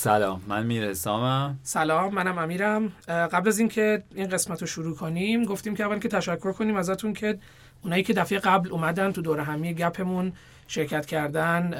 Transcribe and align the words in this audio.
سلام 0.00 0.42
من 0.48 0.66
میر 0.66 0.84
حسامم 0.84 1.58
سلام 1.62 2.14
منم 2.14 2.38
امیرم. 2.38 2.92
قبل 3.08 3.48
از 3.48 3.58
اینکه 3.58 4.02
این 4.14 4.28
قسمت 4.28 4.60
رو 4.60 4.66
شروع 4.66 4.96
کنیم 4.96 5.44
گفتیم 5.44 5.76
که 5.76 5.84
اول 5.84 5.98
که 5.98 6.08
تشکر 6.08 6.52
کنیم 6.52 6.76
ازتون 6.76 7.12
که 7.12 7.38
اونایی 7.82 8.02
که 8.02 8.12
دفعه 8.12 8.38
قبل 8.38 8.70
اومدن 8.70 9.12
تو 9.12 9.22
دوره 9.22 9.42
همی 9.42 9.74
گپمون 9.74 10.32
شرکت 10.68 11.06
کردن 11.06 11.70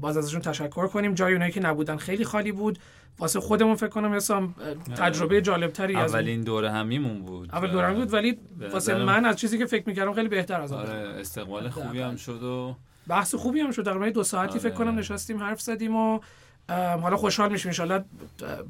باز 0.00 0.16
ازشون 0.16 0.40
تشکر 0.40 0.86
کنیم. 0.86 1.14
جای 1.14 1.32
اونایی 1.32 1.52
که 1.52 1.60
نبودن 1.60 1.96
خیلی 1.96 2.24
خالی 2.24 2.52
بود. 2.52 2.78
واسه 3.18 3.40
خودمون 3.40 3.74
فکر 3.76 3.88
کنم 3.88 4.14
حسام 4.14 4.54
تجربه 4.96 5.42
جالب 5.42 5.70
تری 5.70 5.96
از 5.96 6.14
اولین 6.14 6.44
دوره 6.44 6.70
همیمون 6.70 7.22
بود. 7.22 7.48
اول 7.52 7.70
دوره 7.70 7.94
بود 7.94 8.12
ولی 8.12 8.38
واسه 8.72 8.94
من 8.94 9.24
از 9.24 9.36
چیزی 9.36 9.58
که 9.58 9.66
فکر 9.66 9.84
می‌کردم 9.86 10.12
خیلی 10.12 10.28
بهتر 10.28 10.60
از 10.60 10.72
آره 10.72 10.92
استقبال 10.92 11.68
خوبی 11.68 12.00
هم 12.00 12.16
شد 12.16 12.42
و 12.42 12.76
بحث 13.08 13.34
خوبی 13.34 13.60
هم 13.60 13.70
شد 13.70 13.84
تقریبا 13.84 14.10
دو 14.10 14.22
ساعتی 14.22 14.50
آره. 14.50 14.60
فکر 14.60 14.74
کنم 14.74 14.98
نشستیم 14.98 15.38
حرف 15.38 15.60
زدیم 15.60 15.96
و 15.96 16.20
حالا 16.68 17.16
خوشحال 17.16 17.52
میشیم 17.52 17.72
ان 17.90 18.04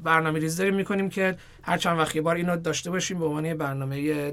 برنامه 0.03 0.39
ریز 0.39 0.57
داریم 0.57 0.75
می‌کنیم 0.75 1.09
که 1.09 1.35
هر 1.63 1.77
چند 1.77 1.99
وقت 1.99 2.17
بار 2.17 2.35
اینو 2.35 2.57
داشته 2.57 2.91
باشیم 2.91 3.19
به 3.19 3.25
عنوان 3.25 3.53
برنامه 3.53 4.31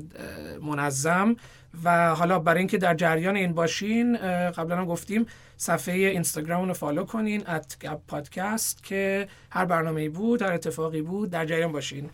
منظم. 0.62 1.36
و 1.84 2.14
حالا 2.14 2.38
برای 2.38 2.58
اینکه 2.58 2.78
در 2.78 2.94
جریان 2.94 3.36
این 3.36 3.52
باشین 3.52 4.16
قبلا 4.50 4.76
هم 4.76 4.84
گفتیم 4.84 5.26
صفحه 5.56 5.94
اینستاگرام 5.94 6.68
رو 6.68 6.74
فالو 6.74 7.04
کنین 7.04 7.48
ات 7.48 7.76
پادکست 8.08 8.84
که 8.84 9.28
هر 9.50 9.64
برنامه 9.64 10.08
بود 10.08 10.42
هر 10.42 10.52
اتفاقی 10.52 11.02
بود 11.02 11.30
در 11.30 11.46
جریان 11.46 11.72
باشین. 11.72 12.10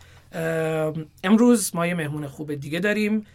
امروز 1.23 1.75
ما 1.75 1.87
یه 1.87 1.93
مهمون 1.93 2.27
خوب 2.27 2.55
دیگه 2.55 2.79
داریم 2.79 3.25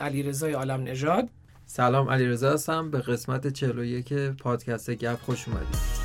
علیرضا 0.00 0.48
عالم 0.48 0.82
نژاد. 0.82 1.28
سلام 1.66 2.10
علیرضا 2.10 2.52
هستم. 2.52 2.90
به 2.90 2.98
قسمت 2.98 3.48
41 3.48 4.12
پادکست 4.14 4.90
گپ 4.90 5.18
خوش 5.20 5.48
اومدید. 5.48 6.01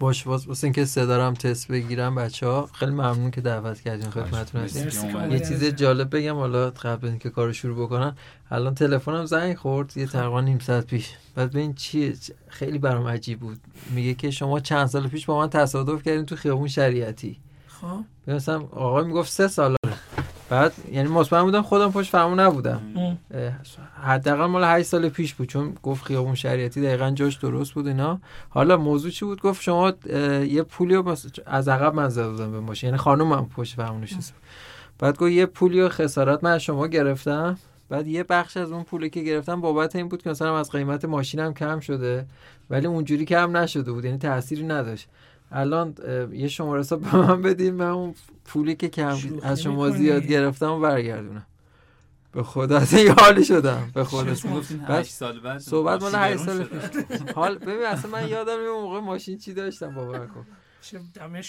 باش 0.00 0.26
واسه 0.26 0.64
اینکه 0.64 0.84
صدارم 0.84 1.34
تست 1.34 1.68
بگیرم 1.68 2.14
بچه 2.14 2.46
ها 2.46 2.68
خیلی 2.72 2.92
ممنون 2.92 3.30
که 3.30 3.40
دعوت 3.40 3.80
کردین 3.80 4.10
خدمتتون 4.10 4.60
هستیم 4.60 5.32
یه 5.32 5.38
چیز 5.38 5.64
جالب 5.64 6.16
بگم 6.16 6.34
حالا 6.34 6.70
قبل 6.70 7.08
اینکه 7.08 7.30
کارو 7.30 7.52
شروع 7.52 7.86
بکنن 7.86 8.16
الان 8.50 8.74
تلفنم 8.74 9.26
زنگ 9.26 9.56
خورد 9.56 9.96
یه 9.96 10.06
تقریبا 10.06 10.40
نیم 10.40 10.58
ساعت 10.58 10.86
پیش. 10.86 11.10
بعد 11.34 11.50
ببین 11.50 11.74
چیه 11.74 12.14
خیلی 12.48 12.78
برام 12.78 13.06
عجیب 13.06 13.40
بود. 13.40 13.58
میگه 13.90 14.14
که 14.14 14.30
شما 14.30 14.60
چند 14.60 14.86
سال 14.86 15.08
پیش 15.08 15.26
با 15.26 15.38
من 15.38 15.50
تصادف 15.50 16.02
کردین 16.02 16.26
تو 16.26 16.36
خیابون 16.36 16.68
شریعتی. 16.68 17.36
خب. 17.68 18.00
مثلا 18.26 18.60
آقا 18.60 19.02
می‌گفت 19.02 19.30
سه 19.30 19.48
سال 19.48 19.76
بعد 20.50 20.72
یعنی 20.92 21.08
مطمئن 21.08 21.42
بودم 21.42 21.62
خودم 21.62 21.92
پشت 21.92 22.10
فرمون 22.10 22.40
نبودم. 22.40 22.80
حداقل 24.02 24.46
مال 24.46 24.64
8 24.64 24.88
سال 24.88 25.08
پیش 25.08 25.34
بود 25.34 25.48
چون 25.48 25.74
گفت 25.82 26.04
خیابون 26.04 26.34
شریعتی 26.34 26.82
دقیقا 26.82 27.10
جاش 27.10 27.36
درست 27.36 27.72
بود 27.72 27.86
اینا. 27.86 28.20
حالا 28.48 28.76
موضوع 28.76 29.10
چی 29.10 29.24
بود؟ 29.24 29.40
گفت 29.40 29.62
شما 29.62 29.92
یه 30.46 30.62
پولی 30.62 31.02
از 31.46 31.68
عقب 31.68 31.94
من 31.94 32.08
زده 32.08 32.28
بودم 32.28 32.52
به 32.52 32.60
ماشین 32.60 32.88
یعنی 32.88 32.98
خانومم 32.98 33.48
پشت 33.48 33.76
فرمون 33.76 34.00
نشسته 34.00 34.34
بعد 34.98 35.18
گفت 35.18 35.32
یه 35.32 35.46
پولی 35.46 35.88
خسارت 35.88 36.44
من 36.44 36.50
از 36.50 36.62
شما 36.62 36.86
گرفتم. 36.86 37.58
بعد 37.88 38.06
یه 38.06 38.24
بخش 38.24 38.56
از 38.56 38.72
اون 38.72 38.82
پولی 38.82 39.10
که 39.10 39.22
گرفتم 39.22 39.60
بابت 39.60 39.96
این 39.96 40.08
بود 40.08 40.22
که 40.22 40.30
مثلا 40.30 40.58
از 40.58 40.70
قیمت 40.70 41.04
ماشینم 41.04 41.54
کم 41.54 41.80
شده 41.80 42.26
ولی 42.70 42.86
اونجوری 42.86 43.24
کم 43.24 43.56
نشده 43.56 43.92
بود 43.92 44.04
یعنی 44.04 44.18
تأثیری 44.18 44.62
نداشت. 44.62 45.08
الان 45.52 45.94
یه 46.32 46.48
شماره 46.48 46.80
حساب 46.80 47.00
به 47.00 47.16
من 47.16 47.42
بدین 47.42 47.74
من 47.74 47.88
اون 47.88 48.14
پولی 48.50 48.74
که 48.74 48.88
کم 48.88 49.18
از 49.42 49.62
شما 49.62 49.90
زیاد 49.90 50.26
گرفتم 50.26 50.70
و 50.70 50.80
برگردونم. 50.80 51.46
به 52.32 52.42
خدا 52.42 52.78
از 52.78 52.94
این 52.94 53.14
حالی 53.18 53.44
شدم. 53.44 53.90
به 53.94 54.04
خدا. 54.04 54.34
سال 55.04 55.40
بعد 55.40 55.58
صحبت 55.58 56.02
مال 56.02 56.14
8 56.14 56.36
سال 56.36 56.66
حال 57.34 57.58
ببین 57.58 57.86
اصلا 57.86 58.10
من 58.10 58.28
یادم 58.28 58.52
اون 58.52 58.82
موقع 58.82 59.00
ماشین 59.00 59.38
چی 59.38 59.54
داشتم 59.54 59.94
باور 59.94 60.26
کن. 60.26 60.46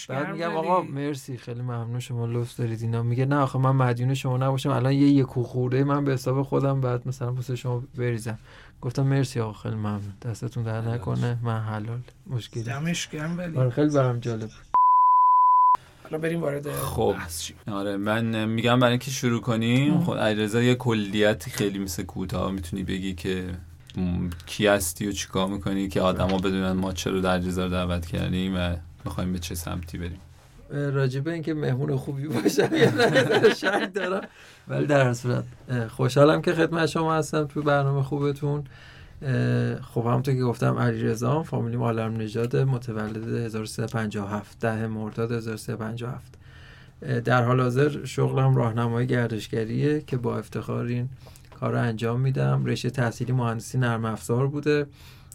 بعد 0.08 0.32
میگم 0.32 0.56
آقا 0.56 0.82
مرسی. 0.82 1.36
خیلی 1.36 1.62
ممنون. 1.62 2.00
شما 2.00 2.26
لطف 2.26 2.56
دارید 2.56 2.82
اینا. 2.82 3.02
میگه 3.02 3.26
نه 3.26 3.36
آخه 3.36 3.58
من 3.58 3.70
مدیون 3.70 4.14
شما 4.14 4.36
نباشم. 4.36 4.70
الان 4.70 4.92
یه 4.92 5.08
یک 5.08 5.26
خورده 5.26 5.84
من 5.84 6.04
به 6.04 6.12
حساب 6.12 6.42
خودم 6.42 6.80
بعد 6.80 7.08
مثلا 7.08 7.32
واسه 7.32 7.56
شما 7.56 7.82
بریزم. 7.98 8.38
گفتم 8.80 9.02
مرسی 9.02 9.40
آقا 9.40 9.52
خیلی 9.52 9.74
ممنون. 9.74 10.12
دستتون 10.22 10.62
در 10.62 10.80
نکنه. 10.80 11.38
من 11.42 11.60
حلال. 11.60 12.00
مشکلی. 12.26 12.62
دمش 12.62 13.08
گرم 13.08 13.38
ولی. 13.38 13.56
آره 13.56 13.70
خیلی 13.70 13.90
برام 13.90 14.18
جالب 14.18 14.50
حالا 16.12 16.22
بریم 16.22 16.40
وارد 16.40 16.72
خب. 16.72 17.16
آره 17.66 17.96
من 17.96 18.44
میگم 18.44 18.80
برای 18.80 18.90
اینکه 18.90 19.10
شروع 19.10 19.40
کنیم 19.40 20.00
خب 20.00 20.14
علیرضا 20.14 20.62
یه 20.62 20.74
کلیتی 20.74 21.50
خیلی 21.50 21.78
مثل 21.78 22.02
کوتاه 22.02 22.52
می‌تونی 22.52 22.82
بگی 22.82 23.14
که 23.14 23.44
کی 24.46 24.66
هستی 24.66 25.08
و 25.08 25.12
چیکار 25.12 25.46
می‌کنی 25.48 25.88
که 25.88 26.00
آدما 26.00 26.38
بدونن 26.38 26.72
ما 26.72 26.92
چرا 26.92 27.20
در 27.20 27.38
رو 27.38 27.68
دعوت 27.68 28.06
کردیم 28.06 28.56
و 28.56 28.76
می‌خوایم 29.04 29.32
به 29.32 29.38
چه 29.38 29.54
سمتی 29.54 29.98
بریم. 29.98 30.20
راجبه 30.70 31.32
اینکه 31.32 31.54
مهمون 31.54 31.96
خوبی 31.96 32.28
باشم 32.28 32.74
یه 32.74 32.94
نظر 32.94 33.54
شک 33.54 33.90
دارم. 33.94 34.28
ولی 34.68 34.86
در 34.86 35.14
صورت 35.14 35.44
خوشحالم 35.88 36.42
که 36.42 36.52
خدمت 36.52 36.86
شما 36.86 37.14
هستم 37.14 37.44
تو 37.44 37.62
برنامه 37.62 38.02
خوبتون. 38.02 38.64
خب 39.82 40.00
همونطور 40.00 40.34
که 40.34 40.42
گفتم 40.42 40.78
علی 40.78 41.02
رضا 41.02 41.42
فامیلی 41.42 41.76
عالم 41.76 42.16
نژاد 42.16 42.56
متولد 42.56 43.28
1357 43.28 44.58
ده 44.58 44.86
مرداد 44.86 45.32
1357 45.32 46.38
در 47.24 47.44
حال 47.44 47.60
حاضر 47.60 48.04
شغلم 48.04 48.56
راهنمای 48.56 49.06
گردشگریه 49.06 50.00
که 50.00 50.16
با 50.16 50.38
افتخار 50.38 50.84
این 50.84 51.08
کار 51.60 51.72
رو 51.72 51.78
انجام 51.78 52.20
میدم. 52.20 52.64
رشته 52.64 52.90
تحصیلی 52.90 53.32
مهندسی 53.32 53.78
نرم 53.78 54.04
افزار 54.04 54.46
بوده. 54.46 54.86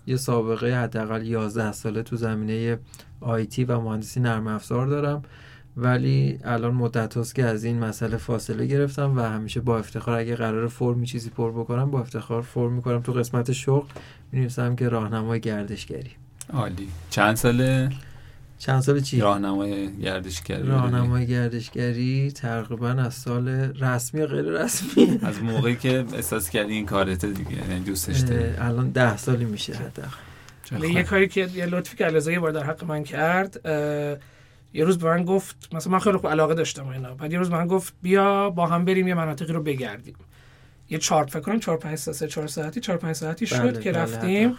یه 0.08 0.18
سابقه 0.18 0.84
حداقل 0.84 1.26
11 1.26 1.72
ساله 1.72 2.04
تو 2.04 2.16
زمینه 2.16 2.80
آیتی 3.22 3.64
و 3.64 3.80
مهندسی 3.80 4.20
نرم 4.20 4.48
افزار 4.48 4.88
دارم. 4.88 5.22
ولی 5.78 6.40
الان 6.44 6.74
مدت 6.74 7.18
هست 7.18 7.36
که 7.36 7.44
از 7.44 7.64
این 7.64 7.80
مسئله 7.80 8.18
فاصله 8.18 8.66
گرفتم 8.66 9.18
و 9.18 9.22
همیشه 9.22 9.62
با 9.62 9.78
افتخار 9.78 10.20
اگه 10.20 10.36
قرار 10.36 10.68
فرمی 10.68 11.08
چیزی 11.08 11.30
پر 11.30 11.52
بکنم 11.52 11.92
با 11.92 12.00
افتخار 12.00 12.42
فرم 12.42 12.74
می‌کنم 12.74 13.02
تو 13.02 13.12
قسمت 13.12 13.52
شغل. 13.52 13.88
می‌نویسم 14.32 14.76
که 14.76 14.90
راهنمای 14.90 15.40
گردشگری. 15.40 16.12
عالی. 16.54 16.88
چند 17.10 17.36
ساله؟ 17.36 17.90
چند 18.60 18.82
سال 18.82 19.00
چی؟ 19.00 19.20
راهنمای 19.20 19.98
گردشگری 19.98 20.68
راهنمای 20.68 21.28
گردشگری 21.28 22.32
تقریبا 22.32 22.90
از 22.90 23.14
سال 23.14 23.48
رسمی 23.50 24.26
غیر 24.26 24.46
رسمی؟ 24.46 25.20
از 25.24 25.42
موقعی 25.42 25.76
که 25.76 26.06
احساس 26.14 26.50
کردی 26.50 26.74
این 26.74 26.86
کارت 26.86 27.26
دیگه 27.26 27.70
یعنی 27.70 27.80
دوستش 27.80 28.20
داری؟ 28.20 28.44
الان 28.58 28.90
ده 28.90 29.18
سالی 29.18 29.46
میشه. 29.46 29.74
حداقل 29.74 30.90
یه 30.90 31.04
کاری 31.04 31.28
که 31.28 31.50
یه 31.56 31.66
لطفی 31.66 31.98
که 31.98 32.32
یه 32.32 32.40
بار 32.40 32.52
در 32.52 32.64
حق 32.64 32.84
من 32.84 33.04
کرد 33.04 33.62
یه 34.74 34.84
روز 34.86 34.98
به 34.98 35.08
من 35.10 35.26
گفت 35.26 35.70
مثلا 35.76 35.94
من 35.94 36.00
خیلی 36.00 36.18
خوب 36.18 36.28
علاقه 36.28 36.54
داشتم 36.54 36.88
اینا. 36.88 37.14
بعد 37.14 37.32
یه 37.32 37.40
روز 37.40 37.50
به 37.50 37.56
من 37.56 37.68
گفت 37.68 37.94
بیا 38.02 38.50
با 38.50 38.68
هم 38.68 38.86
بریم 38.86 39.08
یه 39.08 39.14
مناطقی 39.14 39.54
رو 39.54 39.64
بگردیم. 39.64 40.16
یه 40.90 40.98
چهار 40.98 41.26
فکر 41.26 41.40
کنم 41.40 41.60
4 41.60 41.78
5 41.78 41.98
ساعت 41.98 42.26
4 42.26 42.48
ساعتی 42.48 42.80
4 42.80 42.98
5 42.98 43.16
ساعتی 43.16 43.48
شد 43.48 43.72
بله، 43.72 43.82
که 43.82 43.92
بله 43.92 44.02
رفتیم. 44.02 44.58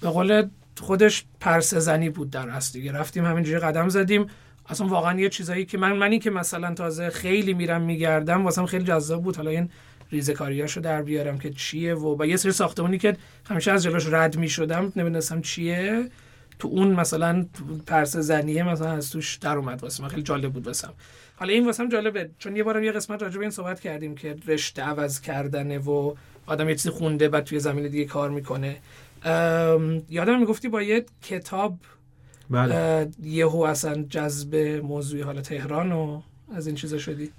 به 0.00 0.08
قول 0.08 0.48
خودش 0.80 1.24
پرسه 1.40 1.80
زنی 1.80 2.10
بود 2.10 2.30
در 2.30 2.48
اصل 2.48 2.72
دیگه. 2.72 2.92
رفتیم 2.92 3.24
همینجوری 3.24 3.58
قدم 3.58 3.88
زدیم. 3.88 4.26
اصلا 4.68 4.86
واقعا 4.86 5.20
یه 5.20 5.28
چیزایی 5.28 5.64
که 5.64 5.78
من 5.78 5.92
منی 5.92 6.18
که 6.18 6.30
مثلا 6.30 6.74
تازه 6.74 7.10
خیلی 7.10 7.54
میرم 7.54 7.82
میگردم 7.82 8.44
واسم 8.44 8.66
خیلی 8.66 8.84
جذاب 8.84 9.22
بود. 9.22 9.36
حالا 9.36 9.50
این 9.50 9.70
ریزکاریاشو 10.12 10.80
در 10.80 11.02
بیارم 11.02 11.38
که 11.38 11.50
چیه 11.50 11.94
و 11.94 12.16
با 12.16 12.26
یه 12.26 12.36
سری 12.36 12.52
ساختمانی 12.52 12.98
که 12.98 13.16
همیشه 13.50 13.72
از 13.72 13.82
جلوش 13.82 14.06
رد 14.06 14.36
می‌شدم 14.36 14.92
نمی‌دونستم 14.96 15.40
چیه. 15.40 16.10
تو 16.58 16.68
اون 16.68 16.88
مثلا 16.88 17.46
پرسه 17.86 18.20
زنیه 18.20 18.62
مثلا 18.62 18.92
از 18.92 19.10
توش 19.10 19.36
در 19.36 19.56
اومد 19.56 19.82
واسه 19.82 20.02
من. 20.02 20.08
خیلی 20.08 20.22
جالب 20.22 20.52
بود 20.52 20.66
واسم. 20.66 20.92
حالا 21.36 21.52
این 21.52 21.66
واسم 21.66 21.88
جالبه. 21.88 22.30
چون 22.38 22.56
یه 22.56 22.62
بارم 22.62 22.84
یه 22.84 22.92
قسمت 22.92 23.22
راجع 23.22 23.36
به 23.36 23.40
این 23.40 23.50
صحبت 23.50 23.80
کردیم 23.80 24.14
که 24.14 24.36
رشته 24.46 24.82
عوض 24.82 25.20
کردنه 25.20 25.78
و 25.78 26.14
آدم 26.46 26.68
یه 26.68 26.74
چیزی 26.74 26.90
خونده 26.90 27.28
بعد 27.28 27.44
توی 27.44 27.60
زمین 27.60 27.88
دیگه 27.88 28.04
کار 28.04 28.30
می‌کنه. 28.30 28.76
یادم 30.10 30.38
می‌گفتی 30.38 30.68
با 30.68 30.82
یه 30.82 31.04
کتاب 31.22 31.78
بله. 32.50 33.10
یهو 33.22 33.62
اصلا 33.62 34.02
جذب 34.02 34.56
موضوعی 34.84 35.22
حالا 35.22 35.40
تهران 35.40 35.92
و 35.92 36.22
از 36.54 36.66
این 36.66 36.76
چیزا 36.76 36.98
شدی؟ 36.98 37.30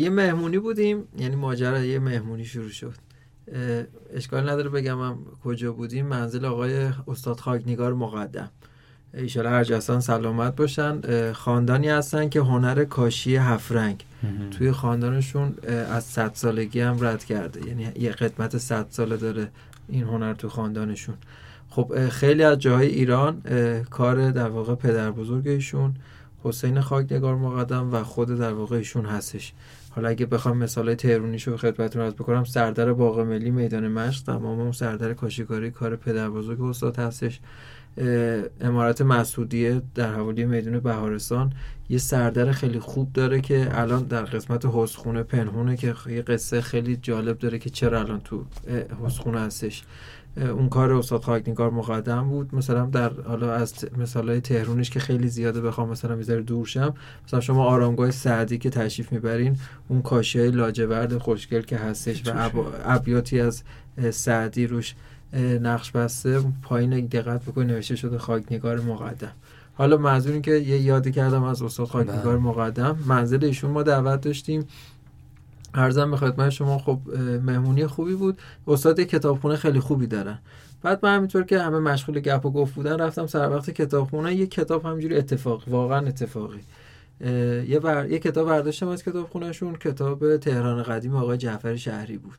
یه 0.00 0.10
مهمونی 0.10 0.58
بودیم. 0.58 1.08
یعنی 1.18 1.36
ماجرا 1.36 1.84
یه 1.84 1.98
مهمونی 1.98 2.44
شروع 2.44 2.70
شد. 2.70 2.94
اشکال 4.12 4.50
نداره 4.50 4.68
بگم 4.68 5.00
هم 5.00 5.18
کجا 5.44 5.72
بودیم. 5.72 6.06
منزل 6.06 6.44
آقای 6.44 6.90
استاد 7.08 7.40
خاکنگار 7.40 7.94
مقدم. 7.94 8.50
ایشالا 9.14 9.50
هر 9.50 9.64
جستان 9.64 10.00
سلامت 10.00 10.56
باشن. 10.56 11.32
خاندانی 11.32 11.88
هستن 11.88 12.28
که 12.28 12.40
هنر 12.40 12.84
کاشی 12.84 13.36
هفرنگ 13.36 14.04
توی 14.50 14.72
خاندانشون 14.72 15.54
از 15.90 16.04
صد 16.04 16.30
سالگی 16.34 16.80
هم 16.80 16.96
رد 17.00 17.24
کرده. 17.24 17.68
یعنی 17.68 17.92
یه 17.96 18.10
قدمت 18.10 18.58
صد 18.58 18.86
ساله 18.90 19.16
داره 19.16 19.48
این 19.88 20.04
هنر 20.04 20.34
تو 20.34 20.48
خاندانشون. 20.48 21.14
خب 21.70 22.08
خیلی 22.08 22.42
از 22.42 22.58
جاهای 22.58 22.86
ایران 22.86 23.42
کار 23.90 24.30
در 24.30 24.48
واقع 24.48 24.74
پدر 24.74 25.10
بزرگشون 25.10 25.94
حسین 26.44 26.80
خاکنگار 26.80 27.36
مقدم 27.36 27.94
و 27.94 28.02
خود 28.02 28.38
در 28.38 28.52
واقع 28.52 28.76
ایشون 28.76 29.06
هستش. 29.06 29.52
حالا 29.98 30.08
اگه 30.08 30.26
بخوام 30.26 30.56
مثال 30.56 30.94
تهرونیشو 30.94 31.56
خدمتتون 31.56 32.02
عرض 32.02 32.14
بکنم 32.14 32.44
سردر 32.44 32.92
باغ 32.92 33.20
ملی 33.20 33.50
میدان 33.50 33.88
مشق 33.88 34.24
تمام 34.24 34.72
سردر 34.72 35.14
کاشیکاری 35.14 35.70
کار 35.70 35.96
پدر 35.96 36.30
بزرگ 36.30 36.62
استاد 36.62 36.98
هستش. 36.98 37.40
امارت 38.60 39.02
مسعودیه 39.02 39.82
در 39.94 40.14
حوالی 40.14 40.44
میدون 40.44 40.80
بهارستان. 40.80 41.52
یه 41.88 41.98
سردر 41.98 42.52
خیلی 42.52 42.80
خوب 42.80 43.12
داره 43.12 43.40
که 43.40 43.68
الان 43.72 44.02
در 44.02 44.22
قسمت 44.22 44.66
حسخونه 44.72 45.22
پنهونه 45.22 45.76
که 45.76 45.94
یه 46.06 46.22
قصه 46.22 46.60
خیلی 46.60 46.96
جالب 46.96 47.38
داره 47.38 47.58
که 47.58 47.70
چرا 47.70 48.00
الان 48.00 48.20
تو 48.20 48.44
حسخونه 49.04 49.40
هستش. 49.40 49.82
اون 50.36 50.68
کار 50.68 50.92
استاد 50.92 51.22
خاکنگار 51.22 51.70
مقدم 51.70 52.28
بود. 52.28 52.54
مثلا 52.54 52.86
در 52.86 53.12
حالا 53.26 53.54
از 53.54 53.74
مثال 53.96 54.40
تهرونش 54.40 54.90
که 54.90 55.00
خیلی 55.00 55.28
زیاده 55.28 55.60
بخوام 55.60 55.88
مثلا 55.88 56.16
می‌ذاره 56.16 56.42
دور 56.42 56.66
شم 56.66 56.94
مثلا 57.26 57.40
شما 57.40 57.64
آرامگاه 57.64 58.10
سعدی 58.10 58.58
که 58.58 58.70
تشریف 58.70 59.12
می‌برین 59.12 59.56
اون 59.88 60.02
کاشه 60.02 60.50
لاجورد 60.50 61.18
خوشگل 61.18 61.62
که 61.62 61.76
هستش 61.76 62.22
و 62.26 62.50
ابیاتی 62.84 63.40
از 63.40 63.62
سعدی 64.10 64.66
روش 64.66 64.94
نقش 65.60 65.90
بسته 65.90 66.40
پایین 66.62 67.06
دقت 67.06 67.42
بکنید 67.42 67.70
نوشته 67.70 67.96
شده 67.96 68.18
خاکنگار 68.18 68.80
مقدم. 68.80 69.32
حالا 69.74 69.96
منظور 69.96 70.40
که 70.40 70.50
یه 70.50 70.78
یادی 70.78 71.12
کردم 71.12 71.42
از 71.42 71.62
استاد 71.62 71.86
خاکنگار 71.86 72.36
بله. 72.36 72.46
مقدم. 72.46 72.98
منزل 73.06 73.44
ایشون 73.44 73.70
ما 73.70 73.82
دعوت 73.82 74.20
داشتیم. 74.20 74.64
ارزم 75.78 76.10
به 76.10 76.16
خدمت 76.16 76.50
شما 76.50 76.78
خب 76.78 77.00
مهمونی 77.42 77.86
خوبی 77.86 78.14
بود. 78.14 78.38
استاد 78.66 79.00
کتابخونه 79.00 79.56
خیلی 79.56 79.80
خوبی 79.80 80.06
دارن 80.06 80.38
بعد 80.82 80.98
من 81.02 81.16
همینطور 81.16 81.42
که 81.42 81.62
همه 81.62 81.78
مشغول 81.78 82.20
گپ 82.20 82.46
و 82.46 82.50
گفت 82.50 82.74
بودن 82.74 83.00
رفتم 83.00 83.26
سر 83.26 83.50
وقت 83.50 83.70
کتابخونه. 83.70 84.34
یه 84.34 84.46
کتاب 84.46 84.86
همینجوری 84.86 85.16
اتفاق 85.16 85.68
واقعا 85.68 86.06
اتفاقی. 86.06 86.60
یه, 87.68 87.80
بر... 87.82 88.10
یه 88.10 88.18
کتاب 88.18 88.48
برداشتم 88.48 88.88
از 88.88 89.02
کتابخونهشون. 89.02 89.74
کتاب 89.76 90.36
تهران 90.36 90.82
قدیم 90.82 91.16
آقای 91.16 91.36
جعفر 91.38 91.76
شهری 91.76 92.18
بود. 92.18 92.38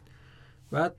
بعد 0.71 0.94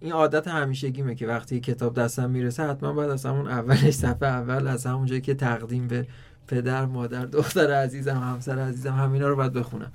این 0.00 0.12
عادت 0.12 0.48
همیشگیمه 0.48 1.14
که 1.14 1.26
وقتی 1.26 1.60
کتاب 1.60 1.94
دستم 1.94 2.30
می‌رسه 2.30 2.62
حتما 2.62 2.92
باید 2.92 3.10
از 3.10 3.26
همون 3.26 3.48
اولش 3.48 3.90
صفحه 3.90 4.28
اول 4.28 4.68
از 4.68 4.86
همون 4.86 5.06
جایی 5.06 5.20
که 5.20 5.34
تقدیم 5.34 5.88
به 5.88 6.06
پدر 6.48 6.84
مادر 6.84 7.26
دختر 7.26 7.72
عزیزم 7.72 8.18
همسر 8.18 8.58
عزیزم 8.58 8.92
همینا 8.92 9.28
رو 9.28 9.36
باید 9.36 9.52
بخونم. 9.52 9.92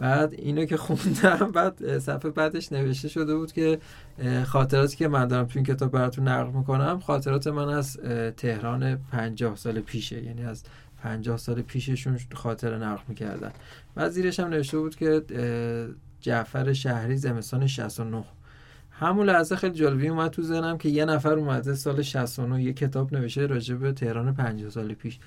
بعد 0.00 0.34
اینو 0.34 0.64
که 0.64 0.76
خوندم 0.76 1.50
بعد 1.54 1.98
صفحه 1.98 2.30
بعدش 2.30 2.72
نوشته 2.72 3.08
شده 3.08 3.36
بود 3.36 3.52
که 3.52 3.78
خاطراتی 4.44 4.96
که 4.96 5.08
من 5.08 5.28
دارم 5.28 5.46
تو 5.46 5.52
این 5.58 5.64
کتاب 5.64 5.90
براتون 5.90 6.28
نقل 6.28 6.50
می‌کنم 6.50 7.00
خاطرات 7.00 7.46
من 7.46 7.68
از 7.68 7.96
تهران 8.36 8.96
پنجاه 8.96 9.56
سال 9.56 9.80
پیشه 9.80 10.24
یعنی 10.24 10.44
از 10.44 10.62
پنجاه 11.02 11.36
سال 11.36 11.62
پیششون 11.62 12.18
خاطره 12.34 12.78
نقل 12.78 13.02
می‌کردن. 13.08 13.50
بعد 13.94 14.10
زیرش 14.10 14.40
هم 14.40 14.48
نوشته 14.48 14.78
بود 14.78 14.96
که 14.96 15.22
جعفر 16.20 16.72
شهری 16.72 17.16
زمستان 17.16 17.66
69 17.66 18.24
همون 18.90 19.26
لحظه 19.26 19.56
خیلی 19.56 19.74
جالبی 19.74 20.08
اومد 20.08 20.30
تو 20.30 20.42
ذهنم 20.42 20.78
که 20.78 20.88
یه 20.88 21.04
نفر 21.04 21.32
اومده 21.32 21.74
سال 21.74 22.02
69 22.02 22.62
یه 22.62 22.72
کتاب 22.72 23.14
نوشته 23.14 23.46
راجع 23.46 23.74
به 23.74 23.92
تهران 23.92 24.34
50 24.34 24.70
سال 24.70 24.94
پیش. 24.94 25.18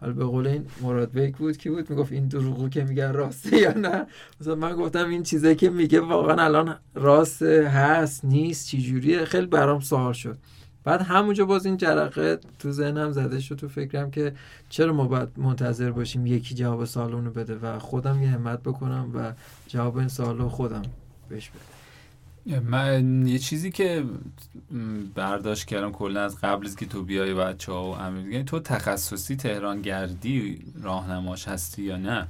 حالا 0.00 0.12
به 0.12 0.24
قول 0.24 0.46
این 0.46 0.66
مراد 0.82 1.12
بیک 1.12 1.36
بود 1.36 1.56
کی 1.56 1.70
بود؟ 1.70 1.90
می‌گفت 1.90 2.12
این 2.12 2.28
دروغو 2.28 2.68
که 2.68 2.84
میگن 2.84 3.12
راسته 3.12 3.56
یا 3.56 3.72
نه؟ 3.72 4.06
مثلا 4.40 4.54
من 4.54 4.76
گفتم 4.76 5.08
این 5.08 5.22
چیزایی 5.22 5.56
که 5.56 5.70
میگه 5.70 6.00
واقعا 6.00 6.44
الان 6.44 6.76
راست 6.94 7.42
هست 7.42 8.24
نیست 8.24 8.66
چی 8.66 8.82
جوریه 8.82 9.24
خیلی 9.24 9.46
برام 9.46 9.80
سوال 9.80 10.12
شد. 10.12 10.38
بعد 10.84 11.02
همونجا 11.02 11.44
باز 11.44 11.66
این 11.66 11.76
جرقه 11.76 12.38
تو 12.58 12.72
ذهنم 12.72 13.10
زده 13.12 13.40
شد 13.40 13.54
تو 13.54 13.68
فکرم 13.68 14.10
که 14.10 14.32
چرا 14.68 14.92
ما 14.92 15.04
باید 15.04 15.28
منتظر 15.36 15.90
باشیم 15.90 16.26
یکی 16.26 16.54
جواب 16.54 16.84
سالونو 16.84 17.30
بده 17.30 17.54
و 17.54 17.78
خودم 17.78 18.22
یه 18.22 18.28
همت 18.28 18.62
بکنم 18.62 19.10
و 19.14 19.32
جواب 19.66 19.96
این 19.96 20.08
سالو 20.08 20.48
خودم 20.48 20.82
بهش 21.28 21.50
بده 21.50 21.79
من 22.46 23.26
یه 23.26 23.38
چیزی 23.38 23.70
که 23.70 24.04
برداشت 25.14 25.64
کردم 25.64 25.92
کلا 25.92 26.24
از 26.24 26.40
قبل 26.40 26.66
از 26.66 26.76
که 26.76 26.86
تو 26.86 27.02
بیای 27.02 27.34
بچه 27.34 27.72
ها 27.72 27.84
و 27.84 27.94
امیر 27.94 28.42
تو 28.42 28.60
تخصصی 28.60 29.36
تهران 29.36 29.82
گردی 29.82 30.64
راهنماش 30.82 31.48
هستی 31.48 31.82
یا 31.82 31.96
نه؟ 31.96 32.26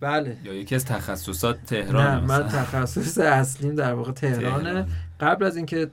بله. 0.00 0.36
یا 0.44 0.54
یکی 0.54 0.74
از 0.74 0.84
تخصصات 0.84 1.64
تهران 1.66 2.06
نه 2.06 2.20
من 2.20 2.48
تخصص 2.48 3.18
اصلیم 3.18 3.74
در 3.74 3.94
واقع 3.94 4.12
تهرانه. 4.12 4.62
تهران. 4.62 4.88
قبل 5.20 5.44
از 5.44 5.56
اینکه 5.56 5.90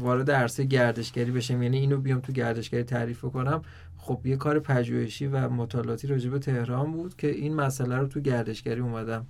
وارد 0.00 0.30
عرصه 0.30 0.64
گردشگری 0.64 1.30
بشم 1.30 1.62
یعنی 1.62 1.78
اینو 1.78 1.96
بیام 1.96 2.20
تو 2.20 2.32
گردشگری 2.32 2.82
تعریف 2.82 3.20
کنم 3.20 3.62
خب 3.98 4.20
یه 4.24 4.36
کار 4.36 4.58
پژوهشی 4.58 5.26
و 5.26 5.48
مطالعاتی 5.48 6.06
راجع 6.06 6.30
به 6.30 6.38
تهران 6.38 6.92
بود 6.92 7.16
که 7.16 7.26
این 7.30 7.54
مسئله 7.54 7.96
رو 7.96 8.06
تو 8.06 8.20
گردشگری 8.20 8.80
اومدم 8.80 9.26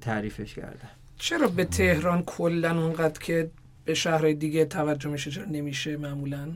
تعریفش 0.00 0.54
کردم. 0.54 0.88
چرا 1.18 1.48
به 1.48 1.64
تهران 1.64 2.22
کلا 2.22 2.82
اونقدر 2.82 3.20
که 3.20 3.50
به 3.84 3.94
شهرهای 3.94 4.34
دیگه 4.34 4.64
توجه 4.64 5.10
میشه 5.10 5.30
چرا 5.30 5.44
نمیشه 5.44 5.96
معمولا؟ 5.96 6.48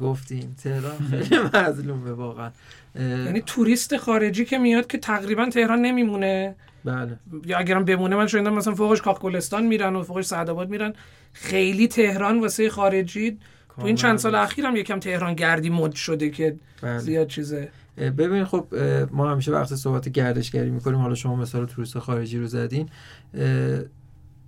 گفتیم 0.00 0.56
تهران 0.62 0.98
خیلی 1.10 1.38
مظلومه 1.54 2.12
واقعا. 2.12 2.50
یعنی 2.98 3.42
توریست 3.46 3.96
خارجی 3.96 4.44
که 4.44 4.58
میاد 4.58 4.86
که 4.86 4.98
تقریبا 4.98 5.48
تهران 5.48 5.82
نمیمونه. 5.82 6.54
بله. 6.84 7.18
یا 7.46 7.58
اگرم 7.58 7.84
بمونه 7.84 8.16
من 8.16 8.26
شنیدم 8.26 8.54
مثلا 8.54 8.74
فوقش 8.74 9.02
کاخ 9.02 9.20
گلستان 9.20 9.66
میرن 9.66 9.96
و 9.96 10.02
فوقش 10.02 10.24
سعدآباد 10.24 10.68
میرن. 10.70 10.94
خیلی 11.32 11.88
تهران 11.88 12.40
واسه 12.40 12.70
خارجی 12.70 13.38
تو 13.76 13.84
این 13.84 13.96
چند 13.96 14.18
سال 14.18 14.34
اخیر 14.34 14.66
هم 14.66 14.76
یکم 14.76 15.00
تهران 15.00 15.34
گردی 15.34 15.70
مد 15.70 15.92
شده 15.92 16.30
که 16.30 16.56
بله. 16.82 16.98
زیاد 16.98 17.26
چیزه. 17.26 17.68
ببین 17.96 18.44
خب 18.44 18.66
ما 19.10 19.30
همیشه 19.30 19.52
وقت 19.52 19.74
صحبت 19.74 20.08
گردشگری 20.08 20.70
می‌کنیم 20.70 20.98
حالا 20.98 21.14
شما 21.14 21.36
مثال 21.36 21.66
توریست 21.66 21.98
خارجی 21.98 22.38
رو 22.38 22.46
زدین 22.46 22.88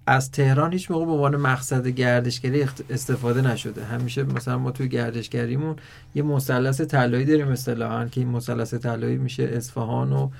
از 0.06 0.30
تهران 0.30 0.72
هیچ 0.72 0.90
موقع 0.90 1.04
به 1.04 1.10
عنوان 1.10 1.36
مقصد 1.36 1.86
گردشگری 1.86 2.66
استفاده 2.90 3.52
نشده. 3.52 3.84
همیشه 3.84 4.22
مثلا 4.22 4.58
ما 4.58 4.70
توی 4.70 4.88
گردشگریمون 4.88 5.76
یه 6.14 6.22
مثلث 6.22 6.80
طلایی 6.80 7.24
داریم 7.24 7.48
اصطلاحا 7.48 8.08
که 8.08 8.20
این 8.20 8.30
مثلث 8.30 8.74
طلایی 8.74 9.18
میشه 9.18 9.42
اصفهان 9.42 10.12
و 10.12 10.30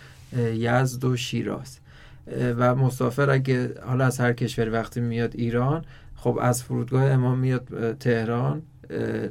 یزد 0.55 1.05
و 1.05 1.17
شیراز. 1.17 1.79
و 2.59 2.75
مسافر 2.75 3.31
اگه 3.31 3.75
حالا 3.87 4.05
از 4.05 4.21
هر 4.21 4.33
کشوری 4.33 4.71
وقتی 4.71 5.01
میاد 5.01 5.33
ایران 5.35 5.85
خب 6.17 6.39
از 6.43 6.63
فرودگاه 6.63 7.05
امام 7.05 7.39
میاد 7.39 7.97
تهران 8.01 8.63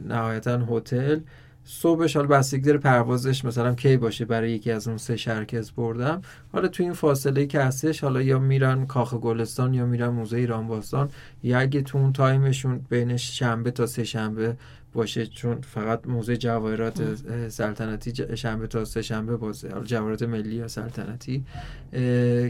نهایتا 0.08 0.66
هتل. 0.70 1.20
صبحش 1.66 2.16
حالا 2.16 2.28
بستگی 2.28 2.62
داره 2.62 2.78
پروازش 2.78 3.46
مثلا 3.46 3.74
کی 3.74 3.98
باشه 3.98 4.26
برای 4.26 4.52
یکی 4.52 4.72
از 4.72 4.88
اون 4.88 4.98
سه 4.98 5.18
شهر 5.18 5.46
که 5.46 5.62
بردم 5.78 6.22
حالا 6.52 6.68
تو 6.68 6.84
این 6.84 6.94
فاصله 6.94 7.46
که 7.46 7.60
هستش 7.60 8.04
حالا 8.04 8.22
یا 8.22 8.40
میرن 8.40 8.86
کاخ 8.86 9.14
گلستان 9.14 9.74
یا 9.74 9.86
میرن 9.86 10.08
موزه 10.08 10.38
ایران 10.38 10.68
باستان 10.68 11.10
یا 11.44 11.60
اگه 11.60 11.82
تو 11.82 11.98
اون 11.98 12.14
تایمشون 12.14 12.82
بین 12.90 13.18
شنبه 13.18 13.72
تا 13.72 13.86
سه 13.86 14.04
شنبه 14.04 14.56
باشه 14.94 15.28
چون 15.28 15.62
فقط 15.62 16.08
موزه 16.08 16.38
جواهرات 16.38 17.02
سلطنتی 17.50 18.38
شنبه 18.38 18.68
تا 18.68 18.86
سه 18.86 19.02
شنبه 19.02 19.38
بازه 19.38 19.70
حالا 19.70 19.84
جواهرات 19.86 20.24
ملی 20.24 20.56
یا 20.56 20.68
سلطنتی 20.68 21.44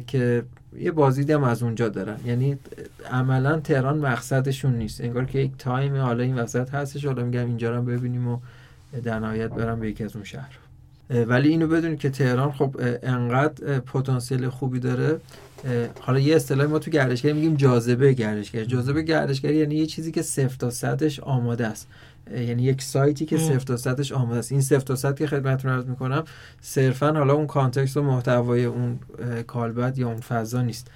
که 0.08 0.44
یه 0.80 0.92
بازدید 0.92 1.30
هم 1.30 1.44
از 1.44 1.64
اونجا 1.64 1.90
دارن. 1.90 2.18
یعنی 2.26 2.58
عملا 3.12 3.60
تهران 3.60 3.98
مقصدشون 3.98 4.76
نیست. 4.76 5.02
انگار 5.02 5.26
که 5.26 5.40
یک 5.40 5.52
تایم 5.58 5.96
حالا 5.96 6.24
این 6.24 6.36
وسط 6.36 6.70
هستش 6.70 7.06
حالا 7.06 7.24
میگم 7.24 7.46
اینجا 7.46 7.76
رو 7.76 7.82
ببینیم 7.82 8.28
و 8.28 8.40
در 9.04 9.20
نهایت 9.20 9.50
برم 9.50 9.80
به 9.80 9.90
یکی 9.90 10.04
از 10.04 10.16
اون 10.16 10.24
شهر. 10.24 10.58
ولی 11.10 11.50
اینو 11.50 11.68
بدونید 11.68 12.00
که 12.00 12.10
تهران 12.10 12.52
خب 12.52 12.76
انقدر 13.04 13.80
پتانسیل 13.80 14.50
خوبی 14.50 14.80
داره. 14.80 15.20
حالا 16.00 16.20
یه 16.20 16.36
اصطلاح 16.36 16.68
ما 16.68 16.80
تو 16.80 16.92
گردشگری 16.92 17.34
میگیم 17.34 17.56
جاذبه 17.56 18.14
گردشگری. 18.14 18.66
جاذبه 18.66 19.02
گردشگری 19.02 19.56
یعنی 19.56 19.76
یه 19.76 19.86
چیزی 19.86 20.12
که 20.12 20.22
صفر 20.22 20.56
تا 20.60 20.70
صدش 20.70 21.20
آماده 21.20 21.68
است. 21.68 21.88
یعنی 22.32 22.64
یک 22.64 22.82
سایتی 22.82 23.26
که 23.26 23.38
صفر 23.38 23.60
تا 23.60 23.78
صدش 23.78 24.12
آماده 24.12 24.40
است. 24.40 24.52
این 24.52 24.62
صفر 24.62 24.80
تا 24.80 24.96
صد 24.96 25.18
که 25.18 25.28
خدمتتون 25.28 25.72
عرض 25.72 25.86
می‌کنم 25.86 26.24
صرفا 26.62 27.12
حالا 27.12 27.34
اون 27.34 27.48
کانتکست 27.48 27.98
و 27.98 28.02
محتوای 28.02 28.66
اون 28.66 29.00
کالبد 29.48 29.98
یا 29.98 30.08
اون 30.08 30.20
فضا 30.20 30.62
نیست. 30.62 30.88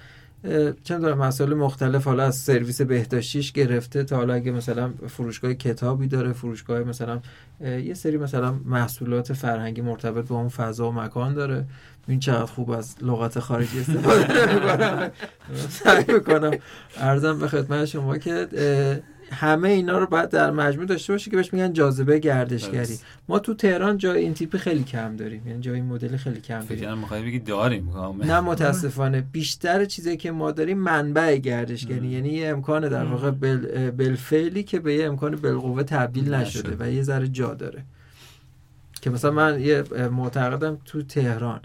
چند 0.84 1.00
داره 1.02 1.14
مسائل 1.14 1.54
مختلف 1.54 2.04
حالا 2.04 2.22
از 2.22 2.36
سرویس 2.36 2.80
بهداشتیش 2.80 3.52
گرفته 3.52 4.04
تا 4.04 4.16
حالا 4.16 4.34
اگه 4.34 4.52
مثلا 4.52 4.92
فروشگاه 5.06 5.54
کتابی 5.54 6.06
داره 6.06 6.32
فروشگاه 6.32 6.80
مثلا 6.80 7.20
یه 7.60 7.94
سری 7.94 8.16
مثلا 8.16 8.54
محصولات 8.64 9.32
فرهنگی 9.32 9.80
مرتبط 9.80 10.28
با 10.28 10.36
اون 10.36 10.48
فضا 10.48 10.88
و 10.88 10.92
مکان 10.92 11.34
داره. 11.34 11.64
این 12.08 12.20
چقدر 12.20 12.44
خوب 12.44 12.70
از 12.70 12.96
لغت 13.02 13.38
خارجی 13.38 13.80
استفاده 13.80 14.54
می‌کنم. 14.54 15.10
سعی 15.84 16.04
می‌کنم. 16.08 16.50
ارزم 16.96 17.38
به 17.38 17.48
خدمت 17.48 17.84
شما 17.84 18.18
که 18.18 18.48
همه 19.32 19.68
اینا 19.68 19.98
رو 19.98 20.06
باید 20.06 20.28
در 20.28 20.50
مجموع 20.50 20.86
داشته 20.86 21.12
باشی 21.12 21.30
که 21.30 21.36
بهش 21.36 21.52
میگن 21.52 21.72
جاذبه 21.72 22.18
گردشگری. 22.18 22.98
ما 23.28 23.38
تو 23.38 23.54
تهران 23.54 23.98
جای 23.98 24.22
این 24.22 24.34
تیپی 24.34 24.58
خیلی 24.58 24.84
کم 24.84 25.16
داریم. 25.16 25.46
یعنی 25.46 25.60
جای 25.60 25.74
این 25.74 25.84
مدل 25.84 26.16
خیلی 26.16 26.40
کم 26.40 26.60
داریم. 26.60 27.06
فکر 27.06 27.22
بگی 27.22 27.38
داریم. 27.38 27.90
نه 28.24 28.40
متاسفانه. 28.40 29.20
بیشتر 29.20 29.84
چیزی 29.84 30.16
که 30.16 30.30
ما 30.30 30.50
داریم 30.50 30.78
منبع 30.78 31.36
گردشگری. 31.36 32.08
یعنی 32.08 32.28
یه 32.28 32.48
امکان 32.48 32.88
در 32.88 33.04
واقع 33.04 33.30
بل... 33.30 33.90
بالفعلی 33.90 34.62
که 34.62 34.80
به 34.80 34.94
یه 34.94 35.06
امکان 35.06 35.36
بالقوه 35.36 35.82
تبدیل 35.82 36.34
نشده 36.34 36.76
و 36.78 36.90
یه 36.90 37.02
ذره 37.02 37.28
جا 37.28 37.54
داره. 37.54 37.84
که 39.00 39.10
مثلا 39.10 39.30
من 39.30 39.60
یه 39.60 39.84
معتقدم 40.12 40.78
تو 40.84 41.02
تهران. 41.02 41.60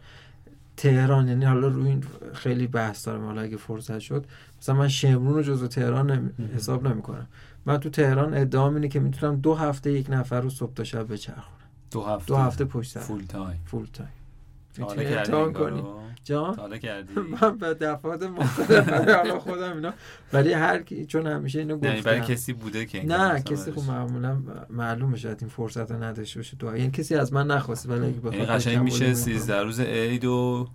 تهران 0.77 1.27
یعنی 1.27 1.45
حالا 1.45 1.67
روی 1.67 1.87
این 1.87 2.03
خیلی 2.33 2.67
بحث 2.67 3.07
دارم. 3.07 3.25
حالا 3.25 3.41
اگه 3.41 3.57
فرصت 3.57 3.99
شد. 3.99 4.25
مثلا 4.61 4.75
من 4.75 4.87
شمرون 4.87 5.33
رو 5.33 5.41
جزو 5.43 5.67
تهران 5.67 6.11
نمی... 6.11 6.29
حساب 6.55 6.87
نمی‌کنم. 6.87 7.27
من 7.65 7.77
تو 7.77 7.89
تهران 7.89 8.33
ادعا 8.33 8.69
اینه 8.69 8.87
که 8.87 8.99
می‌تونم 8.99 9.35
دو 9.35 9.55
هفته 9.55 9.91
یک 9.91 10.07
نفر 10.09 10.41
رو 10.41 10.49
صبح 10.49 10.73
تا 10.73 10.83
شب 10.83 11.13
بچرخونم. 11.13 11.57
دو 11.91 12.01
هفته. 12.03 12.25
دو 12.25 12.35
هفته 12.35 12.65
پشت 12.65 12.91
سر. 12.91 12.99
full 12.99 13.23
time 13.25 13.59
full 13.65 13.85
time 13.93 14.09
امتحان؟ 14.77 15.53
کنی. 15.53 15.83
جان؟ 16.23 16.55
من 17.41 17.57
به 17.57 17.73
دفعات 17.73 18.23
مختلف. 18.23 18.89
برای 18.89 19.15
حالا 19.15 19.39
خودم 19.39 19.73
اینا. 19.75 19.93
ولی 20.33 20.53
هر 20.53 20.81
کی 20.81 21.05
چون 21.05 21.27
همیشه 21.27 21.59
اینو 21.59 21.85
یعنی 21.85 22.01
برای 22.01 22.21
گفتم. 22.21 22.33
کسی 22.33 22.53
بوده 22.53 22.85
که 22.85 23.05
نه 23.05 23.41
کسی 23.41 23.71
خب. 23.71 23.81
معمولا 23.87 24.37
معلومه 24.69 25.17
شاید 25.17 25.37
این 25.41 25.49
فرصت 25.49 25.91
رو 25.91 26.03
نداشته 26.03 26.39
باشه. 26.39 26.57
تو 26.57 26.77
یعنی 26.77 26.91
کسی 26.91 27.15
از 27.15 27.33
من 27.33 27.47
نخواسته 27.47 27.89
ولی 27.89 27.99
اگه 27.99 28.07
یعنی 28.07 28.19
بخواد 28.19 28.49
قشنگ 28.49 28.75
کم 28.75 28.83
میشه 28.83 29.05
بوده 29.05 29.13
13 29.13 29.63
روز 29.63 29.79
عید 29.79 30.25
و 30.25 30.67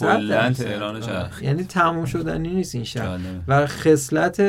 کلا. 0.00 0.52
تهران. 0.52 1.00
چرخ 1.00 1.42
یعنی 1.42 1.64
تموم 1.64 2.04
شدنی 2.04 2.54
نیست 2.54 2.74
این 2.74 2.84
شهر. 2.84 3.18
و 3.48 3.66
خصلت 3.66 4.40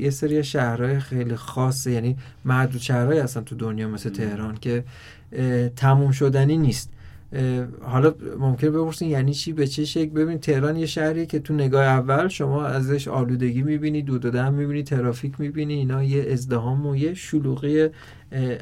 یه 0.00 0.10
سری 0.10 0.44
شهرهای 0.44 1.00
خیلی 1.00 1.36
خاصه 1.36 1.90
یعنی 1.90 2.16
محدود 2.44 2.80
شهرهایی 2.80 3.20
هستن 3.20 3.44
تو 3.44 3.56
دنیا 3.56 3.88
مثل. 3.88 4.10
تهران 4.10 4.56
که 4.56 4.84
تموم 5.76 6.10
شدنی 6.10 6.56
نیست 6.56 6.90
حالا 7.82 8.14
ممکن 8.38 8.68
بپرسین 8.68 9.10
یعنی 9.10 9.34
چی 9.34 9.52
به 9.52 9.66
چه 9.66 9.84
شکل 9.84 10.10
ببین 10.10 10.38
تهران 10.38 10.76
یه 10.76 10.86
شهریه 10.86 11.26
که 11.26 11.38
تو 11.38 11.54
نگاه 11.54 11.84
اول 11.84 12.28
شما 12.28 12.66
ازش 12.66 13.08
آلودگی 13.08 13.62
می‌بینی 13.62 14.02
دود 14.02 14.24
و 14.24 14.30
دم 14.30 14.54
می‌بینی 14.54 14.82
ترافیک 14.82 15.40
می‌بینی 15.40 15.74
اینا 15.74 16.04
یه 16.04 16.32
ازدهام 16.32 16.86
و 16.86 16.96
یه 16.96 17.14
شلوغی 17.14 17.88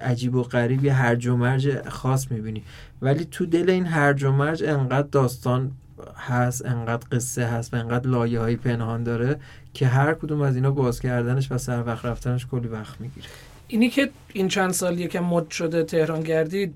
عجیب 0.02 0.35
و 0.35 0.42
غریب 0.42 0.85
یه 0.85 0.92
هرج 0.92 1.26
و 1.26 1.37
مرج 1.37 1.88
خاص 1.88 2.31
می‌بینی 2.31 2.62
ولی 3.02 3.25
تو 3.25 3.47
دل 3.47 3.71
این 3.71 3.87
هرج 3.87 4.25
و 4.25 4.33
مرج 4.33 4.64
انقدر 4.64 5.09
داستان 5.12 5.71
هست 6.16 6.66
انقدر 6.66 7.06
قصه 7.12 7.44
هست 7.44 7.75
و 7.75 7.76
انقدر 7.76 8.09
لایه 8.09 8.40
های 8.40 8.56
پنهان 8.56 9.02
داره 9.02 9.40
که 9.75 9.87
هر 9.87 10.14
کدوم 10.14 10.40
از 10.40 10.54
اینا 10.54 10.71
باز 10.71 11.00
کردنش 11.00 11.52
و 11.52 11.59
سر 11.59 11.82
وقت 11.87 12.04
رفتنش 12.04 12.47
کلی 12.47 12.68
وقت 12.68 13.00
می‌گیره. 13.00 13.26
اینی 13.68 13.90
که 13.90 14.11
این 14.32 14.49
چند 14.49 14.71
سال 14.71 15.00
یکم 15.00 15.25
مد 15.25 15.50
شده 15.50 15.85
تهران 15.85 16.21
گردید 16.21 16.75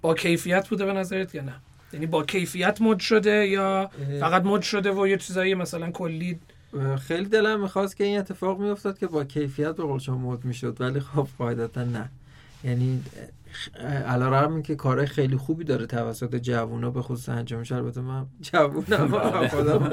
با 0.00 0.14
کیفیت 0.14 0.68
بوده 0.68 0.84
به 0.84 0.92
نظرت 0.92 1.34
یا 1.34 1.42
نه؟ 1.42 1.54
یعنی 1.92 2.06
با 2.06 2.24
کیفیت 2.24 2.80
مد 2.80 2.98
شده 2.98 3.46
یا 3.46 3.90
فقط 4.20 4.42
مد 4.44 4.62
شده 4.62 4.92
و 4.92 5.06
یه 5.06 5.16
چیزایی 5.16 5.54
مثلا 5.54 5.90
کلی؟ 5.90 6.38
خیلی 7.00 7.24
دلم 7.24 7.60
می‌خواست 7.60 7.96
که 7.96 8.04
این 8.04 8.18
اتفاق 8.18 8.60
میافتاد 8.60 8.98
که 8.98 9.06
با 9.06 9.24
کیفیت 9.24 9.76
به 9.76 9.82
قول 9.82 9.98
شما 9.98 10.16
مد 10.16 10.44
می‌شد 10.44 10.76
ولی 10.80 11.00
خب 11.00 11.28
قاعدتا 11.38 11.84
نه. 11.84 12.08
یعنی 12.66 13.02
علا 14.06 14.28
رقم 14.28 14.62
که 14.62 14.74
کارهای 14.74 15.06
خیلی 15.06 15.36
خوبی 15.36 15.64
داره 15.64 15.86
توسط 15.86 16.36
جوونا 16.36 16.90
به 16.90 17.02
خصوص 17.02 17.28
انجام 17.28 17.60
میشه 17.60 17.74
البته 17.74 18.00
من 18.00 18.26
جوونم 18.40 19.08
بله. 19.12 19.48
خودم 19.48 19.90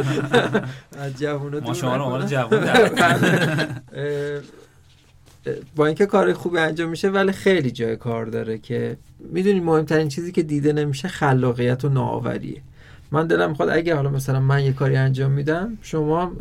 از 0.97 1.19
جوونا 1.19 1.59
ما 1.59 1.73
شما 1.73 2.17
رو. 2.17 2.25
جوون 2.25 2.63
اه، 5.45 5.53
با 5.75 5.85
اینکه 5.85 6.05
کار 6.05 6.33
خوبی 6.33 6.57
انجام 6.57 6.89
میشه 6.89 7.09
ولی 7.09 7.31
خیلی 7.31 7.71
جای 7.71 7.95
کار 7.95 8.25
داره 8.25 8.57
که 8.57 8.97
می‌دونی 9.19 9.59
مهمترین 9.59 10.07
چیزی 10.07 10.31
که 10.31 10.43
دیده 10.43 10.73
نمیشه 10.73 11.07
خلاقیت 11.07 11.85
و 11.85 11.89
نوآوریه 11.89 12.61
من 13.11 13.27
دلم 13.27 13.49
می‌خواد 13.49 13.69
اگه 13.69 13.95
حالا 13.95 14.09
مثلا 14.09 14.39
من 14.39 14.63
یه 14.63 14.73
کاری 14.73 14.95
انجام 14.95 15.31
میدم 15.31 15.77
شما 15.81 16.31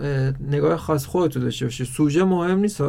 نگاه 0.50 0.76
خاص 0.76 1.06
خودتو 1.06 1.40
داشته 1.40 1.64
باشی 1.64 1.84
سوژه 1.84 2.24
مهم 2.24 2.58
نیست. 2.58 2.82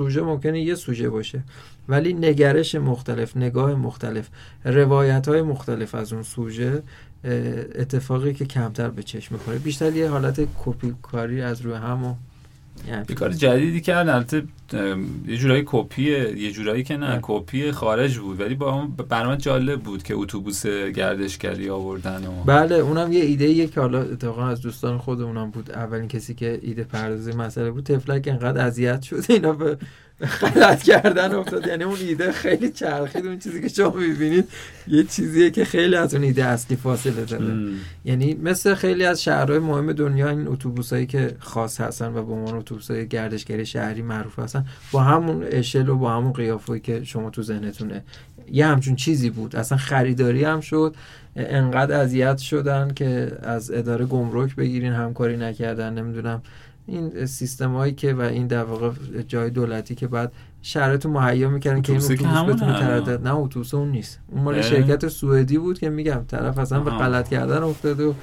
سوژه 0.00 0.22
ممکنه 0.22 0.60
یه 0.60 0.74
سوژه 0.74 1.10
باشه 1.10 1.42
ولی 1.88 2.12
نگرش 2.12 2.74
مختلف 2.74 3.36
نگاه 3.36 3.74
مختلف 3.74 4.28
روایت 4.64 5.28
های 5.28 5.42
مختلف 5.42 5.94
از 5.94 6.12
اون 6.12 6.22
سوژه 6.22 6.82
اتفاقی 7.74 8.34
که 8.34 8.44
کمتر 8.44 8.88
به 8.88 9.02
چشم 9.02 9.34
می‌خوره. 9.34 9.58
بیشتر 9.58 9.96
یه 9.96 10.08
حالت 10.08 10.48
کپی 10.64 10.94
کاری 11.02 11.42
از 11.42 11.60
روی 11.60 11.74
هم 11.74 12.16
یه 13.08 13.14
کار 13.14 13.32
جدیدی 13.32 13.80
کردن 13.80 14.14
البته 14.14 14.42
یه 15.26 15.36
جورایی 15.36 15.62
کپیه 15.66 16.38
یه 16.38 16.52
جورایی 16.52 16.82
که 16.82 16.96
نه. 16.96 17.18
کپی 17.22 17.72
خارج 17.72 18.18
بود. 18.18 18.40
ولی 18.40 18.54
با 18.54 18.74
اون 18.74 18.90
برنامه 19.08 19.36
جالب 19.36 19.80
بود 19.80 20.02
که 20.02 20.14
اتوبوس 20.14 20.66
گردشگری 20.66 21.70
آوردن 21.70 22.26
و 22.26 22.44
بله 22.44 22.74
اونم 22.74 23.12
یه 23.12 23.20
ایده 23.20 23.44
ایه 23.44 23.66
که 23.66 23.80
حالا 23.80 24.00
اتفاقا 24.00 24.46
از 24.46 24.60
دوستان 24.60 24.98
خودمونم 24.98 25.50
بود. 25.50 25.70
اولین 25.70 26.08
کسی 26.08 26.34
که 26.34 26.58
ایده 26.62 26.84
پردازی 26.84 27.32
مسئله 27.32 27.70
بود. 27.70 27.84
تفلک 27.84 28.28
انقدر 28.28 28.66
اذیت 28.66 29.02
شد. 29.02 29.24
اینا 29.28 29.52
به 29.52 29.78
غلط 30.26 30.82
کردن 30.82 31.34
افتاد. 31.34 31.66
یعنی 31.66 31.84
اون 31.84 31.96
ایده 32.00 32.32
خیلی 32.32 32.70
چرخید 32.70 33.26
اون 33.26 33.38
چیزی 33.38 33.60
که 33.60 33.68
شما 33.68 33.90
می‌بینید 33.90 34.48
یه 34.88 35.04
چیزیه 35.04 35.50
که 35.50 35.64
خیلی 35.64 35.96
از 35.96 36.14
اون 36.14 36.24
ایده 36.24 36.44
اصلی 36.44 36.76
فاصله 36.76 37.24
داره. 37.24 37.54
یعنی 38.04 38.34
مثل 38.34 38.74
خیلی 38.74 39.04
از 39.04 39.22
شهرهای 39.22 39.58
مهم 39.58 39.92
دنیا 39.92 40.28
این 40.28 40.48
اتوبوسایی 40.48 41.06
که 41.06 41.36
خاص 41.38 41.80
هستن 41.80 42.06
و 42.14 42.22
به 42.22 42.32
عنوان 42.32 42.54
اتوبوسای 42.54 43.08
گردشگری 43.08 43.66
شهری 43.66 44.02
معروف 44.02 44.38
هستن 44.38 44.64
با 44.92 45.00
همون 45.00 45.44
اشل 45.50 45.88
و 45.88 45.96
با 45.96 46.12
همون 46.12 46.32
قیافه‌ای 46.32 46.80
که 46.80 47.04
شما 47.04 47.30
تو 47.30 47.42
ذهنتونه. 47.42 48.02
یه 48.52 48.66
همچون 48.66 48.96
چیزی 48.96 49.30
بود. 49.30 49.56
اصلا 49.56 49.78
خریداری 49.78 50.44
هم 50.44 50.60
شد. 50.60 50.94
انقدر 51.36 52.00
اذیت 52.00 52.38
شدن 52.38 52.90
که 52.94 53.32
از 53.42 53.70
اداره 53.70 54.04
گمرک 54.04 54.56
بگیرین 54.56 54.92
همکاری 54.92 55.36
نکردن. 55.36 55.94
نمی‌دونم. 55.94 56.42
این 56.90 57.26
سیستم 57.26 57.74
هایی 57.74 57.92
که 57.92 58.14
و 58.14 58.20
این 58.20 58.46
در 58.46 58.64
واقع 58.64 58.90
جای 59.28 59.50
دولتی 59.50 59.94
که 59.94 60.06
بعد 60.06 60.32
شرایط 60.62 61.06
مهیا 61.06 61.50
می‌کردن 61.50 61.82
که 61.82 61.92
این 61.92 62.02
اتوبوس 62.02 62.56
بتونه. 62.56 62.80
تردد 62.80 63.26
نه 63.26 63.34
اتوبوس 63.34 63.74
اون 63.74 63.90
نیست 63.90 64.18
اون 64.28 64.42
مال. 64.42 64.62
شرکت 64.62 65.08
سوئدی 65.08 65.58
بود 65.58 65.78
که 65.78 65.90
میگم 65.90 66.20
طرف 66.28 66.58
اصلا 66.58 66.80
به. 66.80 66.90
غلط 66.90 67.28
کردن 67.28 67.62
افتاد 67.62 68.00
و 68.00 68.14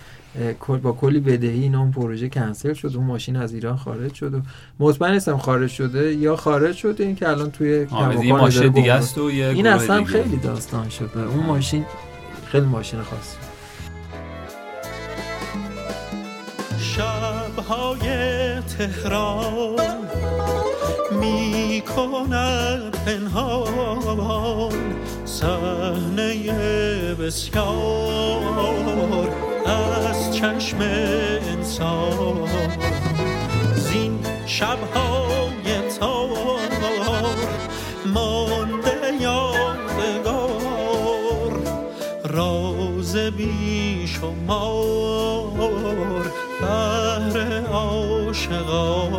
با 0.84 0.92
کلی 0.92 1.20
بدهی 1.20 1.62
اینا 1.62 1.80
اون 1.80 1.92
پروژه 1.92 2.30
کنسل 2.30 2.74
شد 2.74 2.92
اون 2.96 3.06
ماشین 3.06 3.36
از 3.36 3.54
ایران 3.54 3.78
خارج 3.78 4.14
شد 4.14 4.34
و 4.34 4.42
مطمئن 4.80 5.12
نیستم 5.14 5.38
خارج 5.38 5.70
شده 5.70 6.14
یا 6.14 6.36
خارج 6.36 6.76
شده 6.76 7.04
این 7.04 7.16
که 7.16 7.30
الان 7.30 7.52
توی 7.52 7.88
یه 8.24 8.34
ماشین 8.34 8.72
دیگه. 8.72 8.94
است 8.94 9.18
و 9.18 9.32
یه 9.32 9.48
این 9.48 9.68
اصلا 9.68 9.98
دیگه. 9.98 10.10
خیلی 10.10 10.38
داستان 10.38 10.90
شده 10.90 11.24
اون 11.36 11.46
ماشین 11.46 11.86
خیلی 12.46 12.66
ماشین 12.66 13.02
خاصی 13.02 13.38
شبهای 16.80 18.08
تهران 18.62 20.08
می 21.22 21.84
کند 21.96 22.92
پنهان 23.06 24.96
صحنه 25.26 26.54
بسیار 27.14 28.48
از 29.66 30.36
چشم 30.36 30.78
انسان. 30.80 32.48
زین 33.76 34.20
شبهای 34.46 35.82
تار 36.00 36.60
مانده 38.06 39.14
یادگار 39.22 40.58
راز 42.24 43.16
بی 43.16 44.08
بهر 46.68 47.66
عاشقان. 47.66 49.18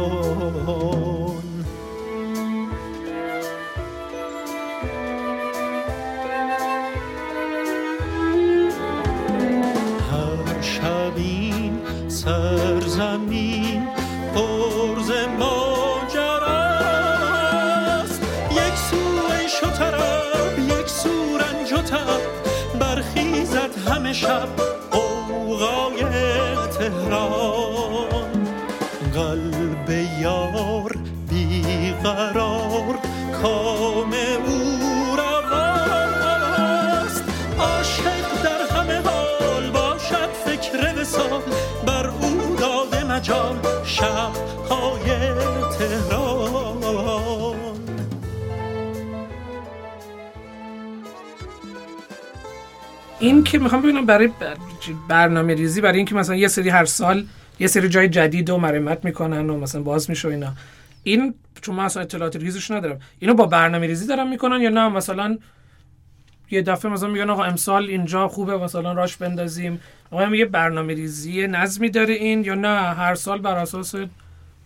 کام 33.42 34.12
او 34.47 34.78
رواست. 35.16 36.54
عاشق 37.59 38.42
در 38.45 38.62
همه 38.76 39.00
حال 39.00 39.71
باشد 39.71 40.28
فکر 40.47 41.00
وسال 41.00 41.42
بر 41.87 42.07
او 42.07 42.57
داده 42.61 43.04
مجال 43.04 43.57
شبهای 43.85 45.09
تهران. 45.78 46.59
این 53.21 53.45
که 53.45 53.59
می‌خوام 53.59 53.83
ببینم 53.83 54.07
برای 54.07 54.26
بر- 54.26 54.57
برنامه 55.09 55.54
ریزی 55.54 55.80
برای 55.80 55.97
اینکه 55.97 56.14
مثلا 56.14 56.37
یه 56.37 56.49
سری 56.49 56.68
هر 56.68 56.85
سال 56.85 57.25
یه 57.61 57.66
سری 57.66 57.88
جای 57.88 58.09
جدید 58.09 58.50
و 58.50 58.59
مرمت 58.59 59.04
می‌کنن 59.04 59.50
و 59.50 59.59
مثلا 59.59 59.83
باز 59.83 60.11
میشه 60.11 60.28
اینا. 60.28 60.52
این 61.09 61.35
چون 61.61 61.75
من 61.75 61.85
اصلا 61.85 62.03
اطلاعات 62.03 62.37
ریزش 62.37 62.71
ندارم. 62.71 62.99
اینو 63.19 63.35
با 63.35 63.47
برنامه 63.47 63.87
ریزی 63.87 64.07
دارن 64.07 64.29
می‌کنن 64.29 64.61
یا 64.61 64.71
نه؟ 64.71 64.88
مثلا 64.88 65.38
یه 66.50 66.62
دفعه 66.62 66.93
مثلا 66.93 67.09
میگن 67.09 67.31
آقا 67.31 67.45
امسال 67.45 67.85
اینجا 67.85 68.29
خوبه 68.29 68.59
مثلا 68.59 68.93
راش 68.93 69.17
بندازیم. 69.17 69.81
آقا 70.11 70.37
یه 70.37 70.47
برنامه 70.47 70.95
ریزی 70.95 71.47
نظمی 71.47 71.91
داره 71.91 72.15
این 72.15 72.45
یا 72.45 72.55
نه؟ 72.55 72.69
هر 72.95 73.15
سال 73.15 73.38
بر 73.38 73.57
اساس 73.57 73.95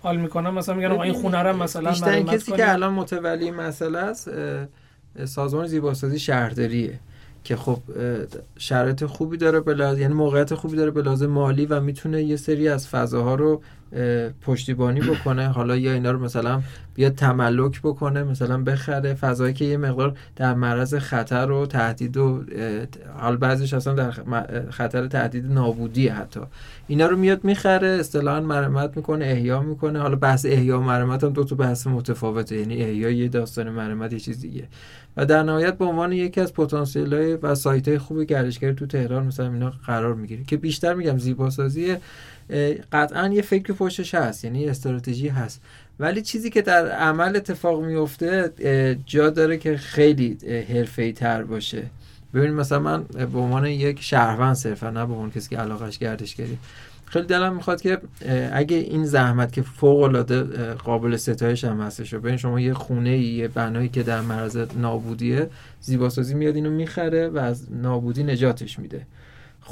حال 0.02 0.16
می‌کنم 0.16 0.54
مثلا 0.54 0.75
میگن 0.75 0.90
آقا 0.90 1.02
این 1.02 1.12
خونه 1.12 1.38
رو 1.38 1.62
مثلا 1.62 1.90
بیشتر 1.90 2.08
این 2.08 2.26
کسی 2.26 2.52
که 2.52 2.72
الان 2.72 2.92
متولی 2.92 3.50
مسئله 3.50 3.99
است 3.99 4.30
سازمان 5.25 5.66
زیباسازی 5.66 6.18
شهرداریه 6.18 7.00
که 7.44 7.56
خب 7.56 7.78
شرایط 8.58 9.04
خوبی 9.04 9.37
داره 9.37 9.61
به 9.61 9.96
یعنی 10.00 10.14
موقعیت 10.14 10.54
خوبی 10.54 10.76
داره 10.76 10.90
به 10.90 11.02
لازم 11.02 11.26
مالی 11.26 11.66
و 11.66 11.80
می‌تونه 11.80 12.22
یه 12.22 12.37
سری 12.37 12.68
از 12.68 12.88
فضاها 12.88 13.34
رو 13.34 13.62
پشتیبانی 14.42 15.00
بکنه 15.00 15.49
حالا 15.49 15.76
یا 15.76 15.92
اینا 15.92 16.11
رو 16.11 16.18
مثلا 16.18 16.62
بیاد 16.94 17.14
تملک 17.14 17.80
بکنه 17.80 18.22
مثلا 18.25 18.62
بخره 18.62 19.14
فضایی 19.14 19.54
که 19.54 19.64
یه 19.64 19.76
مقدار 19.76 20.16
در 20.37 20.54
معرض 20.54 20.94
خطر 20.94 21.50
و 21.50 21.66
تهدید 21.66 22.16
و 22.16 22.44
حال 23.18 23.37
بعضیش 23.37 23.75
اصلا 23.75 23.94
در 23.94 24.11
خطر 24.70 25.06
تهدید 25.06 25.52
نابودی 25.52 26.08
حتی. 26.08 26.40
اینا 26.87 27.06
رو 27.06 27.16
میاد 27.16 27.44
می‌خره 27.44 27.88
اصطلاحا 27.88 28.40
مرمت 28.40 28.96
می‌کنه 28.96 29.25
احیا 29.25 29.61
می‌کنه. 29.61 29.99
حالا 29.99 30.16
بحث 30.16 30.46
احیا 30.46 30.80
و 30.80 30.82
مرمت 30.82 31.25
هم 31.25 31.30
دو 31.30 31.44
تا 31.44 31.56
بحث 31.56 31.87
متفاوته 31.87 32.56
یعنی 32.56 32.82
احیا 32.82 33.11
یه 33.11 33.28
داستان 33.28 33.70
مرمت 33.70 34.12
یه 34.12 34.18
چیز 34.18 34.40
دیگه. 34.40 34.68
و 35.16 35.26
در 35.26 35.42
نهایت 35.42 35.78
به 35.78 35.84
عنوان 35.84 36.12
یکی 36.12 36.40
از 36.40 36.52
پتانسیل 36.52 37.14
های 37.14 37.34
و 37.34 37.54
سایت 37.54 37.88
های 37.88 37.99
خوب 37.99 38.22
گردشگری 38.22 38.75
تو 38.75 38.87
تهران 38.87 39.26
مثلا 39.26 39.52
اینا 39.52 39.72
قرار 39.87 40.14
می‌گیره. 40.14 40.44
که 40.44 40.56
بیشتر 40.56 40.94
میگم 40.94 41.18
زیباسازی 41.18 41.96
قطعا 42.92 43.28
یه 43.28 43.42
فکر 43.42 43.73
پشتش 43.73 44.14
هست 44.14 44.44
یعنی 44.44 44.68
استراتژی 44.68 45.28
هست. 45.28 45.61
ولی 46.00 46.23
چیزی 46.23 46.50
که 46.50 46.62
در 46.62 46.90
عمل 46.90 47.37
اتفاق 47.37 47.85
میفته 47.85 48.50
جا 49.06 49.30
داره 49.30 49.59
که 49.59 49.76
خیلی 49.76 50.38
حرفه‌ای 50.68 51.12
تر 51.12 51.42
باشه. 51.42 51.82
ببینید 52.35 52.56
مثلا 52.56 52.78
من 52.78 53.02
به 53.02 53.38
عنوان 53.38 53.66
یک 53.66 54.02
شهروند 54.02 54.54
صرفا 54.54 54.90
نه 54.90 55.06
به 55.06 55.12
عنوان 55.12 55.30
کسی 55.30 55.50
که 55.50 55.56
علاقش 55.56 55.99
گردشگری 55.99 56.59
خیلی 57.04 57.26
دلم 57.26 57.54
می‌خواد 57.54 57.80
که 57.80 57.99
اگه 58.52 58.76
این 58.76 59.04
زحمت 59.04 59.52
که 59.52 59.62
فوق 59.62 60.02
العاده 60.02 60.42
قابل 60.75 61.16
ستایش 61.16 61.64
هم 61.64 61.80
هستش 61.80 62.14
ببین 62.14 62.37
شما 62.37 62.61
یه 62.61 62.75
خونه 62.75 63.18
یه 63.18 63.49
بنایی 63.49 63.88
که 63.88 64.02
در 64.02 64.21
معرض 64.21 64.56
نابودیه 64.76 65.50
زیباسازی 65.80 66.35
میاد 66.35 66.54
اینو 66.54 66.71
می‌خره 66.71 67.28
و 67.28 67.38
از 67.38 67.73
نابودی 67.73 68.23
نجاتش 68.23 68.78
میده. 68.78 69.06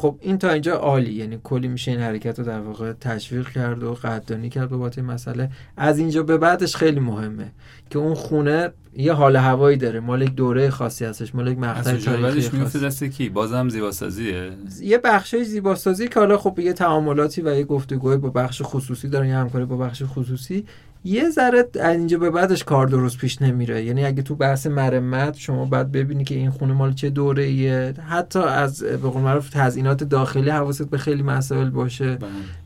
خب 0.00 0.16
این 0.20 0.38
تا 0.38 0.50
اینجا 0.50 0.76
عالی. 0.76 1.12
یعنی 1.12 1.38
کلی 1.44 1.68
میشه 1.68 1.90
این 1.90 2.00
حرکت 2.00 2.38
رو 2.38 2.44
در 2.44 2.60
واقع 2.60 2.92
تشویق 2.92 3.48
کرد 3.48 3.82
و 3.82 3.94
قدردانی 3.94 4.48
کرد 4.48 4.68
بابت 4.68 4.98
این 4.98 5.06
مسئله. 5.06 5.50
از 5.76 5.98
اینجا 5.98 6.22
به 6.22 6.38
بعدش 6.38 6.76
خیلی 6.76 7.00
مهمه 7.00 7.52
که 7.90 7.98
اون 7.98 8.14
خونه 8.14 8.70
یه 8.96 9.12
حال 9.12 9.36
هوایی 9.36 9.76
داره. 9.76 10.00
مال 10.00 10.22
یک 10.22 10.34
دوره 10.34 10.70
خاصی 10.70 11.04
هستش 11.04 11.34
مال 11.34 11.48
یک 11.48 11.58
مقطع 11.58 11.96
تاریخی 11.96 12.58
میفته 12.58 12.78
دست 12.78 13.04
کی؟ 13.04 13.28
بازم 13.28 13.68
زیباسازیه؟ 13.68 14.50
یه 14.80 14.98
بخشای 14.98 15.44
زیباسازی 15.44 16.08
که 16.08 16.20
حالا 16.20 16.38
خب 16.38 16.58
یه 16.58 16.72
تعاملاتی 16.72 17.42
و 17.42 17.56
یه 17.56 17.64
گفتگوی 17.64 18.16
با 18.16 18.30
بخش 18.30 18.62
خصوصی 18.64 19.08
دارن 19.08 19.28
یه 19.28 19.36
همکاری 19.36 19.64
با 19.64 19.76
بخش 19.76 20.02
خصوصی. 20.06 20.64
یه 21.04 21.30
ذره 21.30 21.68
از 21.80 21.96
اینجا 21.96 22.18
به 22.18 22.30
بعدش 22.30 22.64
کار 22.64 22.86
درست 22.86 23.18
پیش 23.18 23.42
نمیره. 23.42 23.84
یعنی 23.84 24.04
اگه 24.04 24.22
تو 24.22 24.34
بحث 24.34 24.66
مرمت 24.66 25.36
شما 25.36 25.64
باید 25.64 25.92
ببینی 25.92 26.24
که 26.24 26.34
این 26.34 26.50
خونه 26.50 26.72
مال 26.72 26.92
چه 26.92 27.10
دوره 27.10 27.42
ایه 27.42 27.94
حتی 28.08 28.38
از 28.38 28.82
به 28.82 28.96
قول 28.96 29.22
معروف 29.22 29.50
تزیینات 29.50 30.04
داخلی 30.04 30.50
حواست 30.50 30.90
به 30.90 30.98
خیلی 30.98 31.22
مسائل 31.22 31.70
باشه. 31.70 32.18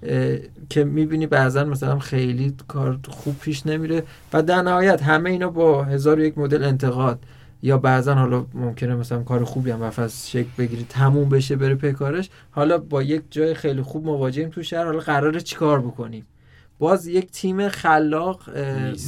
بله. 0.03 0.43
که 0.69 0.85
می‌بینی 0.85 1.27
بعضا 1.27 1.65
مثلا 1.65 1.99
خیلی 1.99 2.55
کار 2.69 2.99
خوب 3.09 3.39
پیش 3.39 3.67
نمیره. 3.67 4.03
و 4.33 4.43
در 4.43 4.63
نهایت 4.63 5.03
همه 5.03 5.31
اینا 5.31 5.51
با 5.51 5.85
هزار 5.85 6.21
یک 6.21 6.39
مدل 6.39 6.65
انتقاد. 6.65 7.19
یا 7.63 7.79
بعضا 7.79 8.15
حالا 8.15 8.47
ممکنه 8.55 8.95
مثلا 8.95 9.23
کار 9.23 9.45
خوبی 9.45 9.71
هم 9.71 9.83
از 9.83 10.31
شکل 10.31 10.49
بگیری 10.59 10.87
تموم 10.89 11.29
بشه 11.29 11.57
بره 11.57 11.75
پیکارش 11.75 12.31
حالا 12.51 12.79
با 12.79 13.03
یک 13.03 13.23
جای 13.31 13.55
خیلی 13.55 13.83
خوب 13.83 14.07
مواجهیم 14.07 14.49
تو 14.49 14.63
شهر 14.63 14.85
حالا 14.85 14.99
قراره 14.99 15.41
چیکار 15.41 15.81
بکنیم؟ 15.81 16.27
باز 16.85 17.07
یک 17.07 17.31
تیم 17.31 17.69
خلاق 17.69 18.41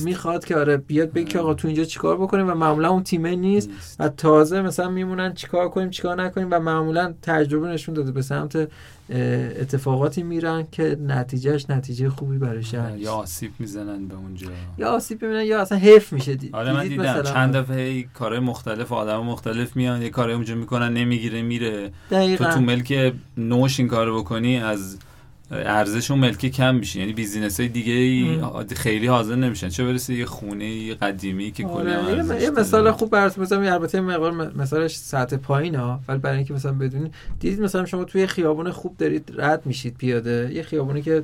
می‌خواد 0.04 0.44
که 0.44 0.56
آره 0.56 0.76
بیاد 0.76 1.12
بگه 1.12 1.24
که 1.24 1.38
آقا 1.38 1.54
تو 1.54 1.68
اینجا 1.68 1.84
چیکار 1.84 2.16
بکنیم؟ 2.16 2.50
و 2.50 2.54
معمولا 2.54 2.90
اون 2.90 3.02
تیمه 3.02 3.36
نیست, 3.36 3.70
و 3.98 4.08
تازه 4.08 4.62
مثلا 4.62 4.90
میمونن 4.90 5.34
چیکار 5.34 5.68
کنیم 5.68 5.90
چیکار 5.90 6.22
نکنیم؟ 6.22 6.48
و 6.50 6.60
معمولا 6.60 7.14
تجربه 7.22 7.68
نشون 7.68 7.94
داده 7.94 8.12
به 8.12 8.22
سمت 8.22 8.68
اتفاقاتی 9.60 10.22
میرن 10.22 10.66
که 10.72 10.98
نتیجهش 11.06 11.70
نتیجه 11.70 12.08
خوبی 12.08 12.38
برای 12.38 12.62
شهر. 12.62 12.96
یا 12.96 13.12
آسیب 13.12 13.50
می‌زنن 13.58 14.08
به 14.08 14.14
اونجا. 14.14 14.46
یا 14.78 14.88
آسیب 14.88 15.22
می‌بینن 15.22 15.44
یا 15.44 15.60
اصلا 15.60 15.78
حیف 15.78 16.12
میشه 16.12 16.34
دید. 16.34 16.56
آره 16.56 16.72
من 16.72 16.88
دیدم. 16.88 17.22
چند 17.22 17.56
دفعه 17.56 18.02
کارهای 18.02 18.40
مختلف 18.40 18.92
آدم 18.92 19.20
مختلف 19.20 19.76
میان 19.76 20.02
یه 20.02 20.10
کاری 20.10 20.32
اونجا 20.32 20.54
می‌کنن 20.54 20.92
نمی‌گیره 20.92 21.42
میره. 21.42 21.92
دقیقا. 22.10 22.44
تو 22.44 22.50
تو 22.50 22.60
ملک 22.60 23.14
نوش 23.36 23.80
این 23.80 23.88
کارو 23.88 24.18
بکنی 24.18 24.58
از 24.58 24.98
ارزش 25.50 26.10
اون 26.10 26.20
ملکی 26.20 26.50
کم 26.50 26.74
میشه. 26.74 27.00
یعنی 27.00 27.12
بیزینس 27.12 27.60
های 27.60 27.68
دیگه 27.68 28.74
خیلی 28.76 29.06
حاضر 29.06 29.34
نمیشن. 29.34 29.68
چه 29.68 29.84
برسه 29.84 30.14
یه 30.14 30.26
خونه 30.26 30.94
قدیمی 30.94 31.50
که 31.50 31.66
آره. 31.66 31.96
کلی 31.96 32.42
یه 32.42 32.50
مثال 32.50 32.90
خوب 32.90 33.10
برات 33.10 33.38
مثلا 33.38 33.72
البته 33.72 34.00
مقدار 34.00 34.52
مثالش 34.56 34.96
سطح 34.96 35.36
پایین 35.36 35.74
ها 35.74 36.00
ولی 36.08 36.18
برای 36.18 36.36
اینکه 36.36 36.54
مثلا 36.54 36.72
بدونید 36.72 37.14
دیدید 37.40 37.60
مثلا 37.60 37.84
شما 37.84 38.04
توی 38.04 38.26
خیابون 38.26 38.70
خوب 38.70 38.96
دارید 38.96 39.32
رد 39.34 39.66
میشید 39.66 39.96
پیاده 39.96 40.50
یه 40.54 40.62
خیابونی 40.62 41.02
که 41.02 41.22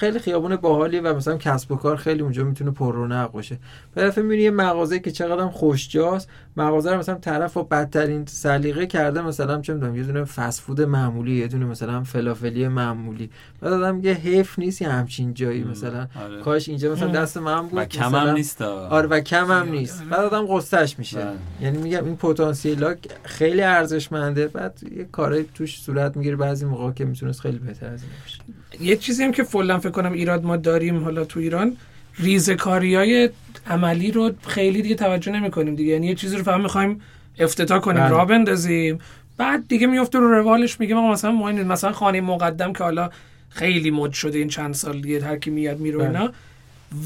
خیلی 0.00 0.18
خیابون 0.18 0.56
باحالی 0.56 1.00
و 1.00 1.14
مثلا 1.14 1.36
کسب 1.36 1.72
و 1.72 1.76
کار 1.76 1.96
خیلی 1.96 2.22
اونجا 2.22 2.44
می‌تونه 2.44 2.70
پر 2.70 2.94
رونق 2.94 3.30
باشه. 3.30 3.58
دفعه 3.96 4.22
می‌بینی 4.22 4.42
یه 4.42 4.50
مغازه 4.50 4.98
که 4.98 5.10
چقدر 5.10 5.46
خوشجاست 5.46 6.28
مغازه 6.56 6.92
رو 6.92 6.98
مثلا 6.98 7.14
طرف 7.14 7.52
با 7.52 7.62
بدترین 7.62 8.26
سلیقه 8.26 8.86
کرده 8.86 9.22
مثلا 9.22 9.60
چه 9.60 9.74
می‌دونم 9.74 9.96
یه 9.96 10.02
دونه 10.02 10.24
فست 10.24 10.60
فود 10.60 10.80
معمولی 10.80 11.36
یه 11.36 11.48
دونه 11.48 11.64
مثلا 11.64 12.04
فلافلی 12.04 12.68
معمولی. 12.68 13.30
بعد 13.60 13.72
آدم 13.72 13.94
میگه 13.94 14.12
حیف 14.12 14.58
نیست 14.58 14.82
یه 14.82 14.88
همچین 14.88 15.34
جایی 15.34 15.64
مثلا. 15.64 16.06
آره. 16.24 16.40
کاش 16.40 16.68
اینجا 16.68 16.92
مثلا 16.92 17.08
دست 17.08 17.36
من 17.36 17.62
بود 17.62 17.78
و 17.78 17.84
کم 17.84 18.14
هم 18.14 18.30
نیست 18.30 18.62
آره 18.62 19.08
و 19.08 19.20
کم 19.20 19.50
هم 19.50 19.68
نیست. 19.68 20.04
بعد 20.04 20.20
آدم 20.20 20.46
قصهش 20.46 20.98
میشه. 20.98 21.18
بله. 21.18 21.36
یعنی 21.60 21.78
میگم 21.78 22.04
این 22.04 22.16
پتانسیل 22.16 22.94
خیلی 23.24 23.62
ارزشمنده. 23.62 24.48
بعد 24.48 24.80
یه 24.96 25.04
کاری 25.12 25.48
توش 25.54 25.82
صورت 25.82 26.16
می‌گیره 26.16 26.36
بعضی 26.36 26.64
موقع 26.66 26.92
که 26.92 27.04
می‌تونست 27.04 27.40
خیلی 27.40 27.58
بهتر 27.58 27.86
از 27.86 28.02
این 28.02 28.10
باشه. 28.22 28.40
یه 28.80 28.96
چیزی 28.96 29.24
هم 29.24 29.32
که 29.32 29.42
فعلا 29.42 29.78
فکر 29.90 30.02
کنم 30.02 30.12
ایراد 30.12 30.44
ما 30.44 30.56
داریم 30.56 31.04
حالا 31.04 31.24
تو 31.24 31.40
ایران. 31.40 31.76
ریزکاری 32.18 32.94
های 32.94 33.30
عملی 33.66 34.10
رو 34.10 34.32
خیلی 34.46 34.82
دیگه 34.82 34.94
توجه 34.94 35.32
نمی 35.32 35.50
کنیم 35.50 35.74
دیگه. 35.74 35.92
یعنی 35.92 36.06
یه 36.06 36.14
چیزی 36.14 36.36
رو 36.36 36.42
فهم 36.42 36.60
می‌خوایم 36.60 37.00
افتتاح 37.38 37.78
کنیم 37.80 38.02
بله. 38.02 38.10
را 38.10 38.24
بندازیم. 38.24 38.98
بعد 39.36 39.68
دیگه 39.68 39.86
میفته 39.86 40.18
رو 40.18 40.34
روالش 40.34 40.80
میگه 40.80 40.94
مثلا 40.94 41.30
ما 41.30 41.52
مثلا 41.52 41.92
خانه 41.92 42.20
مقدم 42.20 42.72
که 42.72 42.84
حالا 42.84 43.10
خیلی 43.48 43.90
مد 43.90 44.12
شده 44.12 44.38
این 44.38 44.48
چند 44.48 44.74
سال 44.74 45.00
دیگه 45.00 45.24
هر 45.24 45.36
کی 45.36 45.50
میاد 45.50 45.78
میره 45.78 46.02
اینا 46.02 46.26
بله. 46.26 46.34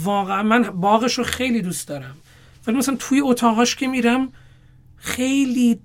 واقعا 0.05 0.43
من 0.43 0.63
باغش 0.63 1.19
رو 1.19 1.25
خیلی 1.25 1.63
دوست 1.63 1.89
دارم. 1.89 2.15
ولی 2.67 2.77
مثلا 2.77 2.97
توی 2.99 3.21
اتاقاش 3.21 3.77
که 3.77 3.87
میرم 3.87 4.29
خیلی 4.97 5.79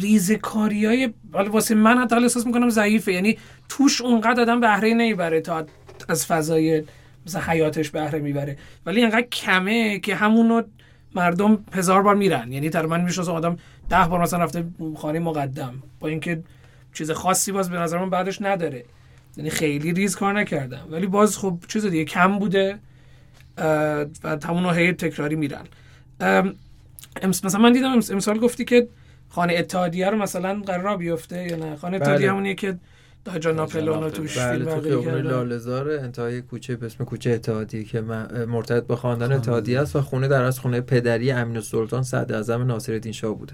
ریزکاری 0.00 0.86
های 0.86 1.12
واسه 1.32 1.74
من 1.74 1.98
حتی 1.98 2.16
احساس 2.16 2.46
می‌کنم 2.46 2.70
ضعیفه. 2.70 3.12
یعنی 3.12 3.38
توش 3.68 4.00
اونقدر 4.00 4.40
آدم 4.40 4.60
بهره 4.60 4.94
نمی‌بره 4.94 5.40
تا 5.40 5.66
از 6.08 6.26
فضای 6.26 6.84
مثلا 7.26 7.42
حیاتش 7.42 7.90
بهره 7.90 8.18
می‌بره. 8.18 8.56
ولی 8.86 9.04
انقدر 9.04 9.22
کمه 9.22 9.98
که 9.98 10.14
همونو 10.14 10.62
مردم 11.14 11.64
هزار 11.72 12.02
بار 12.02 12.14
میرن. 12.14 12.52
یعنی 12.52 12.70
تقریبا 12.70 12.98
می‌شناسم 12.98 13.32
آدم 13.32 13.58
ده 13.88 14.04
بار 14.04 14.22
مثلا 14.22 14.44
رفته 14.44 14.64
خانه 14.96 15.18
مقدم. 15.18 15.82
با 16.00 16.08
اینکه 16.08 16.42
چیز 16.94 17.10
خاصی 17.10 17.52
باز 17.52 17.70
به 17.70 17.78
نظر 17.78 17.98
من 17.98 18.10
بعدش 18.10 18.42
نداره. 18.42 18.84
یعنی 19.36 19.50
خیلی 19.50 19.92
ریز 19.92 20.16
کار 20.16 20.40
نکردم. 20.40 20.88
ولی 20.90 21.06
باز 21.06 21.38
خب 21.38 21.58
چیز 21.68 21.86
دیگه 21.86 22.04
کم 22.04 22.38
بوده 22.38 22.78
و 23.58 24.38
همونو 24.44 24.70
هی 24.70 24.92
تکراری 24.92 25.36
میرن. 25.36 25.64
مثلا 27.24 27.60
من 27.60 27.72
دیدم 27.72 27.92
امسال 27.92 28.38
گفتی 28.38 28.64
که 28.64 28.88
خانه 29.28 29.54
اتحادیه 29.54 30.10
رو 30.10 30.18
مثلا 30.18 30.62
قرار 30.66 30.96
بیفته 30.96 31.48
یا 31.48 31.56
نه؟ 31.56 31.76
خانه 31.76 31.96
اتحادیه 31.96 32.26
بله. 32.26 32.30
همونیه 32.30 32.54
که 32.54 32.78
داجا 33.24 33.52
ناپلون 33.52 34.10
توش 34.10 34.38
بله 34.38 34.64
تو 34.64 34.80
خیابون 34.80 35.14
لالزار 35.14 35.90
انتهای 35.90 36.42
کوچه 36.42 36.76
به 36.76 36.86
اسم 36.86 37.04
کوچه 37.04 37.30
اتحادیه 37.30 37.84
که 37.84 38.00
مرتبط 38.48 38.86
با 38.86 38.96
خاندان 38.96 39.32
اتحادیه 39.32 39.80
است 39.80 39.96
و 39.96 40.00
خونه 40.00 40.28
در 40.28 40.42
از 40.42 40.58
خونه 40.58 40.80
پدری 40.80 41.30
امین 41.30 41.56
السلطان 41.56 42.02
صدر 42.02 42.36
اعظم 42.36 42.62
ناصرالدین 42.62 43.12
شاه 43.12 43.38
بوده 43.38 43.52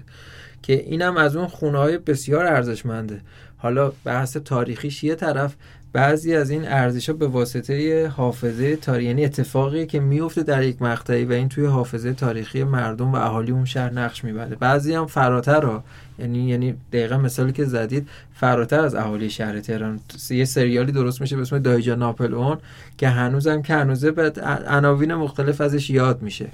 که 0.61 0.73
اینم 0.73 1.17
از 1.17 1.35
اون 1.35 1.47
خونه 1.47 1.77
های 1.77 1.97
بسیار 1.97 2.45
ارزشمنده. 2.45 3.21
حالا 3.57 3.91
بحث 4.03 4.37
تاریخیش 4.37 5.03
یه 5.03 5.15
طرف. 5.15 5.55
بعضی 5.93 6.35
از 6.35 6.49
این 6.49 6.67
ارزش 6.67 7.09
ها 7.09 7.15
به 7.15 7.27
واسطه 7.27 8.07
حافظه 8.07 8.75
تاریخی 8.75 9.07
یعنی 9.07 9.25
اتفاقی 9.25 9.85
که 9.85 9.99
میفته 9.99 10.43
در 10.43 10.63
یک 10.63 10.81
مقطعی 10.81 11.25
و 11.25 11.31
این 11.31 11.49
توی 11.49 11.65
حافظه 11.65 12.13
تاریخی 12.13 12.63
مردم 12.63 13.11
و 13.11 13.15
اهالی 13.15 13.51
اون 13.51 13.65
شهر 13.65 13.93
نقش 13.93 14.23
می‌بره. 14.23 14.55
بعضی 14.55 14.93
هم 14.93 15.05
فراتر 15.05 15.65
ها 15.65 15.83
یعنی 16.19 16.49
یعنی 16.49 16.75
دقیقا 16.93 17.17
مثالی 17.17 17.51
که 17.51 17.65
زدید 17.65 18.07
فراتر 18.33 18.79
از 18.79 18.95
اهالی 18.95 19.29
شهر 19.29 19.59
تهران. 19.59 19.99
یه 20.29 20.45
سریالی 20.45 20.91
درست 20.91 21.21
میشه 21.21 21.35
به 21.35 21.41
اسم 21.41 21.59
دایجا 21.59 21.95
ناپلئون 21.95 22.57
که 22.97 23.09
هنوزم 23.09 23.61
که 23.61 23.73
هنوزه 23.73 24.11
به 24.11 24.31
عناوین 24.67 25.13
مختلف 25.13 25.61
ازش 25.61 25.89
یاد 25.89 26.21
میشه. 26.21 26.49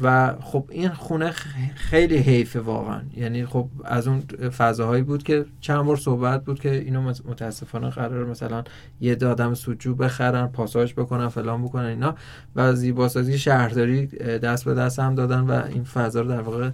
و 0.00 0.34
خب 0.40 0.64
این 0.68 0.88
خونه 0.88 1.30
خیلی 1.74 2.16
حیفه 2.16 2.60
واقعا. 2.60 3.00
یعنی 3.16 3.46
خب 3.46 3.68
از 3.84 4.08
اون 4.08 4.20
فضاهایی 4.56 5.02
بود 5.02 5.22
که 5.22 5.44
چند 5.60 5.82
بار 5.82 5.96
صحبت 5.96 6.44
بود 6.44 6.60
که 6.60 6.74
اینو 6.74 7.00
متاسفانه 7.02 7.90
قرار 7.90 8.26
مثلا 8.26 8.64
یه 9.00 9.16
آدم 9.26 9.54
سوجو 9.54 9.94
بخرن 9.94 10.46
پاساژ 10.46 10.94
بکنن 10.94 11.28
فلان 11.28 11.64
بکنن 11.64 11.84
اینا. 11.84 12.14
و 12.56 12.74
زیباسازی 12.74 13.38
شهرداری 13.38 14.06
دست 14.38 14.64
به 14.64 14.74
دست 14.74 14.98
هم 14.98 15.14
دادن 15.14 15.40
و 15.40 15.62
این 15.68 15.84
فضا 15.84 16.20
رو 16.20 16.28
در 16.28 16.40
واقع 16.40 16.70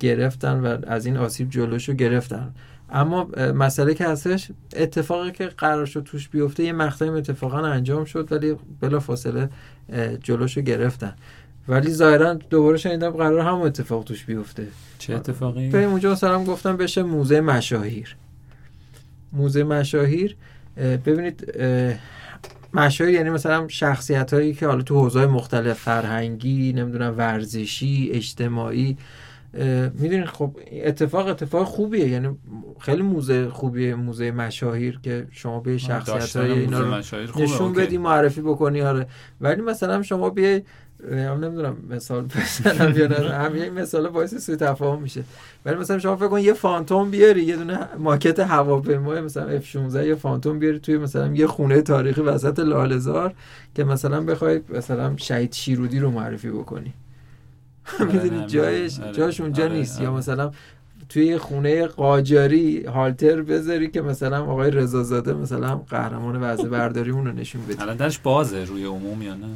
گرفتن 0.00 0.60
و 0.60 0.78
از 0.86 1.06
این 1.06 1.16
آسیب 1.16 1.50
جلوشو 1.50 1.92
گرفتن. 1.92 2.54
اما 2.92 3.24
مسئله 3.54 3.94
که 3.94 4.08
هستش 4.08 4.50
اتفاقی 4.76 5.30
که 5.30 5.46
قرار 5.46 5.86
شد 5.86 6.02
توش 6.02 6.28
بیفته 6.28 6.64
یه 6.64 6.72
مقطعی 6.72 7.08
اتفاقا 7.08 7.58
انجام 7.58 8.04
شد 8.04 8.32
ولی 8.32 8.56
بلا 8.80 9.00
فاصله 9.00 9.48
جلوشو 10.22 10.60
گرفتن. 10.60 11.14
ولی 11.70 11.90
ظاهرا 11.90 12.34
دوباره 12.34 12.78
شنیدم 12.78 13.10
قرار 13.10 13.40
هم 13.40 13.54
اتفاق 13.54 14.04
توش 14.04 14.24
بیفته. 14.24 14.66
چه 14.98 15.14
اتفاقی؟ 15.14 15.68
به 15.68 15.84
اونجا. 15.84 16.12
مثلا 16.12 16.44
گفتم 16.44 16.76
بشه 16.76 17.02
موزه 17.02 17.40
مشاهیر. 17.40 18.16
موزه 19.32 19.64
مشاهیر 19.64 20.36
ببینید 20.76 21.54
مشاهیر 22.74 23.14
یعنی 23.14 23.30
مثلا 23.30 23.68
شخصیت 23.68 24.34
هایی 24.34 24.54
که 24.54 24.66
حالا 24.66 24.82
تو 24.82 25.00
حوزه 25.00 25.26
مختلف 25.26 25.78
فرهنگی 25.78 26.72
نمی‌دونم 26.72 27.14
ورزشی 27.18 28.10
اجتماعی 28.12 28.96
می‌دونید 29.94 30.24
خب 30.24 30.56
اتفاق 30.72 31.26
اتفاق 31.26 31.66
خوبیه. 31.66 32.08
یعنی 32.08 32.36
خیلی 32.80 33.02
موزه 33.02 33.48
خوبیه 33.48 33.94
موزه 33.94 34.30
مشاهیر 34.30 35.00
که 35.02 35.26
شما 35.30 35.60
به 35.60 35.78
شخصیت 35.78 36.36
های 36.36 36.52
اینا 36.52 36.80
رو 36.80 36.94
نشون 37.36 37.72
بدی 37.72 37.98
معرفی 37.98 38.40
بکنی 38.40 38.82
آره. 38.82 39.06
ولی 39.40 39.62
مثلا 39.62 40.02
شما 40.02 40.30
بیای 40.30 40.62
نمی‌دونم 41.12 41.76
مثال 41.90 42.22
بزنم 42.24 42.96
یا 42.96 43.06
نه. 43.06 43.14
همین 43.44 43.68
مثال 43.68 44.08
باعث 44.08 44.34
سوء 44.34 44.56
تفاهم 44.56 45.02
میشه. 45.02 45.24
ولی 45.64 45.76
مثلا 45.76 45.98
شما 45.98 46.16
فکر 46.16 46.28
کن 46.28 46.40
یه 46.40 46.52
فانتوم 46.52 47.10
بیاری 47.10 47.44
یه 47.44 47.56
دونه 47.56 47.78
ماکت 47.98 48.40
هواپیما 48.40 49.14
مثلا 49.14 49.60
F16 49.60 49.94
یه 49.94 50.14
فانتوم 50.14 50.58
بیاری 50.58 50.78
توی 50.78 50.98
مثلا 50.98 51.34
یه 51.34 51.46
خونه 51.46 51.82
تاریخی 51.82 52.20
وسط 52.20 52.58
لالزار 52.60 53.34
که 53.74 53.84
مثلا 53.84 54.20
بخوای 54.20 54.60
مثلا 54.68 55.16
شهید 55.16 55.52
شیرودی 55.52 55.98
رو 55.98 56.10
معرفی 56.10 56.50
بکنی. 56.50 56.92
آره، 58.00 58.12
می‌دونی 58.12 58.46
جایش 58.46 59.00
آره. 59.00 59.12
جاش 59.12 59.40
اونجا 59.40 59.64
آره، 59.64 59.72
نیست. 59.72 60.00
یا 60.00 60.12
مثلا 60.12 60.50
توی 61.08 61.38
خونه 61.38 61.86
قاجاری 61.86 62.84
هالتر 62.84 63.42
بذاری 63.42 63.90
که 63.90 64.02
مثلا 64.02 64.44
آقای 64.44 64.70
رضازاده 64.70 65.34
مثلا 65.34 65.76
قهرمان 65.76 66.36
وضع 66.36 66.68
برداری 66.68 67.10
اون 67.10 67.26
رو 67.26 67.32
نشون 67.32 67.62
بده. 67.68 67.82
الان 67.82 67.96
درش 67.96 68.18
بازه 68.18 68.64
روی 68.64 68.84
عموم 68.84 69.22
یا 69.22 69.34
نه؟ 69.34 69.46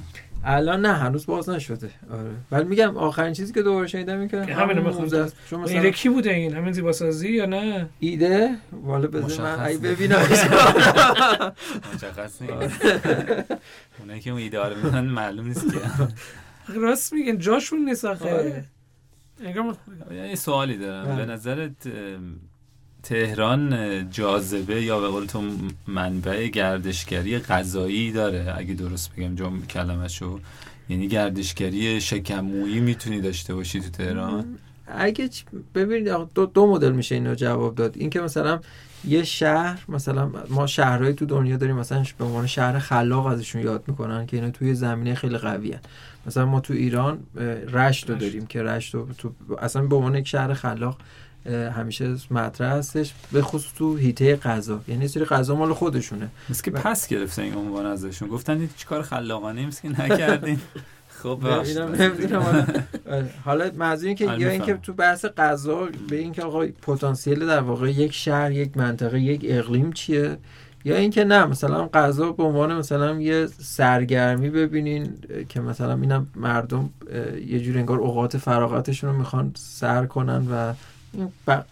الان 0.45 0.81
نه 0.87 0.93
هنوز 0.93 1.27
باز 1.27 1.49
نشده. 1.49 1.91
آره. 2.11 2.31
ولی 2.51 2.65
میگم 2.65 2.97
آخرین 2.97 3.33
چیزی 3.33 3.53
که 3.53 3.63
دوباره 3.63 3.87
شنیدم 3.87 4.19
این 4.19 4.29
که 4.29 4.43
همین 4.43 4.79
است 4.79 5.37
شما 5.51 5.63
مثلا 5.63 5.77
ایده 5.77 5.91
کی 5.91 6.09
بوده 6.09 6.31
این؟ 6.31 6.57
همین 6.57 6.73
زیباسازی 6.73 7.33
یا 7.33 7.47
نه؟ 7.47 7.89
ایده؟ 8.01 8.57
والا 8.73 9.07
بذار 9.09 9.57
من 9.57 9.65
ای 9.65 9.77
ببینم. 9.77 10.19
مشخص 11.95 12.43
نیست. 12.43 12.81
اونایی 14.01 14.21
که 14.21 14.31
اون 14.31 14.41
ایده 14.41 14.59
رو 14.69 15.03
معلوم 15.03 15.47
نیست 15.47 15.73
که. 15.73 15.81
راست 16.81 17.13
میگن 17.13 17.39
جاشون 17.39 17.85
نیست 17.85 18.05
آخه. 18.05 18.35
آره. 18.35 18.65
یه 20.13 20.35
سوالی 20.35 20.79
دارم. 20.79 21.17
به 21.17 21.23
بله. 21.23 21.33
نظرت 21.33 21.87
تهران 23.05 24.11
جاذبه 24.11 24.83
یا 24.83 25.01
به 25.01 25.09
قول 25.09 25.27
تو 25.27 25.43
منبع 25.87 26.47
گردشگری 26.47 27.38
غذایی 27.38 28.12
داره 28.12 28.55
اگه 28.57 28.75
درست 28.75 29.12
بگم 29.17 29.35
جمع 29.35 29.61
کلمشو 29.61 30.40
یعنی 30.88 31.09
گردشگری 31.09 32.01
شکمویی 32.01 32.81
می‌تونی 32.81 33.21
داشته 33.21 33.55
باشی 33.55 33.81
تو 33.81 33.90
تهران؟ 33.90 34.45
اگه 34.87 35.31
ببینید 35.75 36.12
دو, 36.35 36.47
دو 36.47 36.67
مدل 36.67 36.93
میشه 36.93 37.14
اینو 37.14 37.35
جواب 37.35 37.75
داد. 37.75 37.97
اینکه 37.97 38.21
مثلا 38.21 38.61
یه 39.09 39.25
شهر 39.25 39.85
مثلا 39.88 40.31
ما 40.49 40.67
شهرهایی 40.67 41.14
تو 41.14 41.27
دنیا 41.27 41.57
داریم 41.57 41.77
مثلا 41.77 42.05
به 42.19 42.25
عنوان 42.25 42.47
شهر 42.47 42.79
خلاق 42.79 43.27
ازشون 43.27 43.62
یاد 43.62 43.85
می‌کنن 43.87 44.27
که 44.27 44.37
اینا 44.37 44.51
توی 44.51 44.75
زمینه 44.75 45.14
خیلی 45.14 45.38
قویه 45.38 45.81
مثلا 46.27 46.47
ما 46.47 46.61
تو 46.61 46.75
ایران 46.75 47.19
رشت 47.73 48.11
رو 48.11 48.17
داریم 48.17 48.47
که 48.47 48.62
رشت 48.62 48.93
تو 48.93 49.33
اصلا 49.59 49.83
به 49.83 49.97
عنوان 49.97 50.14
یک 50.14 50.29
شهر 50.29 50.55
خلاق 50.55 50.99
همیشه 51.47 52.17
مطرح 52.31 52.73
هستش 52.73 53.15
به 53.33 53.43
خصوص 53.43 53.73
تو 53.75 53.97
هیته 53.97 54.37
غذا. 54.37 54.81
یعنی 54.89 55.09
سری 55.09 55.25
غذا 55.25 55.55
مال 55.55 55.73
خودشونه. 55.73 56.29
مثل 56.49 56.63
که 56.63 56.71
پس 56.71 57.09
گرفتن 57.09 57.43
این 57.43 57.55
عنوان 57.55 57.87
ازشون. 57.87 58.29
گفتن 58.29 58.61
هیچ 58.61 58.87
کار 58.87 59.03
خلاقانه 59.03 59.65
نیست 59.65 59.83
که 59.83 59.89
نکردین. 59.89 60.61
خب 61.25 61.39
حالا 63.45 63.71
موضوع 63.79 64.15
که 64.15 64.25
یا 64.25 64.51
اینکه 64.51 64.75
تو 64.75 64.93
بحث 64.93 65.25
غذا 65.25 65.89
به 66.09 66.17
اینکه 66.17 66.43
آقا 66.43 66.67
پتانسیل 66.67 67.47
در 67.47 67.61
واقع 67.61 67.91
یک 67.91 68.13
شهر 68.13 68.53
یک 68.53 68.77
منطقه 68.77 69.21
یک 69.21 69.47
اقلیم 69.49 69.93
چیه؟ 69.93 70.37
یا 70.85 70.97
اینکه 70.97 71.25
نه 71.25 71.47
مثلا 71.47 71.87
غذا 71.87 72.33
به 72.33 72.43
عنوان 72.43 72.77
مثلا 72.77 73.21
یه 73.21 73.47
سرگرمی 73.47 74.51
ببینین 74.51 75.19
که 75.49 75.61
مثلا 75.61 75.95
اینم 75.95 76.27
مردم 76.37 76.91
یه 77.47 77.61
جور 77.61 77.79
انگار 77.79 77.99
اوقات 77.99 78.39
فراغتشون 78.39 79.11
رو 79.11 79.17
می‌خوان 79.17 79.53
سر 79.57 80.07
کنن 80.07 80.47
و 80.51 80.55
این 80.55 80.75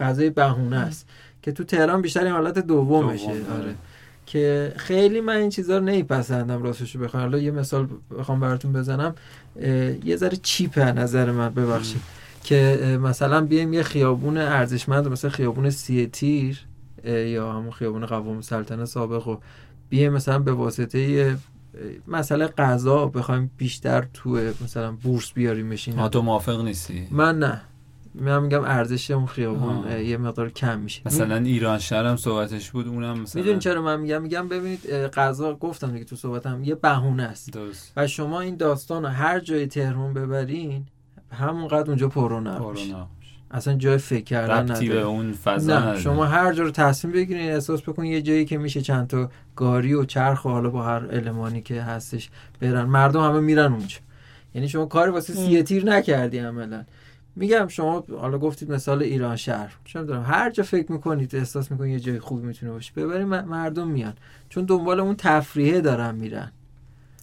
غذای 0.00 0.30
بهونه 0.30 0.76
است 0.76 1.08
که 1.42 1.52
تو 1.52 1.64
تهران 1.64 2.02
بیشتر 2.02 2.24
این 2.24 2.32
حالت 2.32 2.58
دومشه. 2.58 3.26
دوم. 3.26 3.60
آره. 3.60 3.74
که 4.26 4.72
خیلی 4.76 5.20
من 5.20 5.36
این 5.36 5.50
چیزا 5.50 5.78
رو 5.78 5.84
نمیپسندم 5.84 6.62
راستش 6.62 6.96
بخوام. 6.96 7.22
حالا 7.22 7.38
یه 7.38 7.50
مثال 7.50 7.88
بخوام 8.18 8.40
براتون 8.40 8.72
بزنم. 8.72 9.14
یه 10.04 10.16
ذره 10.16 10.36
چیپه 10.42 10.92
نظر 10.92 11.30
من 11.30 11.48
ببخشید. 11.48 12.00
که 12.44 12.98
مثلا 13.02 13.40
بیایم 13.40 13.72
یه 13.72 13.82
خیابون 13.82 14.38
ارزشمند 14.38 15.08
مثلا 15.08 15.30
خیابون 15.30 15.70
سی 15.70 16.06
تیر 16.06 16.60
یا 17.04 17.52
همون 17.52 17.70
خیابون 17.70 18.06
قوام 18.06 18.40
سلطنه 18.40 18.84
سابق 18.84 19.28
و 19.28 19.36
بیایم 19.88 20.12
مثلا 20.12 20.38
به 20.38 20.52
واسطه 20.52 21.36
مسئله 22.08 22.46
غذا 22.46 23.06
بخوایم 23.06 23.50
بیشتر 23.56 24.06
تو 24.14 24.30
مثلا 24.64 24.92
بورس 24.92 25.32
بیاریم 25.32 25.70
بشین 25.70 26.08
تو 26.08 26.22
موافق 26.22 26.64
نیستی؟ 26.64 27.08
من 27.10 27.38
نه. 27.38 27.60
من 28.14 28.42
میگم 28.42 28.64
ارزش 28.64 29.10
اون 29.10 29.26
خیابون 29.26 30.00
یه 30.00 30.16
مقدار 30.16 30.50
کم 30.50 30.78
میشه. 30.78 31.02
مثلا 31.06 31.36
ایران 31.36 31.78
شهر 31.78 32.04
هم 32.04 32.16
صحبتش 32.16 32.70
بود 32.70 32.88
اونم 32.88 33.20
مثلا 33.20 33.42
می‌دونی 33.42 33.58
چرا 33.58 33.82
من 33.82 34.00
میگم؟ 34.00 34.22
میگم 34.22 34.48
ببینید 34.48 34.90
غذا 34.90 35.54
گفتم 35.54 35.92
دیگه 35.92 36.04
تو 36.04 36.16
صحبتم 36.16 36.64
یه 36.64 36.74
بهونه 36.74 37.22
است. 37.22 37.52
درست. 37.52 37.92
و 37.96 38.06
شما 38.06 38.40
این 38.40 38.56
داستان 38.56 39.02
رو 39.02 39.08
هر 39.08 39.40
جای 39.40 39.66
تهران 39.66 40.14
ببرین 40.14 40.84
همونقدر 41.32 41.88
اونجا 41.88 42.08
پرونق 42.08 42.76
اصلا 43.50 43.74
جای 43.74 43.98
فکر 43.98 44.24
کردن 44.24 44.62
نداره. 44.62 44.88
به 44.88 45.00
اون 45.00 45.32
فضا 45.32 45.78
نه 45.78 46.00
شما 46.00 46.24
هر 46.24 46.52
جا 46.52 46.62
رو 46.62 46.70
تصمیم 46.70 47.14
بگیرین 47.14 47.50
احساس 47.50 47.82
بکن 47.82 48.04
یه 48.04 48.22
جایی 48.22 48.44
که 48.44 48.58
میشه 48.58 48.80
چند 48.80 49.06
تا 49.06 49.30
گاری 49.56 49.94
و 49.94 50.04
چرخ 50.04 50.44
و 50.44 50.48
حالا 50.48 50.70
با 50.70 50.82
هر 50.82 51.02
المانی 51.10 51.62
که 51.62 51.82
هستش 51.82 52.30
برن. 52.60 52.84
مردم 52.84 53.20
همه 53.20 53.40
میرن 53.40 53.72
اونجا. 53.72 53.96
یعنی 54.54 54.68
شما 54.68 54.86
کاری 54.86 55.10
واسه 55.10 55.34
سی 55.34 55.62
تیر 55.62 55.84
نکردی 55.84 56.38
عملا. 56.38 56.84
میگم 57.36 57.68
شما 57.68 58.04
حالا 58.18 58.38
گفتید 58.38 58.72
مثال 58.72 59.02
ایران 59.02 59.36
شهر. 59.36 59.72
چون 59.84 60.06
دارم 60.06 60.22
هر 60.22 60.50
جا 60.50 60.62
فکر 60.62 60.92
می‌کنید 60.92 61.36
احساس 61.36 61.70
می‌کنید 61.70 61.92
یه 61.92 62.00
جای 62.00 62.18
خوبی 62.18 62.46
می‌تونه 62.46 62.72
باشه 62.72 62.92
ببرید 62.96 63.26
مردم 63.26 63.88
میان. 63.88 64.14
چون 64.48 64.64
دنبال 64.64 65.00
اون 65.00 65.14
تفریحه 65.18 65.80
دارن 65.80 66.14
میرن. 66.14 66.52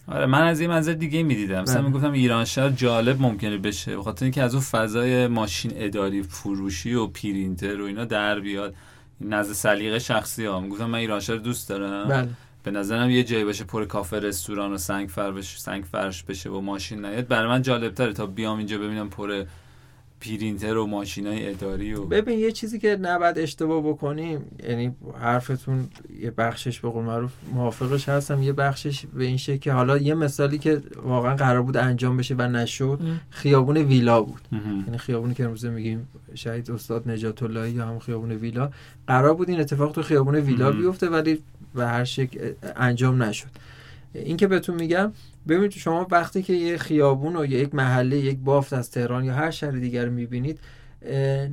آره 0.08 0.26
من 0.26 0.42
از 0.42 0.60
این 0.60 0.70
منظر 0.70 0.92
دیگه 0.92 1.22
می‌دیدم. 1.22 1.62
مثلا 1.62 1.82
بله. 1.82 1.88
می‌گفتم 1.88 2.12
ایران 2.12 2.44
شهر 2.44 2.68
جالب 2.68 3.22
ممکنه 3.22 3.58
بشه 3.58 3.96
بخاطر 3.96 4.24
اینکه 4.24 4.42
از 4.42 4.54
اون 4.54 4.62
فضای 4.62 5.26
ماشین 5.26 5.72
اداری 5.74 6.22
فروشی 6.22 6.94
و 6.94 7.06
پرینتر 7.06 7.80
و 7.80 7.84
اینا 7.84 8.04
در 8.04 8.40
بیاد. 8.40 8.74
نزد 9.20 9.52
سلیقه 9.52 9.98
شخصی 9.98 10.44
ها. 10.44 10.60
می‌گفتم 10.60 10.86
من 10.86 10.98
ایران 10.98 11.20
شهر 11.20 11.36
دوست 11.36 11.68
دارم. 11.68 12.08
بله. 12.08 12.28
به 12.62 12.70
نظرم 12.70 13.10
یه 13.10 13.24
جایی 13.24 13.44
باشه 13.44 13.64
پر 13.64 13.84
کافه 13.84 14.18
رستوران 14.18 14.72
و 14.72 14.78
سنگ 14.78 15.08
فرش 15.08 15.60
سنگ 15.60 15.84
فرش 15.84 16.22
بشه 16.22 16.50
و 16.50 16.60
ماشین 16.60 17.04
نیاد. 17.04 17.28
برای 17.28 17.48
من 17.48 17.62
جالب 17.62 17.94
تره 17.94 18.12
تا 18.12 18.26
بیام 18.26 18.58
اینجا 18.58 18.78
ببینم 18.78 19.08
پر 19.08 19.44
پرینتر 20.20 20.76
و 20.76 20.86
ماشینای 20.86 21.50
اداری 21.50 21.94
و 21.94 22.04
ببین 22.04 22.38
یه 22.38 22.52
چیزی 22.52 22.78
که 22.78 22.96
نباید 22.96 23.38
اشتباه 23.38 23.82
بکنیم 23.82 24.44
یعنی 24.68 24.94
حرفتون 25.20 25.88
یه 26.20 26.30
بخشش 26.30 26.80
به 26.80 26.88
قول 26.90 27.04
معروف 27.04 27.32
موافقش 27.54 28.08
هستم 28.08 28.42
یه 28.42 28.52
بخشش 28.52 29.06
به 29.06 29.24
این 29.24 29.36
شکل 29.36 29.56
که 29.56 29.72
حالا 29.72 29.98
یه 29.98 30.14
مثالی 30.14 30.58
که 30.58 30.82
واقعا 31.02 31.36
قرار 31.36 31.62
بود 31.62 31.76
انجام 31.76 32.16
بشه 32.16 32.34
و 32.38 32.42
نشد 32.42 33.00
خیابون 33.30 33.76
ویلا 33.76 34.22
بود. 34.22 34.40
یعنی 34.86 34.98
خیابونی 34.98 35.34
که 35.34 35.44
امروزه 35.44 35.70
میگیم 35.70 36.08
شهید 36.34 36.70
استاد 36.70 37.10
نجات 37.10 37.42
اللهی 37.42 37.70
یا 37.70 37.86
هم 37.86 37.98
خیابون 37.98 38.32
ویلا 38.32 38.70
قرار 39.06 39.34
بود 39.34 39.48
این 39.48 39.60
اتفاق 39.60 39.92
تو 39.92 40.02
خیابون 40.02 40.34
ویلا 40.34 40.72
بیفته 40.72 41.08
ولی 41.08 41.38
به 41.74 41.86
هر 41.86 42.04
شکل 42.04 42.52
انجام 42.76 43.22
نشد. 43.22 43.48
این 44.12 44.36
که 44.36 44.46
بهتون 44.46 44.74
میگم 44.74 45.12
ببینید 45.48 45.70
شما 45.70 46.06
وقتی 46.10 46.42
که 46.42 46.52
یه 46.52 46.78
خیابون 46.78 47.36
و 47.36 47.44
یک 47.44 47.74
محله 47.74 48.16
یک 48.16 48.38
بافت 48.38 48.72
از 48.72 48.90
تهران 48.90 49.24
یا 49.24 49.34
هر 49.34 49.50
شهر 49.50 49.70
دیگر 49.70 50.08
می‌بینید 50.08 50.60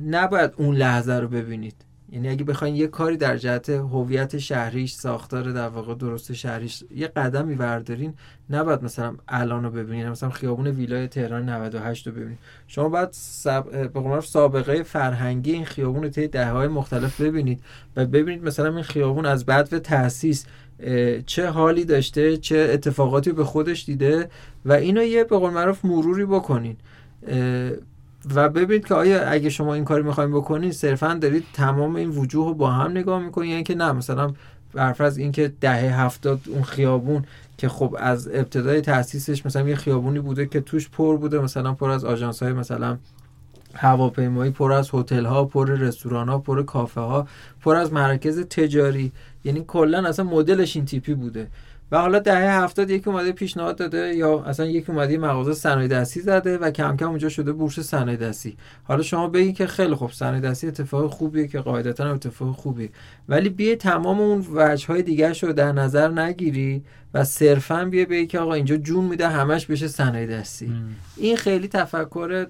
نباید 0.06 0.50
اون 0.56 0.76
لحظه 0.76 1.12
رو 1.12 1.28
ببینید. 1.28 1.84
یعنی 2.12 2.28
اگه 2.28 2.44
بخواین 2.44 2.76
یه 2.76 2.86
کاری 2.86 3.16
در 3.16 3.36
جهت 3.36 3.68
هویت 3.70 4.38
شهریش 4.38 4.92
ساختار 4.92 5.52
در 5.52 5.68
واقع 5.68 5.94
درست 5.94 6.32
شهریش 6.32 6.84
یه 6.94 7.08
قدمی 7.08 7.54
بردارین 7.54 8.14
نباید 8.50 8.82
مثلا 8.82 9.16
الان 9.28 9.64
رو 9.64 9.70
ببینین. 9.70 10.08
مثلا 10.08 10.30
خیابون 10.30 10.66
ویلای 10.66 11.08
تهران 11.08 11.48
98 11.48 12.06
رو 12.06 12.12
ببینین. 12.12 12.38
شما 12.66 12.88
باید 12.88 13.08
سب... 13.12 14.20
سابقه 14.20 14.82
فرهنگی 14.82 15.52
این 15.52 15.64
خیابون 15.64 16.02
رو 16.02 16.08
طی 16.08 16.38
های 16.38 16.68
مختلف 16.68 17.20
ببینید 17.20 17.62
و 17.96 18.06
ببینید 18.06 18.44
مثلا 18.44 18.74
این 18.74 18.82
خیابون 18.82 19.26
از 19.26 19.46
بعد 19.46 19.70
به 19.70 19.80
تاسیس 19.80 20.46
چه 21.26 21.46
حالی 21.46 21.84
داشته 21.84 22.36
چه 22.36 22.70
اتفاقاتی 22.72 23.32
به 23.32 23.44
خودش 23.44 23.84
دیده 23.84 24.28
و 24.64 24.72
اینو 24.72 25.02
یه 25.02 25.24
به 25.24 25.38
قول 25.38 25.50
معروف 25.50 25.84
مروری 25.84 26.24
بکنین. 26.24 26.76
و 28.34 28.48
ببینید 28.48 28.86
که 28.86 28.94
آیا 28.94 29.28
اگه 29.28 29.50
شما 29.50 29.74
این 29.74 29.84
کاری 29.84 30.02
می‌خوایم 30.02 30.32
بکنید 30.32 30.72
صرفا 30.72 31.14
دارید 31.14 31.44
تمام 31.52 31.96
این 31.96 32.08
وجوه 32.08 32.46
رو 32.46 32.54
با 32.54 32.70
هم 32.70 32.90
نگاه 32.90 33.22
می‌کنید 33.22 33.50
یعنی 33.50 33.62
که 33.62 33.74
نه 33.74 33.92
مثلا 33.92 34.32
برفرض 34.72 35.18
اینکه 35.18 35.52
دهه 35.60 36.00
هفتاد 36.00 36.40
اون 36.48 36.62
خیابون 36.62 37.24
که 37.58 37.68
خب 37.68 37.96
از 37.98 38.28
ابتدای 38.28 38.80
تاسیسش 38.80 39.46
مثلا 39.46 39.68
یه 39.68 39.74
خیابونی 39.74 40.20
بوده 40.20 40.46
که 40.46 40.60
توش 40.60 40.88
پر 40.88 41.16
بوده 41.16 41.38
مثلا 41.38 41.72
پر 41.72 41.90
از 41.90 42.04
آژانس 42.04 42.42
های 42.42 42.52
مثلا 42.52 42.98
هواپیمایی 43.74 44.50
پر 44.50 44.72
از 44.72 44.90
هتل 44.94 45.24
ها 45.24 45.44
پر 45.44 45.70
رستوران 45.70 46.28
ها 46.28 46.38
پر 46.38 46.62
کافه 46.62 47.00
ها 47.00 47.28
پر 47.60 47.76
از 47.76 47.92
مراکز 47.92 48.40
تجاری. 48.40 49.12
یعنی 49.44 49.64
کلا 49.66 50.08
اصلا 50.08 50.24
مدلش 50.24 50.76
این 50.76 50.84
تیپی 50.84 51.14
بوده. 51.14 51.48
و 51.92 51.98
حالا 51.98 52.18
دهه 52.18 52.62
هفتاد 52.62 52.90
یکی 52.90 53.10
اومده 53.10 53.32
پیشنهاد 53.32 53.76
داده 53.76 54.14
یا 54.14 54.40
اصلا 54.40 54.66
یکی 54.66 54.92
اومده 54.92 55.18
مغازه 55.18 55.54
صنایع 55.54 55.88
دستی 55.88 56.20
زده 56.20 56.58
و 56.58 56.70
کم 56.70 56.96
کم 56.96 57.08
اونجا 57.08 57.28
شده 57.28 57.52
بورس 57.52 57.80
صنایع 57.80 58.16
دستی. 58.16 58.56
حالا 58.84 59.02
شما 59.02 59.28
بگید 59.28 59.56
که 59.56 59.66
خیلی 59.66 59.94
خوب 59.94 60.12
صنایع 60.12 60.40
دستی 60.40 60.66
اتفاق 60.66 61.10
خوبیه 61.10 61.46
که 61.46 61.60
قاعدتا 61.60 62.12
اتفاق 62.12 62.56
خوبیه. 62.56 62.90
ولی 63.28 63.48
بیه 63.48 63.76
تمام 63.76 64.20
اون 64.20 64.46
وجه 64.52 64.86
های 64.86 65.02
دیگه 65.02 65.32
رو 65.32 65.52
در 65.52 65.72
نظر 65.72 66.08
نگیری 66.08 66.82
و 67.14 67.24
صرفا 67.24 67.84
بیه 67.84 68.06
بگی 68.06 68.26
که 68.26 68.38
آقا 68.38 68.54
اینجا 68.54 68.76
جون 68.76 69.04
میده 69.04 69.28
همش 69.28 69.66
بشه 69.66 69.88
صنایع 69.88 70.26
دستی. 70.26 70.72
این 71.16 71.36
خیلی 71.36 71.68
تفکر 71.68 72.46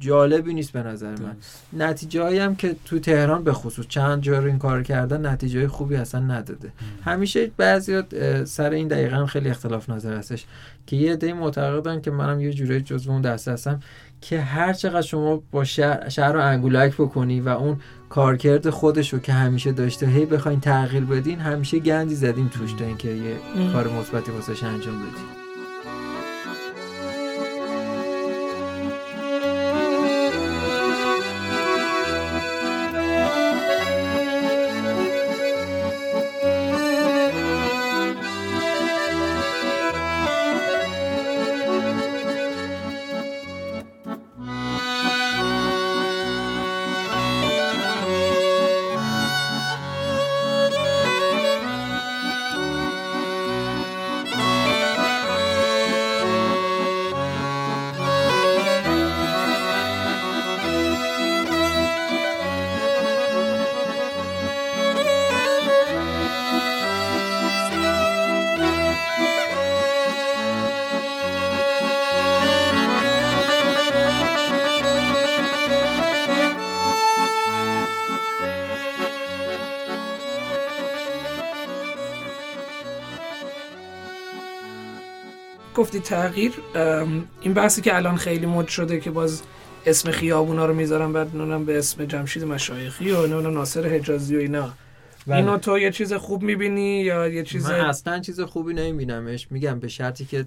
جالبی 0.00 0.54
نیست 0.54 0.72
به 0.72 0.82
نظر 0.82 1.10
من. 1.10 1.36
نتیجه 1.72 2.44
هم 2.44 2.56
که 2.56 2.76
تو 2.84 2.98
تهران 2.98 3.44
به 3.44 3.52
خصوص 3.52 3.86
چند 3.88 4.22
جا 4.22 4.38
رو 4.38 4.46
این 4.46 4.58
کار 4.58 4.82
کردن 4.82 5.26
نتیجه 5.26 5.68
خوبی 5.68 5.96
اصلا 5.96 6.20
نداده. 6.20 6.72
همیشه 7.04 7.50
بعضی 7.56 8.02
سر 8.44 8.70
این 8.70 8.88
دقیقا 8.88 9.26
خیلی 9.26 9.48
اختلاف 9.48 9.90
نظر 9.90 10.16
هستش 10.16 10.44
که 10.86 10.96
یه 10.96 11.12
عده 11.12 11.32
معتقدن 11.32 12.00
که 12.00 12.10
منم 12.10 12.40
یه 12.40 12.52
جوری 12.52 12.80
جزو 12.80 13.10
اون 13.10 13.20
دسته 13.20 13.52
هستم 13.52 13.80
که 14.20 14.40
هر 14.40 14.72
چقدر 14.72 15.02
شما 15.02 15.42
با 15.50 15.64
شهر, 15.64 16.08
شهر 16.08 16.32
رو 16.32 16.40
انگولک 16.40 16.94
بکنی 16.94 17.40
و 17.40 17.48
اون 17.48 17.76
کارکرد 18.08 18.70
خودش 18.70 19.12
رو 19.12 19.18
که 19.18 19.32
همیشه 19.32 19.72
داشته 19.72 20.06
هی 20.06 20.26
بخواین 20.26 20.60
تغییر 20.60 21.04
بدین 21.04 21.40
همیشه 21.40 21.78
گندی 21.78 22.14
زدیم 22.14 22.48
توش 22.48 22.72
تا 22.72 22.84
اینکه 22.84 23.08
یه 23.08 23.36
کار 23.72 23.88
مثبتی 23.88 24.32
واسش 24.32 24.62
انجام 24.62 24.98
بدین. 24.98 25.43
گفتی 85.74 86.00
تغییر 86.00 86.52
این 87.40 87.54
بحثی 87.54 87.82
که 87.82 87.96
الان 87.96 88.16
خیلی 88.16 88.46
مد 88.46 88.68
شده 88.68 89.00
که 89.00 89.10
باز 89.10 89.42
اسم 89.86 90.10
خیابونا 90.10 90.66
رو 90.66 90.74
می‌ذارم 90.74 91.12
بعد 91.12 91.36
نونم 91.36 91.64
به 91.64 91.78
اسم 91.78 92.04
جمشید 92.04 92.44
مشایخی 92.44 93.10
و 93.10 93.26
نونم 93.26 93.54
ناصر 93.54 93.86
حجازی 93.86 94.36
و 94.36 94.38
اینا. 94.38 94.72
بله. 95.26 95.36
اینو 95.36 95.58
تو 95.58 95.78
یه 95.78 95.90
چیز 95.90 96.12
خوب 96.12 96.42
می‌بینی 96.42 97.00
یا 97.00 97.28
یه 97.28 97.42
چیز 97.42 97.70
من 97.70 97.80
اصلا 97.80 98.20
چیز 98.20 98.40
خوبی 98.40 98.74
نمیبینمش. 98.74 99.46
میگم 99.50 99.78
به 99.78 99.88
شرطی 99.88 100.24
که 100.24 100.46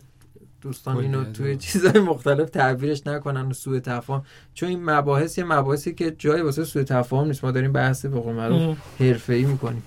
دوستان 0.61 0.97
اینو 0.97 1.31
توی 1.31 1.57
چیزهای 1.57 2.01
مختلف 2.01 2.49
تعبیرش 2.49 3.07
نکنن 3.07 3.45
و 3.45 3.53
سوء 3.53 3.79
تفاهم. 3.79 4.25
چون 4.53 4.69
این 4.69 4.83
مباحث 4.83 5.37
یه 5.37 5.43
مباحثی 5.43 5.93
که 5.93 6.15
جای 6.17 6.41
واسه 6.41 6.63
سوء 6.63 6.83
تفاهم 6.83 7.27
نیست. 7.27 7.43
ما 7.43 7.51
داریم 7.51 7.73
بحث 7.73 8.05
به 8.05 8.19
قول 8.19 8.35
معروف 8.35 8.77
حرفه‌ای 8.99 9.43
می‌کنیم. 9.45 9.83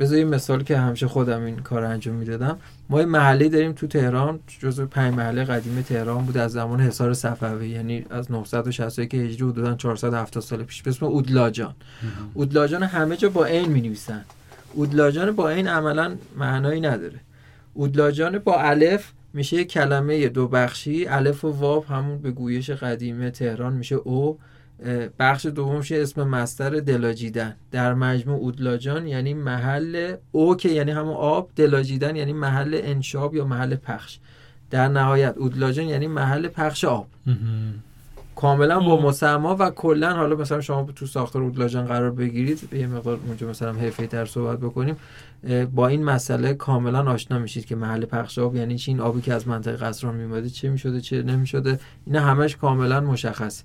بذار 0.00 0.24
مثال 0.24 0.62
که 0.62 0.78
همیشه 0.78 1.08
خودم 1.08 1.42
این 1.42 1.56
کار 1.56 1.84
انجام 1.84 2.14
می‌دادم. 2.14 2.58
ما 2.90 3.00
یه 3.00 3.06
محله 3.06 3.48
داریم 3.48 3.72
تو 3.72 3.86
تهران 3.86 4.40
جزو 4.60 4.86
پنج 4.86 5.14
محله 5.14 5.44
قدیم 5.44 5.82
تهران 5.82 6.24
بود 6.24 6.38
از 6.38 6.52
زمان 6.52 6.80
حصار 6.80 7.14
صفوی. 7.14 7.68
یعنی 7.68 8.06
از 8.10 8.32
961 8.32 9.14
هجری 9.14 9.48
حدودا 9.48 9.74
470 9.74 10.42
سال 10.42 10.62
پیش. 10.62 10.82
به 10.82 10.90
اسم 10.90 11.06
اودلاجان. 11.06 11.74
اودلاجان 12.34 12.82
همه 12.82 13.16
جا 13.16 13.28
با 13.28 13.44
عین 13.44 13.68
می 13.68 13.80
نویسن 13.80 14.24
اودلاجان 14.72 15.32
با 15.32 15.50
عین 15.50 15.68
عملا 15.68 16.16
معنایی 16.36 16.80
نداره. 16.80 17.20
اودلاجان 17.74 18.38
با 18.38 18.60
الف 18.60 19.12
میشه 19.32 19.56
یه 19.56 19.64
کلمه 19.64 20.28
دو 20.28 20.48
بخشی. 20.48 21.06
الف 21.06 21.44
و 21.44 21.48
واو 21.48 21.86
همون 21.86 22.18
به 22.18 22.30
گویش 22.30 22.70
قدیمه 22.70 23.30
تهران 23.30 23.72
میشه 23.72 23.94
او. 23.94 24.38
بخش 25.18 25.46
دومش 25.46 25.92
اسم 25.92 26.28
مستر 26.28 26.70
دلاجیدن. 26.70 27.56
در 27.70 27.94
مجموع 27.94 28.38
اودلاجان 28.38 29.06
یعنی 29.06 29.34
محل 29.34 30.14
او 30.32 30.56
که 30.56 30.68
یعنی 30.68 30.90
همون 30.90 31.14
آب 31.14 31.50
دلاجیدن 31.56 32.16
یعنی 32.16 32.32
محل 32.32 32.80
انشاب 32.82 33.34
یا 33.34 33.44
محل 33.44 33.76
پخش. 33.76 34.18
در 34.70 34.88
نهایت 34.88 35.34
اودلاجان 35.36 35.84
یعنی 35.84 36.06
محل 36.06 36.48
پخش 36.48 36.84
آب. 36.84 37.06
کاملا 38.36 38.80
با 38.80 39.00
مسما 39.00 39.56
و 39.58 39.70
کلا 39.70 40.16
حالا 40.16 40.36
مثلا 40.36 40.60
شما 40.60 40.88
تو 40.96 41.06
ساختار 41.06 41.42
اودلاجان 41.42 41.86
قرار 41.86 42.10
بگیرید 42.10 42.68
یه 42.72 42.86
مقدار 42.86 43.18
اونجا 43.26 43.48
مثلا 43.48 43.72
حرفه 43.72 44.06
تر 44.06 44.24
صحبت 44.24 44.58
بکنیم 44.58 44.96
با 45.74 45.88
این 45.88 46.04
مسئله 46.04 46.54
کاملا 46.54 47.10
آشنا 47.10 47.38
میشید 47.38 47.64
که 47.64 47.76
محل 47.76 48.04
پخش 48.04 48.38
آب 48.38 48.56
یعنی 48.56 48.78
چی؟ 48.78 48.90
این 48.90 49.00
آبی 49.00 49.20
که 49.20 49.34
از 49.34 49.48
منطقه 49.48 49.86
قصران 49.86 50.14
میومده 50.14 50.50
چه 50.50 50.68
می‌شده 50.68 51.00
چه 51.00 51.22
نمی‌شده؟ 51.22 51.80
اینا 52.06 52.20
همش 52.20 52.56
کاملا 52.56 53.00
مشخص 53.00 53.62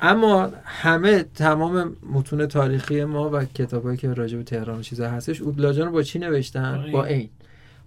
اما 0.00 0.50
همه 0.64 1.22
تمام 1.34 1.96
متون 2.12 2.46
تاریخی 2.46 3.04
ما 3.04 3.30
و 3.30 3.44
کتابایی 3.44 3.96
که 3.96 4.12
راجع 4.12 4.36
به 4.36 4.42
تهران 4.42 4.78
و 4.78 4.82
چیزا 4.82 5.10
هستش 5.10 5.40
اودلاجان 5.40 5.86
رو 5.86 5.92
با 5.92 6.02
چی 6.02 6.18
نوشتن؟ 6.18 6.92
با 6.92 7.04
این 7.04 7.28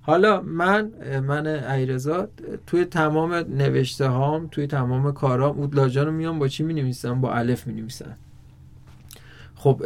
حالا 0.02 0.42
من 0.42 0.92
من 1.20 1.48
ایرزا 1.48 2.28
توی 2.68 2.86
تمام 2.86 3.34
نوشته 3.34 4.08
هام 4.08 4.48
توی 4.48 4.68
تمام 4.68 5.12
کارام 5.12 5.60
اودلاجان 5.60 6.06
رو 6.06 6.12
میام 6.12 6.40
با 6.40 6.48
چی 6.48 6.64
می 6.64 6.74
نویسم 6.74 7.22
با 7.22 7.34
الف 7.34 7.68
می 7.68 7.74
نویسم 7.74 8.18
خب 9.56 9.82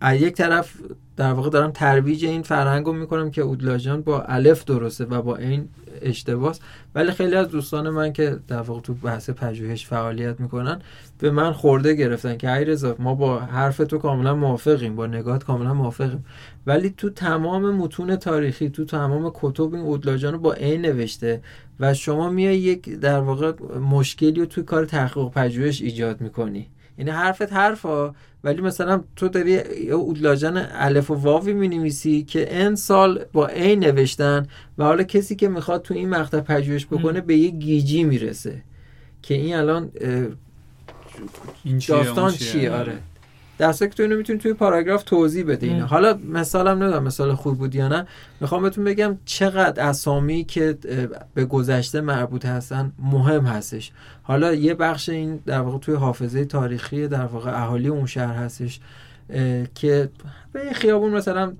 از 0.00 0.20
یک 0.20 0.34
طرف 0.34 0.72
در 1.16 1.32
واقع 1.32 1.50
دارم 1.50 1.70
ترویج 1.70 2.24
این 2.24 2.42
فرهنگ 2.42 2.86
رو 2.86 2.92
می‌کنم 2.92 3.30
که 3.30 3.42
اودلاجان 3.42 4.02
با 4.02 4.22
الف 4.22 4.64
درسته 4.64 5.04
و 5.04 5.22
با 5.22 5.36
این 5.36 5.68
اشتباس. 6.02 6.60
ولی 6.94 7.10
خیلی 7.10 7.34
از 7.34 7.48
دوستان 7.48 7.90
من 7.90 8.12
که 8.12 8.36
در 8.48 8.60
واقع 8.60 8.80
تو 8.80 8.94
بحث 8.94 9.30
پژوهش 9.30 9.86
فعالیت 9.86 10.40
می‌کنن 10.40 10.78
به 11.18 11.30
من 11.30 11.52
خورده 11.52 11.94
گرفتن 11.94 12.36
که 12.36 12.52
ای 12.52 12.64
رضا 12.64 12.96
ما 12.98 13.14
با 13.14 13.38
حرف 13.38 13.76
تو 13.76 13.98
کاملا 13.98 14.34
موافقیم 14.34 14.96
با 14.96 15.06
نگات 15.06 15.44
کاملا 15.44 15.74
موافقیم. 15.74 16.24
ولی 16.66 16.94
تو 16.96 17.10
تمام 17.10 17.74
متون 17.74 18.16
تاریخی 18.16 18.70
تو 18.70 18.84
تمام 18.84 19.32
کتب 19.34 19.74
این 19.74 19.84
اودلاجان 19.84 20.32
رو 20.32 20.38
با 20.38 20.52
عین 20.52 20.82
نوشته 20.82 21.42
و 21.80 21.94
شما 21.94 22.30
میای 22.30 22.58
یک 22.58 22.88
در 23.00 23.20
واقع 23.20 23.52
مشکلی 23.90 24.40
رو 24.40 24.46
توی 24.46 24.64
کار 24.64 24.84
تحقیق 24.84 25.28
پژوهش 25.28 25.82
ایجاد 25.82 26.20
می‌کنی. 26.20 26.66
یعنی 26.98 27.10
حرفت 27.10 27.52
حرفا. 27.52 28.14
ولی 28.44 28.62
مثلا 28.62 29.02
تو 29.16 29.28
داری 29.28 29.58
اودلاجان 29.90 30.66
الف 30.72 31.10
و 31.10 31.14
واوی 31.14 31.52
می 31.52 31.68
نویسی 31.68 32.22
که 32.22 32.46
ان 32.50 32.74
سال 32.74 33.24
با 33.32 33.46
ای 33.46 33.76
نوشتن 33.76 34.46
و 34.78 34.84
حالا 34.84 35.02
کسی 35.02 35.36
که 35.36 35.48
می‌خواد 35.48 35.82
تو 35.82 35.94
این 35.94 36.08
مقطع 36.08 36.40
پژوهش 36.40 36.86
بکنه 36.86 37.20
به 37.20 37.36
یه 37.36 37.50
گیجی 37.50 38.04
می‌رسه. 38.04 38.62
که 39.22 39.34
این 39.34 39.54
الان 39.54 39.90
این 41.64 41.82
داستان 41.88 42.32
چیه, 42.32 42.70
آره. 42.70 42.98
دستا 43.60 43.86
که 43.86 43.94
تو 43.94 44.02
اینو 44.02 44.16
می‌تونی 44.16 44.38
توی 44.38 44.52
پاراگراف 44.52 45.02
توضیح 45.02 45.44
بده 45.44 45.66
اینا. 45.66 45.86
حالا 45.86 46.18
مثالم 46.28 46.82
نمی‌دونم 46.82 47.02
مثال 47.02 47.34
خوب 47.34 47.58
بود 47.58 47.74
یا 47.74 47.88
نه. 47.88 48.06
می‌خوام 48.40 48.62
بهتون 48.62 48.84
بگم 48.84 49.18
چقدر 49.24 49.88
اسامی 49.88 50.44
که 50.44 50.78
به 51.34 51.44
گذشته 51.44 52.00
مربوط 52.00 52.46
هستن 52.46 52.92
مهم 52.98 53.44
هستش. 53.44 53.92
حالا 54.22 54.54
یه 54.54 54.74
بخش 54.74 55.08
این 55.08 55.40
در 55.46 55.60
واقع 55.60 55.78
توی 55.78 55.94
حافظه 55.94 56.44
تاریخی 56.44 57.08
در 57.08 57.24
واقع 57.24 57.62
اهالی 57.62 57.88
اون 57.88 58.06
شهر 58.06 58.34
هستش. 58.34 58.80
که 59.74 60.08
به 60.52 60.72
خیابون 60.72 61.10
مثلا 61.10 61.52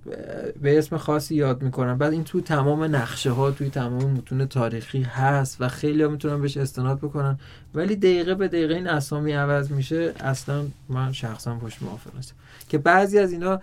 به 0.63 0.79
اسم 0.79 0.97
خاصی 0.97 1.35
یاد 1.35 1.63
می‌کنن 1.63 1.99
بعد 1.99 2.13
این 2.13 2.25
تو 2.25 2.41
تمام 2.41 2.97
نقشه 2.97 3.31
ها 3.31 3.51
توی 3.51 3.71
تمام 3.71 4.11
متون 4.11 4.47
تاریخی 4.47 5.03
هست 5.03 5.61
و 5.61 5.69
خیلی 5.69 6.03
ها 6.03 6.09
می‌تونن 6.09 6.41
بهش 6.41 6.57
استناد 6.57 6.99
بکنن. 6.99 7.39
ولی 7.75 7.97
دقیقه 7.97 8.35
به 8.35 8.49
دقیقه 8.49 8.75
این 8.75 8.87
اسامی 8.87 9.33
عوض 9.33 9.71
میشه 9.71 10.13
اصلا 10.21 10.65
من 10.89 11.13
شخصا 11.13 11.55
پشت 11.55 11.83
موافق 11.83 12.17
نیستم 12.17 12.35
که 12.69 12.79
بعضی 12.79 13.19
از 13.19 13.33
اینا 13.33 13.61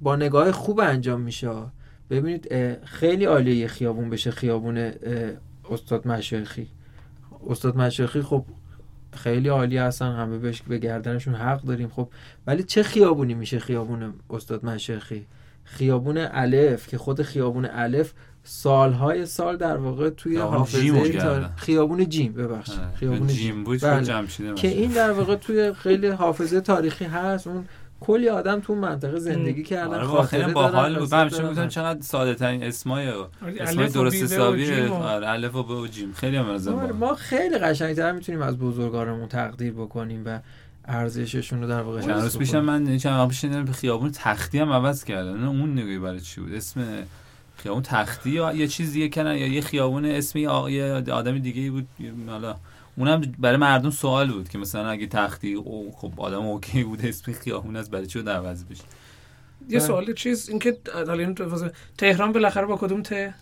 با 0.00 0.16
نگاه 0.16 0.52
خوب 0.52 0.80
انجام 0.80 1.20
میشه. 1.20 1.50
ببینید 2.10 2.48
خیلی 2.84 3.24
عالیه 3.24 3.54
یه 3.54 3.68
خیابون 3.68 4.10
بشه 4.10 4.30
خیابون 4.30 4.92
استاد 5.70 6.08
مشایخی. 6.08 6.66
استاد 7.48 7.76
مشایخی 7.76 8.22
خب 8.22 8.44
خیلی 9.18 9.48
عالی 9.48 9.78
هستن 9.78 10.12
همه 10.12 10.38
بهش 10.38 10.62
به 10.62 10.78
گردنشون 10.78 11.34
حق 11.34 11.62
داریم. 11.62 11.88
خب 11.88 12.08
ولی 12.46 12.62
چه 12.62 12.82
خیابونی 12.82 13.34
میشه 13.34 13.58
خیابون 13.58 14.14
استاد 14.30 14.64
مشایخی 14.64 15.26
خیابون 15.64 16.18
الف 16.18 16.86
که 16.86 16.98
خود 16.98 17.22
خیابون 17.22 17.68
الف 17.72 18.12
سالهای 18.44 19.26
سال 19.26 19.56
در 19.56 19.76
واقع 19.76 20.10
توی 20.10 20.36
حافظه. 20.36 21.12
تار... 21.12 21.50
خیابون 21.56 22.08
جیم 22.08 22.32
ببخشید. 22.32 22.80
خیابون 22.94 23.26
جیم 23.26 23.36
جیم 23.36 23.64
بود 23.64 23.80
بله. 23.80 24.26
که 24.56 24.68
این 24.68 24.90
در 24.90 25.12
واقع 25.12 25.36
توی 25.36 25.72
خیلی 25.72 26.08
حافظه 26.08 26.60
تاریخی 26.60 27.04
هست. 27.04 27.46
اون 27.46 27.64
کلی 28.00 28.28
آدم 28.28 28.60
تو 28.60 28.72
اون 28.72 28.82
منطقه 28.82 29.18
زندگی 29.18 29.62
کردن 29.62 29.94
آره 29.94 30.04
خاطره 30.04 30.26
خیلی 30.26 30.42
دارن، 30.42 30.72
باحال 30.72 30.98
بود. 30.98 31.14
من 31.14 31.20
همیشه. 31.20 31.42
می‌گفتم 31.42 31.68
چقدر 31.68 32.00
ساده 32.00 32.34
ترین 32.34 32.62
اسمای 32.62 33.08
آره، 33.08 33.28
اسمای 33.60 33.88
درست 33.88 34.22
حسابی 34.22 34.70
آره 34.88 35.28
الف 35.28 35.54
و 35.54 35.62
ب 35.62 35.70
و 35.70 35.86
جیم. 35.86 36.12
خیلی 36.12 36.36
هم 36.36 36.46
آره، 36.48 36.92
ما 36.92 37.14
خیلی 37.14 37.58
قشنگتر 37.58 38.12
می‌تونیم 38.12 38.42
از 38.42 38.58
بزرگارمون 38.58 39.28
تقدیر 39.28 39.72
بکنیم 39.72 40.22
و 40.26 40.38
ارزششون 40.84 41.60
رو 41.60 41.68
در 41.68 41.80
واقع 41.80 42.00
چند 42.00 42.22
روز. 42.22 42.38
پیشم 42.38 42.60
من 42.60 42.98
چند 42.98 43.20
وقت 43.20 43.28
پیش 43.28 43.44
خیابون 43.80 44.10
تختی 44.10 44.58
هم 44.58 44.72
عوض 44.72 45.04
کردن. 45.04 45.44
اون 45.44 45.72
نگاهی 45.72 45.98
برای 45.98 46.20
چی 46.20 46.40
بود؟ 46.40 46.54
اسم 46.54 46.84
خیابون 47.56 47.82
تختی 47.82 48.30
یا 48.30 48.52
یه 48.52 48.66
چیز 48.66 48.92
دیگه 48.92 49.08
کنن 49.08 49.36
یا 49.36 49.46
یه 49.46 49.60
خیابون 49.60 50.04
اسم 50.04 50.38
یه 50.38 50.48
آقای 50.48 50.92
آدم 50.92 51.38
دیگه 51.38 51.62
ای 51.62 51.70
بود. 51.70 51.88
حالا 52.28 52.56
اونم 52.98 53.22
برای 53.38 53.58
مردم 53.58 53.90
سوال 53.90 54.32
بود 54.32 54.50
که 54.50 54.58
مثلا 54.58 54.90
اگه 54.90 55.08
تختی 55.08 55.54
او 55.54 55.92
خب 55.96 56.20
آدم 56.20 56.46
اوکی 56.46 56.84
بود 56.84 57.06
اسم 57.06 57.32
خیابون 57.32 57.76
از 57.76 57.90
برای 57.92 58.08
چی 58.08 58.20
عوض 58.20 58.64
بشه؟ 58.64 58.84
یه. 59.68 59.80
سوال 59.80 60.14
چیز 60.14 60.50
اینکه 60.50 60.78
تهران 61.98 62.32
بالاخره 62.32 62.66
با 62.66 62.76
کدوم 62.76 63.02
ته 63.02 63.34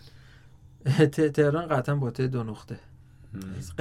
ت- 1.14 1.20
تهران 1.28 1.68
قطعا 1.68 1.96
با 1.96 2.10
ته 2.10 2.28
دو 2.28 2.44
نقطه. 2.44 2.80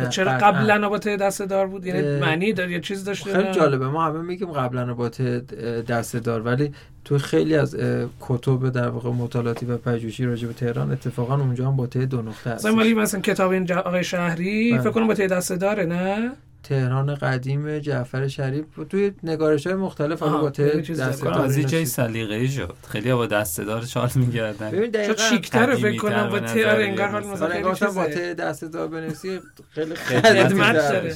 چرا 0.09 0.31
قطعاً. 0.31 0.51
قبلا 0.51 0.89
با 0.89 0.99
ته 0.99 1.17
دسته 1.17 1.45
دار 1.45 1.67
بود 1.67 1.85
یعنی 1.85 2.19
معنی 2.19 2.53
داره 2.53 2.71
یه 2.71 2.79
چیز 2.79 3.03
داشته 3.03 3.33
خیلی؟ 3.33 3.51
جالبه 3.51 3.87
ما 3.87 4.05
همه 4.05 4.21
میگیم 4.21 4.51
قبلا 4.51 4.93
با 4.93 5.09
ته 5.09 5.39
دسته 5.87 6.19
دار 6.19 6.41
ولی 6.41 6.71
تو 7.05 7.17
خیلی 7.17 7.55
از 7.55 7.77
کتب 8.21 8.69
در 8.69 8.89
واقع 8.89 9.09
مطالعاتی 9.09 9.65
و 9.65 9.77
پژوهشی 9.77 10.25
راجع 10.25 10.47
به 10.47 10.53
تهران 10.53 10.91
اتفاقا 10.91 11.35
اونجا 11.35 11.67
هم 11.67 11.75
با 11.75 11.87
ته 11.87 12.05
دو 12.05 12.21
نقطه 12.21 12.49
هست 12.49 12.65
مثلا 12.65 12.77
ولی 12.77 12.93
مثلا 12.93 13.21
کتاب 13.21 13.51
این 13.51 13.71
آقای 13.73 14.03
شهری 14.03 14.71
بله. 14.71 14.81
فکر 14.81 14.91
کنم 14.91 15.07
با 15.07 15.13
ته 15.13 15.27
دسته 15.27 15.55
داره 15.55 15.85
نه 15.85 16.31
تهران 16.65 17.15
قدیم 17.15 17.79
جعفر 17.79 18.27
شریف 18.27 18.65
توی 18.89 19.11
نگارش 19.23 19.67
های 19.67 19.75
مختلف 19.75 20.19
حالا 20.19 20.37
با 20.37 20.49
ته 20.49 20.81
چیز- 20.81 21.89
سلیقه‌ای 21.91 22.47
شد. 22.47 22.75
خیلی 22.89 23.13
با 23.13 23.25
دسته 23.25 23.63
دار 23.63 23.85
شال 23.85 24.09
میگردن. 24.15 24.71
ببین 24.71 24.81
شاید 24.81 24.91
دقیقاً 24.93 25.23
شیکتره 25.29 25.75
فکر 25.75 25.97
کنم 25.97 26.23
با 26.29 26.29
به 26.29 26.39
ته 26.39 26.45
نظر 26.59 26.69
آره 26.75 26.83
انگار. 26.85 27.07
حال 27.07 27.25
مثلا 27.27 27.61
با 27.61 27.73
چیزه. 27.73 28.05
ته 28.05 28.33
دسته 28.33 28.67
دار 28.67 28.87
بنویسی 28.87 29.39
خیلی 29.71 29.95
خدمت 29.95 30.73
داره. 30.75 31.15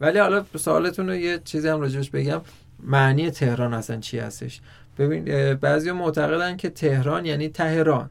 ولی 0.00 0.18
حالا 0.18 0.44
سوالتون 0.56 1.08
رو 1.08 1.14
یه 1.14 1.40
چیزی 1.44 1.68
هم 1.68 1.80
راجبش 1.80 2.10
بگم. 2.10 2.40
معنی 2.82 3.30
تهران 3.30 3.74
اصلا 3.74 3.96
چی 4.00 4.18
هستش؟ 4.18 4.60
ببین 4.98 5.54
بعضی 5.54 5.92
معتقدن 5.92 6.56
که 6.56 6.70
تهران 6.70 7.26
یعنی 7.26 7.48
تهران 7.48 8.10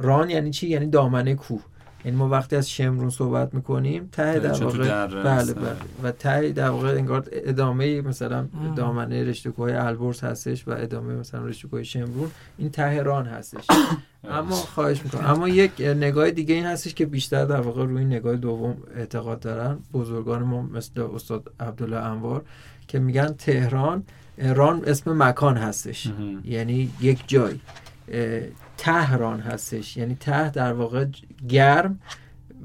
ران 0.00 0.30
یعنی 0.30 0.50
چی؟ 0.50 0.68
یعنی 0.68 0.86
دامنه 0.86 1.34
کوه. 1.34 1.62
یعنی 2.04 2.16
ما 2.16 2.28
وقتی 2.28 2.56
از 2.56 2.70
شمرون 2.70 3.10
صحبت 3.10 3.54
می‌کنیم 3.54 4.08
ته 4.12 4.38
در 4.38 4.64
واقع 4.64 5.06
بله. 5.06 5.54
بله 5.54 5.76
و 6.02 6.12
ته 6.12 6.52
در 6.52 6.68
واقع 6.68 6.88
انگار 6.88 7.28
ادامه 7.32 8.00
مثلا 8.00 8.38
ام. 8.38 8.74
دامنه 8.74 9.24
رشته 9.24 9.50
کوه 9.50 9.72
البرز 9.76 10.20
هستش 10.20 10.68
و 10.68 10.70
ادامه 10.70 11.14
مثلا 11.14 11.46
رشته 11.46 11.68
کوه 11.68 11.82
شمرون 11.82 12.30
این 12.58 12.70
تهران 12.70 13.26
هستش 13.26 13.66
اما 14.24 14.54
خواهش 14.54 15.02
می‌کنم 15.04 15.24
اما 15.24 15.48
یک 15.48 15.72
نگاه 15.80 16.30
دیگه 16.30 16.54
این 16.54 16.66
هستش 16.66 16.94
که 16.94 17.06
بیشتر 17.06 17.44
در 17.44 17.60
واقع 17.60 17.84
روی 17.84 17.98
این 17.98 18.08
نگاه 18.08 18.36
دوم 18.36 18.76
اعتقاد 18.96 19.40
دارن 19.40 19.78
بزرگان 19.92 20.42
ما 20.42 20.62
مثل 20.62 21.00
استاد 21.14 21.52
عبدالله 21.60 21.96
انوار 21.96 22.42
که 22.88 22.98
میگن 22.98 23.32
تهران 23.32 24.04
ران 24.38 24.82
اسم 24.86 25.22
مکان 25.22 25.56
هستش. 25.56 26.12
یعنی 26.44 26.90
یک 27.00 27.18
جای 27.26 27.54
تهران 28.82 29.40
هستش. 29.40 29.96
یعنی 29.96 30.14
ته 30.14 30.50
در 30.50 30.72
واقع 30.72 31.06
گرم 31.48 32.00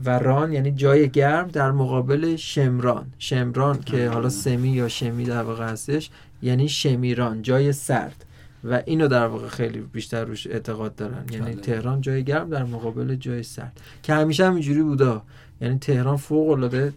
و 0.06 0.20
ران 0.20 0.54
یعنی 0.54 0.72
جای 0.72 1.10
گرم 1.10 1.48
در 1.48 1.72
مقابل 1.72 2.36
شمران. 2.36 3.06
شمران 3.20 3.80
که 3.80 4.10
حالا 4.10 4.30
سمی 4.30 4.70
یا 4.70 4.88
شمی 4.88 5.26
در 5.26 5.42
واقع 5.42 5.66
هستش 5.66 6.10
یعنی 6.42 6.70
شمیران 6.70 7.42
جای 7.42 7.74
سرد. 7.74 8.26
و 8.64 8.82
اینو 8.86 9.08
در 9.08 9.28
واقع 9.28 9.48
خیلی 9.48 9.80
بیشتر 9.80 10.24
روش 10.24 10.48
اعتقاد 10.48 10.96
دارن. 10.96 11.26
یعنی 11.32 11.46
جالب. 11.46 11.62
تهران 11.62 12.02
جای 12.02 12.24
گرم 12.24 12.50
در 12.50 12.64
مقابل 12.64 13.16
جای 13.16 13.44
سرد. 13.44 13.82
که 14.04 14.14
همیشه 14.14 14.46
هم 14.46 14.54
اینجوری 14.54 14.84
بوده 14.84 15.22
یعنی 15.62 15.80
تهران 15.80 16.18
فوق 16.18 16.50
العاده 16.50 16.94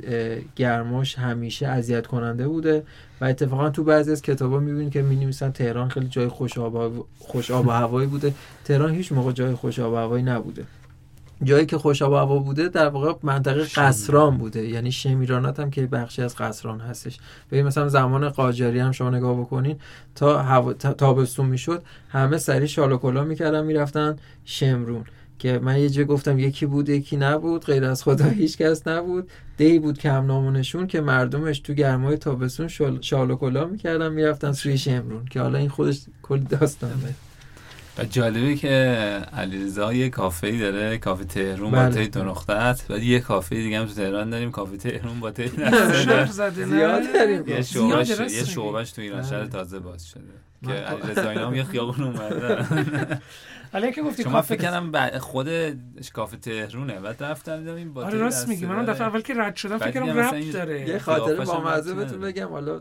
گرماش 0.56 1.18
همیشه 1.18 1.66
اذیت 1.66 2.06
کننده 2.06 2.48
بوده. 2.48 2.82
و 3.20 3.24
اتفاقا 3.24 3.70
تو 3.70 3.84
بعضی 3.84 4.12
از 4.12 4.22
کتابا 4.22 4.58
می‌بینید 4.58 4.92
که 4.92 5.02
می‌نویسن 5.02 5.50
تهران 5.50 5.88
خیلی 5.88 6.08
جای 6.08 6.28
خوش 6.28 6.58
آب 6.58 6.74
و- 6.74 7.04
خوش 7.18 7.50
آب 7.50 7.66
و 7.66 7.70
هوایی 7.70 8.06
بوده. 8.06 8.34
تهران 8.64 8.94
هیچ 8.94 9.12
موقع 9.12 9.32
جای 9.32 9.54
خوش 9.54 9.78
آب 9.78 9.92
و 9.92 9.96
هوایی 9.96 10.22
نبوده. 10.22 10.64
جایی 11.44 11.66
که 11.66 11.78
خوش 11.78 12.02
آب 12.02 12.12
و 12.12 12.16
هوا 12.16 12.38
بوده 12.38 12.68
در 12.68 12.88
واقع 12.88 13.12
منطقه 13.22 13.62
قصران 13.64 14.38
بوده. 14.38 14.68
یعنی 14.68 14.92
شمیرانات 14.92 15.60
هم 15.60 15.70
که 15.70 15.86
بخشی 15.86 16.22
از 16.22 16.36
قصران 16.36 16.80
هستش. 16.80 17.18
ببین 17.50 17.66
مثلا 17.66 17.88
زمان 17.88 18.28
قاجاری 18.28 18.78
هم 18.78 18.92
شما 18.92 19.10
نگاه 19.10 19.40
بکنین 19.40 19.76
تا 20.14 20.42
هوا 20.42 20.72
تا- 20.72 20.92
تابستون 20.92 21.46
می‌شد 21.46 21.82
همه 22.08 22.38
سری 22.38 22.68
شال 22.68 22.92
و 22.92 22.96
کلاه 22.96 23.24
می‌کردن 23.24 23.64
می‌رفتن 23.64 24.16
شمرون. 24.44 25.04
که 25.40 25.58
من 25.62 25.78
یه 25.78 25.88
جا 25.88 26.04
گفتم 26.04 26.38
یکی 26.38 26.66
بود 26.66 26.88
یکی 26.88 27.16
نبود 27.16 27.64
غیر 27.64 27.84
از 27.84 28.02
خدا 28.02 28.24
هیچ 28.24 28.58
کس 28.58 28.86
نبود 28.86 29.30
دی 29.56 29.78
بود 29.78 29.98
که 29.98 30.10
هم 30.10 30.26
نامونشون 30.26 30.86
که 30.86 31.00
مردمش 31.00 31.60
تو 31.60 31.74
گرمای 31.74 32.16
تابستون 32.16 32.68
شال, 32.68 32.98
شال 33.00 33.30
و 33.30 33.36
کلاه 33.36 33.70
می‌کردن 33.70 34.12
می‌رفتن 34.12 34.52
سوی 34.52 34.78
شمرون 34.78 35.24
که 35.24 35.40
حالا 35.40 35.58
این 35.58 35.68
خودش 35.68 36.00
کلی 36.22 36.44
داستانه 36.44 37.14
و 37.98 38.04
جالبه 38.04 38.54
که 38.54 38.68
علیرضا 39.36 39.92
یه 39.92 40.08
کافه 40.08 40.46
ای 40.46 40.58
داره 40.58 40.98
کافه 40.98 41.24
تهرون 41.24 41.70
با 41.70 41.76
بله. 41.78 42.06
ته 42.06 42.06
دو 42.06 42.24
نقطه 42.24 42.52
است 42.52 42.88
بعد 42.88 43.02
یه 43.02 43.20
کافه 43.20 43.56
دیگه 43.56 43.78
هم 43.78 43.86
تو 43.86 43.94
تهران 43.94 44.30
داریم 44.30 44.50
کافه 44.50 44.76
تهرون 44.76 45.20
با 45.20 45.30
ته 45.30 45.50
شهر 46.04 46.26
زده 46.26 46.64
نه 46.64 46.76
زیاد 46.76 47.02
داریم. 47.14 47.48
یه 47.48 47.60
زیاد 47.60 48.04
شعبش 48.04 48.32
یه. 48.32 48.44
شعبش 48.44 48.92
تو 48.92 49.02
ایران 49.02 49.22
شهر 49.22 49.40
بله. 49.40 49.48
تازه 49.48 49.78
باز 49.78 50.06
شده 50.06 50.22
که 50.66 50.72
علیرضا 50.72 51.30
اینا 51.30 51.46
هم 51.46 51.54
یه 51.54 51.64
خیابون 51.64 52.04
اومده 52.04 52.66
حالا 53.72 53.84
اینکه 53.84 54.02
گفتی 54.02 54.24
من 54.24 54.32
کافه 54.32 54.54
فکر 54.54 54.62
کردم 54.62 55.18
خود 55.18 55.48
کافه 56.12 56.36
تهرونه 56.36 57.00
بعد 57.00 57.22
رفتم 57.22 57.58
دیدم 57.58 57.74
این 57.74 57.92
با 57.92 58.04
آره 58.04 58.18
راست 58.18 58.48
میگی. 58.48 58.66
منم 58.66 58.82
داره. 58.84 58.92
دفعه 58.98 59.06
اول 59.06 59.20
که 59.20 59.34
رد 59.36 59.56
شدم 59.56 59.78
فکر 59.78 60.00
ربط 60.02 60.32
این- 60.34 60.50
داره. 60.50 60.88
یه 60.88 60.98
خاطره 60.98 61.44
با 61.44 61.60
مزه 61.64 61.94
بهتون. 61.94 62.20
بگم 62.20 62.48
حالا 62.48 62.80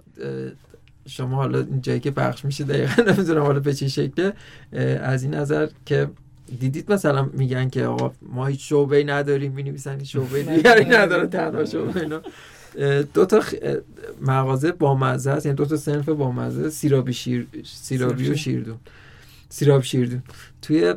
شما 1.07 1.35
حالا 1.35 1.59
این 1.59 1.81
جایی 1.81 1.99
که 1.99 2.11
پخش 2.11 2.45
میشه 2.45 2.63
دقیقا 2.63 3.01
نمی‌دونم 3.11 3.41
حالا 3.41 3.59
به 3.59 3.73
چه 3.73 3.87
شکله. 3.87 4.33
از 5.01 5.23
این 5.23 5.33
نظر 5.33 5.67
که 5.85 6.07
دیدید 6.59 6.91
مثلا 6.91 7.29
میگن 7.33 7.69
که 7.69 7.85
آقا 7.85 8.11
ما 8.21 8.45
هیچ 8.45 8.69
شعبه 8.69 9.03
نداریم 9.03 9.51
می 9.51 9.63
نویسن 9.63 9.99
هیچ 9.99 10.11
شعبه 10.13 10.43
دیگری 10.43 10.85
نداره 10.85 11.27
تنها 11.27 11.65
شعبه 11.65 12.01
اینا. 12.01 12.21
دو 13.13 13.25
تا 13.25 13.41
خ- 13.41 13.55
مغازه 14.21 14.71
با 14.71 14.95
مزه 14.95 15.31
است 15.31 15.45
یعنی 15.45 15.55
دو 15.55 15.65
تا 15.65 15.77
صنف 15.77 16.09
با 16.09 16.31
مزه 16.31 16.69
سیرابی 16.69 17.13
شیر 17.13 17.47
سیرابی 17.65 18.29
و 18.31 18.35
شیردون. 18.35 18.77
سیراب 19.49 19.83
شیردون 19.83 20.23
توی 20.61 20.93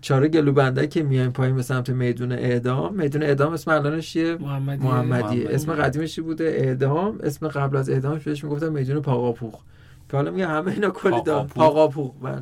چاره 0.00 0.28
گلوبنده 0.28 0.86
که 0.86 1.02
میایم 1.02 1.30
پایین 1.32 1.56
به 1.56 1.62
سمت 1.62 1.90
میدون 1.90 2.32
اعدام. 2.32 2.94
میدون 2.94 3.22
اعدام 3.22 3.52
اسم 3.52 3.70
الانش 3.70 4.12
چیه؟ 4.12 4.36
محمدی. 4.36 4.84
محمدیه 4.84 5.22
محمدی. 5.22 5.46
اسم 5.46 5.72
قدیمش 5.74 6.14
چی 6.14 6.20
بوده؟ 6.20 6.44
اعدام. 6.44 7.18
اسم 7.22 7.48
قبل 7.48 7.76
از 7.76 7.90
اعدامش 7.90 8.22
بهش 8.22 8.44
می‌گفتن 8.44 8.68
میدون 8.68 9.02
پاقاپوخ 9.02 9.54
که 10.10 10.16
حالا 10.16 10.30
میگه 10.30 10.46
همه 10.46 10.72
اینا 10.72 10.90
کلی 10.90 11.22
دارن. 11.22 11.46
پاقاپوخ. 11.46 12.12
بله. 12.22 12.38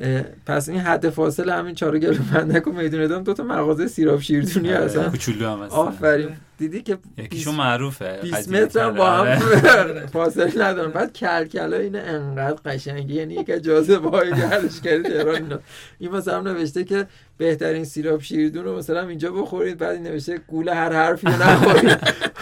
اه، 0.00 0.22
پس 0.46 0.68
این 0.68 0.80
حد 0.80 1.10
فاصله 1.10 1.52
همین 1.54 1.74
چاره 1.74 1.98
گلو 1.98 2.18
بندک 2.34 2.66
و 2.66 2.72
میدون 2.72 3.00
اعدام 3.00 3.22
دو 3.22 3.34
تا 3.34 3.42
مغازه 3.42 3.86
سیراب 3.86 4.20
شیردونی 4.20 4.72
آره، 4.72 4.84
هستن. 4.84 5.10
کوچولو 5.10 5.48
هم 5.48 5.62
هست 5.62 5.74
آفرین. 5.74 6.28
دیدی 6.58 6.82
که 6.82 6.98
یکیشون 7.18 7.54
معروفه 7.54 8.18
20 8.22 8.34
قدیمی 8.34 8.60
متر. 8.60 8.90
با 8.90 9.10
هم. 9.10 9.38
فاصله 10.12 10.66
ندارن 10.66 10.90
بعد 10.90 11.12
کلکلا 11.12 11.76
این 11.76 11.96
انقدر 11.96 12.60
قشنگی 12.64 13.14
یعنی 13.14 13.34
یک 13.34 13.46
جاذبه 13.46 14.10
های 14.10 14.30
گردشگری 14.30 15.02
تهران 15.02 15.34
اینا 15.34 15.58
این 15.98 16.10
مثلا 16.10 16.40
نوشته 16.40 16.84
که 16.84 17.06
بهترین 17.38 17.84
سیراب 17.84 18.22
شیردون 18.22 18.64
رو 18.64 18.78
مثلا 18.78 19.08
اینجا 19.08 19.32
بخورید 19.32 19.78
بعد 19.78 19.94
این 19.94 20.02
نوشته 20.02 20.38
گول 20.38 20.68
هر 20.68 20.92
حرفی 20.92 21.26
رو 21.26 21.42
نخورید 21.42 21.98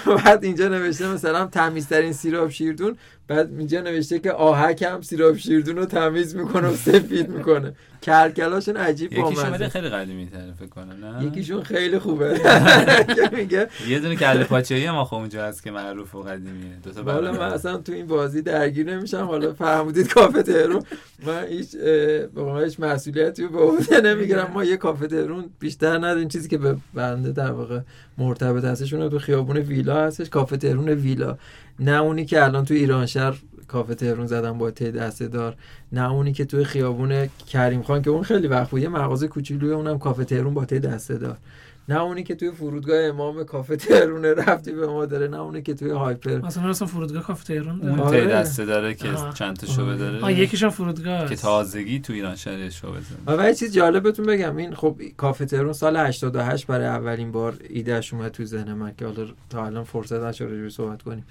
بعد 0.24 0.44
اینجا 0.44 0.68
نوشته 0.68 1.08
مثلا 1.08 1.46
تمیزترین 1.46 2.12
سیراب 2.12 2.50
شیردون 2.50 2.96
بعد 3.28 3.50
اینجا 3.58 3.80
نوشته 3.80 4.18
که 4.18 4.32
آهک 4.32 4.82
هم 4.82 5.02
سیراب 5.02 5.36
شیردون 5.36 5.76
رو 5.76 5.84
تمیز 5.84 6.36
می‌کنه 6.36 6.68
و 6.68 6.76
سفید 6.76 7.28
می‌کنه 7.28 7.72
کلکلاشون 8.06 8.76
عجیب 8.76 9.12
یکیشون 9.12 9.68
خیلی 9.68 9.88
قدیمی 9.88 10.26
تره 10.26 10.52
فکر 10.58 10.68
کنم 10.68 11.04
نه؟ 11.04 11.24
یکیشون 11.24 11.62
خیلی 11.62 11.98
خوبه. 11.98 12.40
میگه 13.36 13.68
یه 13.88 14.00
دونه 14.00 14.16
کله 14.16 14.44
پاچه‌ای 14.44 14.86
هم 14.86 14.94
آخه 14.94 15.14
اونجا 15.14 15.44
هست 15.44 15.62
که 15.62 15.70
معروف 15.70 16.14
و 16.14 16.22
قدیمیه. 16.22 16.76
دو 16.84 16.90
تا 16.90 17.12
حالا 17.12 17.32
من. 17.32 17.38
اصلا 17.38 17.76
تو 17.76 17.92
این 17.92 18.06
بازی 18.06 18.42
درگیر 18.42 18.86
نمیشم. 18.86 19.24
حالا 19.24 19.52
فرمودید 19.52 20.08
کافه 20.08 20.42
تهرون. 20.42 20.82
من 21.26 21.46
هیچ 21.48 21.76
به 22.34 22.62
هیچ 22.64 22.80
مسئولیتی 22.80 23.42
رو 23.42 23.48
به 23.48 23.58
عهده 23.58 24.00
نمی‌گیرم. 24.00 24.50
ما 24.54 24.64
یه 24.64 24.76
کافه 24.76 25.06
تهرون 25.06 25.50
بیشتر 25.60 25.98
نداریم. 25.98 26.28
چیزی 26.28 26.48
که 26.48 26.58
به 26.58 26.76
بنده 26.94 27.32
در 27.32 27.50
واقع 27.50 27.80
مرتبط 28.18 28.64
هستش 28.64 28.92
اون 28.92 29.08
تو 29.08 29.18
خیابون 29.18 29.56
ویلا 29.56 30.06
هستش. 30.06 30.28
کافه 30.28 30.56
تهرون 30.56 30.88
ویلا. 30.88 31.38
نه 31.80 32.02
اونی 32.02 32.24
که 32.24 32.44
الان 32.44 32.64
تو 32.64 32.74
ایران 32.74 33.06
شهر 33.06 33.36
کافه 33.68 33.94
تهرون 33.94 34.26
زدن 34.26 34.58
با 34.58 34.70
ته 34.70 34.90
دسته 34.90 35.28
دار 35.28 35.56
نه 35.92 36.12
اونی 36.12 36.32
که 36.32 36.44
توی 36.44 36.64
خیابون 36.64 37.26
کریم 37.48 37.82
خان 37.82 38.02
که 38.02 38.10
اون 38.10 38.22
خیلی 38.22 38.48
وقت 38.48 38.70
بود 38.70 38.80
یه 38.82 38.88
مغازه 38.88 39.28
کوچولوی 39.28 39.72
اونم 39.72 39.98
کافه 39.98 40.24
تهرون 40.24 40.54
با 40.54 40.64
ته 40.64 40.78
دسته 40.78 41.18
دار 41.18 41.38
نه 41.88 42.00
اونی 42.02 42.22
که 42.22 42.34
توی 42.34 42.50
فرودگاه 42.50 43.04
امام 43.04 43.44
کافه 43.44 43.76
تهرون 43.76 44.24
رفتی 44.24 44.72
به 44.72 44.86
ما 44.86 45.06
داره 45.06 45.28
نه 45.28 45.40
اونی 45.40 45.62
که 45.62 45.74
توی 45.74 45.90
هایپر 45.90 46.38
مثلا 46.38 46.68
اصلا 46.68 46.88
فرودگاه 46.88 47.22
کافه 47.22 47.44
تهران 47.44 47.80
اون 47.80 47.96
داره. 47.96 48.02
آره. 48.02 48.20
ته 48.20 48.26
دسته 48.26 48.64
داره 48.64 48.94
که 48.94 49.08
آها. 49.08 49.32
چند 49.32 49.56
تا 49.56 49.66
شعبه 49.66 49.96
داره 49.96 50.20
آه 50.20 50.32
یکیشون 50.32 50.70
فرودگاه 50.70 51.28
که. 51.28 51.36
تازگی 51.36 52.00
تو 52.00 52.12
ایران 52.12 52.36
شهر 52.36 52.70
شعبه 52.70 52.98
داره 53.26 53.42
و 53.42 53.48
یه 53.48 53.54
چیز 53.54 53.72
جالبتون 53.72 54.26
بگم 54.26 54.56
این 54.56 54.74
خب 54.74 54.96
کافه 55.16 55.44
تهرون 55.44 55.72
سال 55.72 55.96
88 55.96 56.66
برای 56.66 56.86
اولین 56.86 57.32
بار 57.32 57.56
ایدهش 57.68 58.14
اومد 58.14 58.30
تو 58.30 58.44
ذهن 58.44 58.72
من 58.72 58.92
که 58.98 59.06
حالا 59.06 59.26
تا 59.50 59.66
الان 59.66 59.84
فرصت 59.84 60.20
نشد 60.20 60.44
راجعش 60.44 60.72
صحبت 60.72 61.02
کنیم 61.02 61.24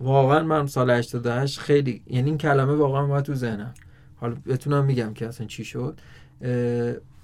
واقعا 0.00 0.42
من 0.42 0.66
سال 0.66 0.90
88 0.90 1.58
خیلی 1.58 2.02
یعنی 2.06 2.28
این 2.28 2.38
کلمه 2.38 2.72
واقعا 2.72 3.04
اومد 3.04 3.24
تو 3.24 3.34
ذهنم. 3.34 3.74
حالا 4.16 4.36
بتونم 4.46 4.84
میگم 4.84 5.14
که 5.14 5.26
اصلا 5.26 5.46
چی 5.46 5.64
شد. 5.64 6.00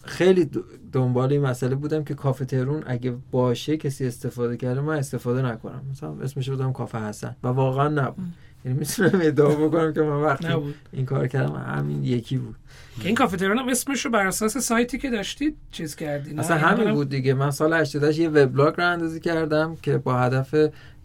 خیلی 0.05 0.51
دنبال 0.93 1.33
این 1.33 1.43
مسئله 1.43 1.75
بودم 1.75 2.05
که 2.05 2.15
کافه 2.15 2.45
تهرون 2.45 2.83
اگه 2.87 3.15
باشه 3.31 3.77
کسی 3.77 4.07
استفاده 4.07 4.57
کرده 4.57 4.81
من 4.81 4.97
استفاده 4.97 5.43
نکنم. 5.43 5.83
مثلا 5.91 6.17
اسمش 6.23 6.49
رو 6.49 6.57
بودم 6.57 6.73
کافه 6.73 6.99
حسن. 6.99 7.37
و 7.43 7.49
واقعا 7.49 7.89
نبود. 7.89 8.25
یعنی 8.65 8.79
می‌تونم 8.79 9.21
ادعا 9.23 9.49
بکنم 9.49 9.93
که 9.93 10.01
من 10.01 10.23
وقتی 10.23 10.49
نبود. 10.49 10.75
این 10.93 11.07
کار 11.07 11.29
کردم 11.29 11.55
همین 11.55 12.05
یکی 12.05 12.39
بود. 12.39 12.57
که 13.01 13.07
این 13.07 13.15
کافه 13.15 13.37
تهران 13.37 13.59
هم 13.59 13.69
اسمش 13.69 14.05
رو 14.05 14.11
بر 14.11 14.27
اساس 14.27 14.59
سایتی 14.59 14.99
که 14.99 15.11
داشتید 15.11 15.57
چیز 15.71 15.97
کردی 15.97 16.35
نه؟ 16.35 16.41
اصلا 16.41 16.57
یعنی 16.57 16.69
همین 16.69 16.95
بود 16.95 17.09
دیگه. 17.09 17.35
من 17.35 17.51
سال 17.51 17.75
88 17.75 18.19
یه 18.19 18.29
وبلاگ 18.29 18.75
رو 18.79 18.85
اندازی 18.85 19.21
کردم 19.21 19.77
که 19.83 19.99
با 19.99 20.19
هدف 20.19 20.55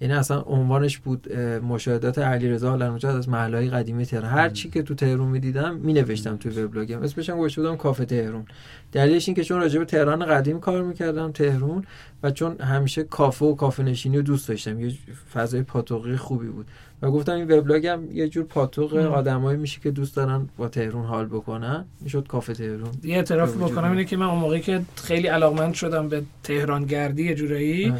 یعنی 0.01 0.13
اصلا 0.13 0.41
عنوانش 0.41 0.97
بود 0.97 1.27
اه، 1.31 1.59
مشاهدات 1.59 2.19
علیرضا 2.19 2.73
آلنوجاد 2.73 3.15
از 3.15 3.29
محلهای 3.29 3.69
قدیمی 3.69 4.05
تهران. 4.05 4.31
هر 4.31 4.49
چی 4.49 4.69
که 4.69 4.83
تو 4.83 4.95
تهرون 4.95 5.27
می‌دیدم 5.27 5.75
مینوشتم 5.75 6.37
تو 6.37 6.49
وبلاگم 6.49 7.01
اسمش 7.01 7.29
هم 7.29 7.37
گذاشته 7.37 7.61
بودم 7.61 7.77
کافه 7.77 8.05
تهرون 8.05 8.45
دلیلش 8.91 9.27
این 9.27 9.35
که 9.35 9.43
چون 9.43 9.59
راجع 9.59 9.79
به 9.79 9.85
تهران 9.85 10.25
قدیم 10.25 10.59
کار 10.59 10.83
می‌کردم 10.83 11.31
تهرون 11.31 11.85
و 12.23 12.31
چون 12.31 12.61
همیشه 12.61 13.03
کافه 13.03 13.45
و 13.45 13.55
کافه 13.55 13.83
نشینی 13.83 14.17
رو 14.17 14.23
دوست 14.23 14.47
داشتم. 14.47 14.79
یه 14.79 14.93
فضای 15.33 15.63
پاتوقی 15.63 16.15
خوبی 16.15 16.47
بود. 16.47 16.67
و 17.01 17.11
گفتم 17.11 17.33
این 17.33 17.51
وبلاگم 17.51 17.99
یه 18.11 18.27
جور 18.27 18.43
پاتوق. 18.43 18.95
آدمایی 18.95 19.57
میشه 19.57 19.79
که 19.81 19.91
دوست 19.91 20.15
دارن 20.15 20.49
با 20.57 20.67
تهرون 20.67 21.05
حال 21.05 21.25
بکنن. 21.25 21.60
می‌شد 22.01 22.27
کافه 22.27 22.53
تهرون 22.53 22.91
یه 23.03 23.15
اعتراف 23.15 23.53
به 23.53 23.65
بکنم. 23.65 23.91
اینه 23.91 24.05
که 24.05 24.17
من 24.17 24.25
اون 24.25 24.39
موقعی 24.39 24.61
که 24.61 24.81
خیلی 25.03 25.27
علاقمند 25.27 25.73
شدم 25.73 26.09
به 26.09 26.23
تهران 26.43 26.85
گردی 26.85 27.23
یه 27.23 27.35
جورایی 27.35 27.93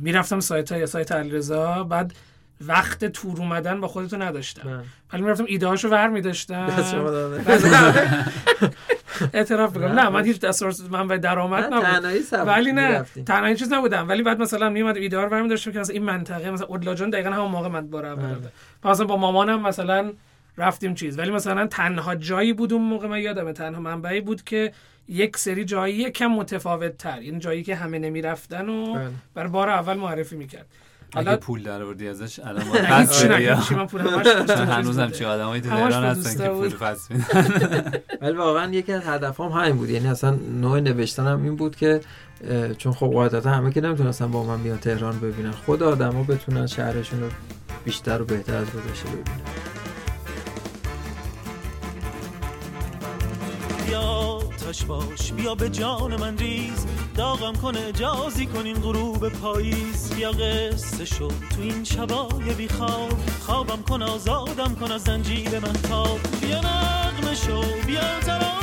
می‌رفتم 0.00 0.40
سایت 0.40 0.72
های 0.72 0.86
سایت 0.86 1.12
علیرضا 1.12 1.84
بعد 1.84 2.14
وقت 2.66 3.04
تور 3.04 3.38
اومدن 3.38 3.80
با 3.80 3.88
خودتو 3.88 4.16
نداشتم. 4.16 4.68
من 4.68 4.82
ولی 5.12 5.22
می‌رفتم 5.22 5.44
ایده 5.46 5.66
هاشو 5.66 5.88
ور 5.88 6.08
میداشتم. 6.08 6.68
اعتراف 9.34 9.76
بکنم. 9.76 9.92
نه 9.98 10.08
من 10.08 10.24
هیچ 10.24 10.40
دستورات 10.40 10.80
منبع 10.90 11.16
درآمد 11.16 11.64
نه، 11.64 11.76
نبود. 11.76 11.88
تنهایی 11.88 12.22
ولی 12.46 12.72
نه 12.72 12.88
می‌رفتیم. 12.88 13.24
تنها 13.24 13.46
این 13.46 13.56
چیز 13.56 13.72
نبودم. 13.72 14.08
ولی 14.08 14.22
بعد 14.22 14.40
مثلا 14.40 14.70
میومد 14.70 14.96
ایده 14.96 15.16
ها 15.16 15.24
رو 15.24 15.30
برمی 15.30 15.48
داشتم 15.48 15.72
که 15.72 15.78
مثلا 15.78 15.94
این 15.94 16.02
منطقه 16.02 16.50
مثلا 16.50 16.66
اودلاجان 16.66 17.10
دقیقا 17.10 17.30
همون 17.30 17.50
موقع 17.50 17.68
من 17.68 17.90
باره 17.90 18.14
بله. 18.14 18.34
بوده 18.34 18.48
مثلا 18.84 19.06
با 19.06 19.16
مامانم 19.16 19.62
مثلا 19.62 20.12
رفتیم 20.60 20.94
چیز 20.94 21.18
ولی 21.18 21.30
مثلا 21.30 21.66
تنها 21.66 22.14
جایی 22.14 22.52
بود 22.52 22.72
اون 22.72 22.82
موقع 22.82 23.08
من 23.08 23.20
یادمه 23.20 23.52
تنها 23.52 23.80
منبعی 23.80 24.20
بود 24.20 24.42
که 24.42 24.72
یک 25.08 25.36
سری 25.36 25.64
جایی 25.64 25.94
یکم 25.94 26.26
متفاوت 26.26 26.98
تر 26.98 27.22
یعنی 27.22 27.38
جایی 27.38 27.62
که 27.62 27.76
همه 27.76 27.98
نمی‌رفتن 27.98 28.68
و 28.68 28.94
بله. 28.94 29.08
برای 29.34 29.50
بار 29.50 29.68
اول 29.68 29.94
معرفی 29.94 30.36
می‌کرد 30.36 30.66
اگه 31.12 31.26
حالا 31.26 31.36
پول 31.36 31.62
در 31.62 31.82
آوردی 31.82 32.08
ازش 32.08 32.38
الان 32.38 32.64
پس 32.64 33.22
هیچی، 33.22 33.74
من 33.74 33.86
پول 33.86 34.00
همش 34.00 34.26
چون 34.26 34.46
دوست 34.46 34.50
هنوز 34.74 34.86
بوده. 34.86 35.02
هم 35.02 35.10
چه 35.10 35.26
آدمایی 35.26 35.62
تو 35.62 35.68
تهران 35.68 36.02
به 36.02 36.08
هستن 36.08 36.44
که 36.44 36.50
پول. 36.50 36.70
پس 36.70 37.10
میدن 37.10 37.92
ولی 38.22 38.36
واقعا 38.36 38.72
یکی 38.72 38.92
از 38.92 39.02
هدفام 39.06 39.52
همین 39.52 39.76
بود 39.76 39.90
یعنی 39.90 40.08
اصلا 40.08 40.30
نوع 40.60 40.80
نوشتنم 40.80 41.42
این 41.42 41.56
بود 41.56 41.76
که 41.76 42.00
چون 42.78 42.92
خب 42.92 43.06
قاعدتا 43.06 43.50
همه 43.50 43.72
که 43.72 43.80
نمی‌تونستن 43.80 44.30
با 44.30 44.44
من 44.44 44.62
بیان 44.62 44.78
تهران 44.78 45.20
ببینن 45.20 45.50
خود 45.50 45.82
آدما 45.82 46.22
بتونن 46.22 46.66
شهرشون 46.66 47.20
رو 47.20 47.28
بیشتر 47.84 48.22
و 48.22 48.24
بهتر 48.24 48.56
از 48.56 48.66
گذشته 48.66 49.08
ببینن 49.08 49.79
بیا 53.90 54.38
تش 54.38 54.84
باش. 54.84 55.32
بیا 55.32 55.54
به 55.54 55.68
جان 55.68 56.16
من 56.20 56.38
ریز. 56.38 56.86
داغم 57.16 57.52
کن 57.52 57.76
اجازی 57.76 58.48
این 58.64 58.76
غروب 58.76 59.28
پاییز. 59.28 60.14
بیا 60.14 60.30
قصه 60.30 61.04
شو 61.04 61.28
تو 61.28 61.60
این 61.62 61.84
شبای 61.84 62.54
بی 62.56 62.68
خواب. 62.68 63.18
خوابم 63.40 63.82
کن 63.82 64.02
آزادم 64.02 64.74
کن 64.80 64.92
از 64.92 65.02
زنجیر 65.02 65.58
من 65.58 65.72
تاب 65.72 66.18
بیا 66.40 66.60
نغمه 66.60 67.34
شو 67.34 67.62
بیا 67.86 68.20
ترانه 68.20 68.59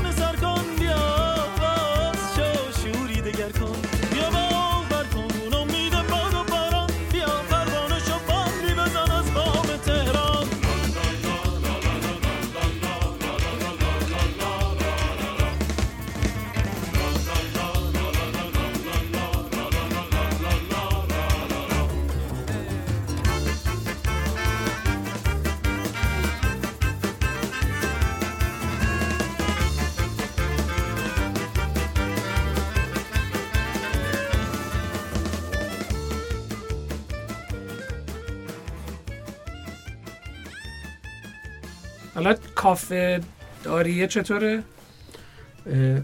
کافه 42.68 43.20
داریه 43.64 44.08
چطوره؟ 44.08 44.64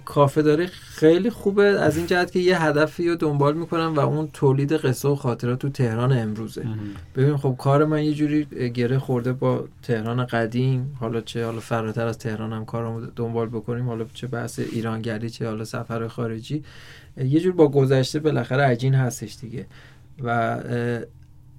کافه 0.06 0.42
داری 0.42 0.68
خیلی 0.68 1.30
خوبه. 1.30 1.64
از 1.64 1.98
این 1.98 2.08
جهت 2.08 2.32
که 2.32 2.40
یه 2.40 2.62
هدفی 2.62 3.10
رو 3.10 3.16
دنبال 3.16 3.58
می‌کنم 3.58 3.94
و 3.96 4.00
اون 4.00 4.30
تولید 4.34 4.74
قصه 4.74 5.08
و 5.10 5.16
خاطرات 5.16 5.60
تو 5.60 5.70
تهران 5.70 6.12
امروزه. 6.12 6.66
ببین 7.16 7.38
خب 7.38 7.56
کار 7.60 7.86
من 7.86 8.04
یه 8.04 8.14
جوری 8.14 8.46
گره 8.70 9.00
خورده 9.00 9.34
با 9.34 9.68
تهران 9.84 10.26
قدیم. 10.26 10.98
حالا 11.00 11.22
چه 11.22 11.46
حالا 11.46 11.60
فراتر 11.60 12.08
از 12.08 12.18
تهران 12.18 12.54
هم 12.54 12.66
کارمو 12.66 13.02
دنبال 13.16 13.50
بکنیم. 13.50 13.86
حالا 13.86 14.06
چه 14.14 14.28
بحث 14.28 14.60
ایرانگردی 14.60 15.30
چه 15.30 15.48
حالا 15.48 15.66
سفر 15.66 16.08
خارجی. 16.08 16.64
یه 17.18 17.40
جور 17.40 17.54
با 17.54 17.68
گذشته 17.68 18.20
بالاخره 18.20 18.64
عجین 18.64 18.96
هستش 18.96 19.38
دیگه. 19.42 19.66
و 20.24 20.60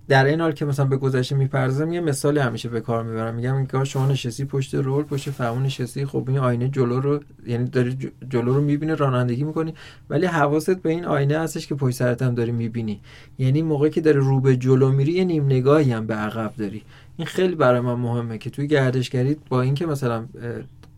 در 0.09 0.25
این 0.25 0.41
حال 0.41 0.53
که 0.53 0.65
مثلا 0.65 0.85
به 0.85 0.97
گذشته 0.97 1.37
می‌پردازم 1.37 1.93
یه 1.93 2.01
مثالی 2.01 2.39
همیشه 2.39 2.69
به 2.69 2.81
کار 2.81 3.05
می‌برم. 3.05 3.35
میگم 3.35 3.57
اینکه 3.57 3.85
شما 3.85 4.07
نشستی 4.07 4.45
پشت 4.45 4.75
رول 4.75 5.05
پشت 5.05 5.31
فرمون 5.31 5.63
نشستی 5.63 6.07
خب 6.07 6.25
این 6.29 6.39
آینه 6.39 6.69
جلو 6.69 7.01
رو 7.01 7.21
یعنی 7.47 7.65
داری 7.65 8.13
جلو 8.29 8.55
رو 8.55 8.61
می‌بینی 8.61 8.93
رانندگی 8.93 9.45
می‌کنی 9.45 9.75
ولی 10.11 10.27
حواست 10.27 10.83
به 10.83 10.91
این 10.91 11.05
آینه 11.05 11.39
هستش 11.39 11.67
که 11.67 11.75
پشت 11.75 11.97
سرت 11.97 12.23
هم 12.23 12.35
داری 12.35 12.53
می‌بینی. 12.53 13.01
یعنی 13.39 13.63
موقعی 13.63 13.91
که 13.91 14.01
داری 14.01 14.19
رو 14.19 14.41
به 14.41 14.57
جلو 14.57 14.93
میری 14.93 15.13
یه 15.13 15.25
نیم 15.25 15.45
نگاهی 15.47 15.93
هم 15.93 16.07
به 16.07 16.15
عقب 16.15 16.55
داری. 16.59 16.83
این 17.17 17.27
خیلی 17.27 17.55
برای 17.55 17.81
من 17.81 17.95
مهمه 17.95 18.39
که 18.39 18.51
توی 18.51 18.67
گردشگری 18.67 19.37
با 19.49 19.63
اینکه 19.63 19.87
مثلا 19.87 20.25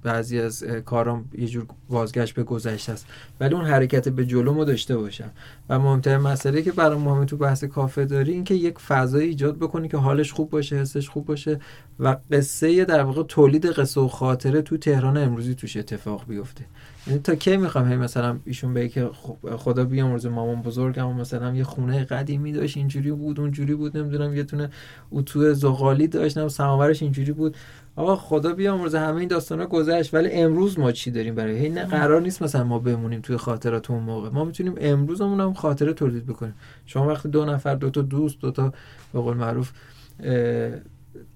بعضی 0.07 0.41
از 0.41 0.65
کارام 0.65 1.25
یه 1.39 1.47
جور 1.47 1.67
بازگشت 1.91 2.35
به 2.35 2.43
گذشته 2.43 2.93
است. 2.93 3.07
ولی 3.41 3.55
اون 3.55 3.65
حرکت 3.65 4.09
به 4.09 4.27
جلو 4.27 4.53
ما 4.53 4.65
داشته 4.65 4.97
باشم 4.97 5.31
و 5.69 5.79
مهمترین 5.79 6.17
مسئله 6.17 6.63
که 6.63 6.73
برای 6.73 6.99
مهم 6.99 7.25
تو 7.25 7.37
بحث 7.37 7.65
کافه 7.65 8.05
داری 8.05 8.33
این 8.33 8.45
که 8.45 8.55
یک 8.55 8.79
فضای 8.79 9.25
ایجاد 9.25 9.57
بکنی 9.57 9.89
که 9.89 9.97
حالش 9.97 10.33
خوب 10.33 10.51
باشه 10.51 10.77
حسش 10.77 11.09
خوب 11.09 11.27
باشه 11.27 11.61
و 12.01 12.17
قصه 12.31 12.85
در 12.85 13.03
واقع 13.03 13.23
تولید 13.23 13.67
قصه 13.67 14.01
و 14.01 14.09
خاطره 14.09 14.63
تو 14.63 14.77
تهران 14.77 15.17
امروزی 15.17 15.55
توش 15.55 15.77
اتفاق 15.77 16.27
بیفته. 16.29 16.65
یعنی 17.07 17.19
تا 17.19 17.35
کی 17.35 17.57
می‌خوام 17.57 17.89
هی 17.89 17.97
مثلا 17.97 18.39
ایشون 18.45 18.75
به 18.75 18.89
که 18.89 19.11
خدا 19.57 19.85
بیامرزه 19.85 20.29
مامان 20.29 20.63
بزرگم 20.63 21.13
مثلا 21.13 21.55
یه 21.55 21.65
خونه 21.65 22.05
قدیمی 22.05 22.53
داشت 22.53 22.77
اینجوری 22.77 23.13
بود 23.13 23.41
اونجوری 23.41 23.75
بود 23.75 23.97
نمی‌دونم 23.97 24.37
یه 24.37 24.45
تونه 24.45 24.71
اتو 25.13 25.55
زغالی 25.55 26.09
داشت 26.09 26.39
نم 26.39 26.49
سماورش 26.49 27.03
اینجوری 27.03 27.33
بود. 27.33 27.57
آقا 27.97 28.17
خدا 28.17 28.53
بیامرزه 28.53 28.99
همه 28.99 29.17
این 29.17 29.29
داستانا 29.29 29.67
گذشت 29.67 30.15
ولی 30.15 30.31
امروز 30.33 30.79
ما 30.79 30.93
چی 30.93 31.11
داریم 31.11 31.35
برای؟ 31.35 31.59
هی 31.59 31.69
نه 31.69 31.85
قرار 31.85 32.21
نیست 32.21 32.43
مثلا 32.43 32.65
ما 32.65 32.79
بمونیم 32.79 33.21
توی 33.21 33.37
خاطرات 33.37 33.91
اون 33.91 34.03
موقع. 34.03 34.29
ما 34.29 34.45
می‌تونیم 34.45 34.75
امروزمون 34.81 35.41
هم 35.41 35.55
خاطره 35.55 35.93
تولید 35.93 36.27
بکنیم. 36.27 36.55
شما 36.87 37.07
وقتی 37.09 37.29
دو 37.29 37.45
نفر 37.45 37.75
دو 37.75 37.91
تا 37.91 38.03
دوست 38.03 38.41
دو 38.41 38.51
تا 38.51 38.73
به 39.13 39.21
قول 39.21 39.37
معروف 39.37 39.73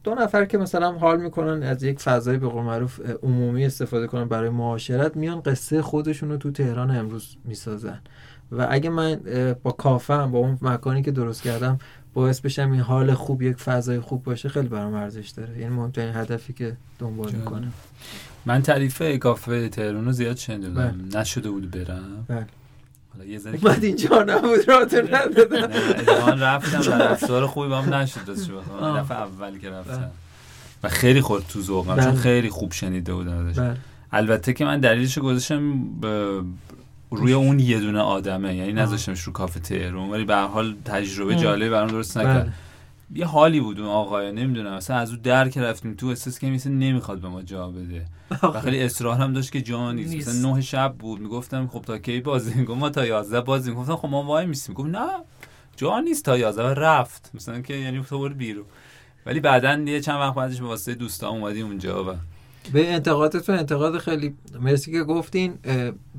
دو 0.04 0.14
نفر 0.14 0.44
که 0.44 0.58
مثلا 0.58 0.92
حال 0.92 1.20
می‌کنن 1.20 1.62
از 1.62 1.82
یک 1.82 2.00
فضای 2.00 2.38
به 2.38 2.48
قول 2.48 2.62
معروف 2.62 3.00
عمومی 3.22 3.64
استفاده 3.64 4.06
کنن 4.06 4.24
برای 4.24 4.50
معاشرت 4.50 5.16
میان 5.16 5.40
قصه 5.40 5.82
خودشون 5.82 6.30
رو 6.30 6.36
تو 6.36 6.50
تهران 6.50 6.96
امروز 6.96 7.36
می‌سازن. 7.44 8.00
و 8.52 8.66
اگه 8.70 8.90
من 8.90 9.20
با 9.62 9.70
کافم 9.70 10.30
با 10.30 10.38
اون 10.38 10.58
مکانی 10.62 11.02
که 11.02 11.10
درست 11.10 11.42
کردم 11.42 11.78
باعث 12.14 12.40
بشم 12.40 12.70
این 12.70 12.80
حال 12.80 13.14
خوب 13.14 13.42
یک 13.42 13.56
فضای 13.56 14.00
خوب 14.00 14.22
باشه 14.22 14.48
خیلی 14.48 14.68
برام 14.68 14.94
ارزش 14.94 15.28
داره. 15.28 15.58
یعنی 15.58 15.74
مهمترین 15.74 16.16
هدفی 16.16 16.52
که 16.52 16.76
دنبال 16.98 17.32
می‌کنم. 17.32 17.72
من 18.46 18.62
تعریف 18.62 19.02
کافه 19.18 19.68
تهران 19.68 20.04
رو 20.04 20.12
زیاد 20.12 20.36
شنیدم. 20.36 20.74
بله. 20.74 21.20
نشده 21.20 21.50
بود 21.50 21.70
برم. 21.70 22.24
بله. 22.28 22.46
حالا 23.12 23.24
یه 23.24 23.38
ذره 23.38 23.58
اومد 23.62 23.84
اینجا 23.84 24.22
نبود 24.22 24.68
راتو 24.68 24.96
ندادن 24.96 25.70
نه 25.70 26.44
رفتم. 26.44 26.92
و 26.92 26.94
رفتار 26.94 27.46
خوبی 27.46 27.68
با 27.68 27.80
هم 27.80 27.94
نشد 27.94 28.24
داشت 28.24 28.50
بخوام. 28.50 29.00
دفعه 29.00 29.18
اول 29.18 29.58
که 29.58 29.70
رفتم. 29.70 30.10
و 30.82 30.88
خیلی 30.88 31.20
خورد 31.20 31.46
تو 31.48 31.60
ذوقم 31.60 31.96
چون 31.96 32.10
بله. 32.10 32.20
خیلی 32.20 32.48
خوب 32.48 32.72
شنیده 32.72 33.14
بودم 33.14 33.46
ازش. 33.46 33.58
بله. 33.58 33.76
البته 34.12 34.52
که 34.52 34.64
من 34.64 34.80
دلیلش 34.80 35.18
گذاشتم 35.18 35.84
روی 37.10 37.32
اون 37.32 37.58
یه 37.58 37.80
دونه 37.80 38.00
آدمه. 38.00 38.56
یعنی 38.56 38.72
نذاشتمش 38.72 39.20
رو 39.20 39.32
کافه 39.32 39.60
تهران 39.60 40.10
ولی 40.10 40.24
به 40.24 40.36
حال 40.36 40.74
تجربه 40.84 41.36
جالبی 41.36 41.70
برام 41.70 41.88
درست 41.88 42.18
نکرد. 42.18 42.54
یه 43.14 43.26
حالی 43.26 43.60
بود 43.60 43.80
اون 43.80 43.88
آقای 43.88 44.32
نمی‌دونم 44.32 44.74
مثلا 44.74 44.96
از 44.96 45.10
اون 45.10 45.20
در 45.20 45.48
که 45.48 45.60
رفتیم 45.60 45.94
تو 45.94 46.06
احساس 46.06 46.38
که 46.38 46.46
مثل 46.46 46.70
نمی‌خواد 46.70 47.20
به 47.20 47.28
ما 47.28 47.42
جا 47.42 47.68
بده. 47.68 48.06
و 48.42 48.60
خیلی 48.60 48.82
اصرار 48.82 49.16
هم 49.16 49.32
داشت 49.32 49.52
که 49.52 49.62
جا 49.62 49.92
نیست, 49.92 50.28
مثلا 50.28 50.54
نه 50.54 50.60
شب 50.60 50.94
بود. 50.98 51.20
می‌گفتم 51.20 51.66
خب 51.66 51.82
تا 51.82 51.98
کی 51.98 52.20
بازی 52.20 52.64
گفت 52.64 52.78
ما 52.78 52.90
تا 52.90 53.06
11 53.06 53.40
بازی 53.40 53.72
گفتم 53.72 53.96
خب 53.96 54.08
ما 54.08 54.22
وای 54.22 54.46
میسیم. 54.46 54.74
گفت 54.74 54.88
نه 54.88 55.08
جا 55.76 56.00
نیست 56.00 56.24
تا 56.24 56.38
11 56.38 56.74
رفت. 56.74 57.30
مثلا 57.34 57.60
که 57.60 57.74
یعنی 57.74 58.04
تو 58.08 58.18
برو 58.18 58.34
بیرون. 58.34 58.64
ولی 59.26 59.40
بعدا 59.40 59.78
یه 59.86 60.00
چند 60.00 60.20
وقت 60.20 60.34
بعدش 60.34 60.60
به 60.60 60.66
واسطه 60.66 60.94
دوستان 60.94 61.30
اومدیم 61.30 61.66
اونجا 61.66 62.04
و 62.04 62.16
به 62.72 62.92
انتقادتون 62.92 63.54
انتقاد 63.58 63.98
خیلی 63.98 64.34
مرسی 64.60 64.92
که 64.92 65.02
گفتین 65.02 65.54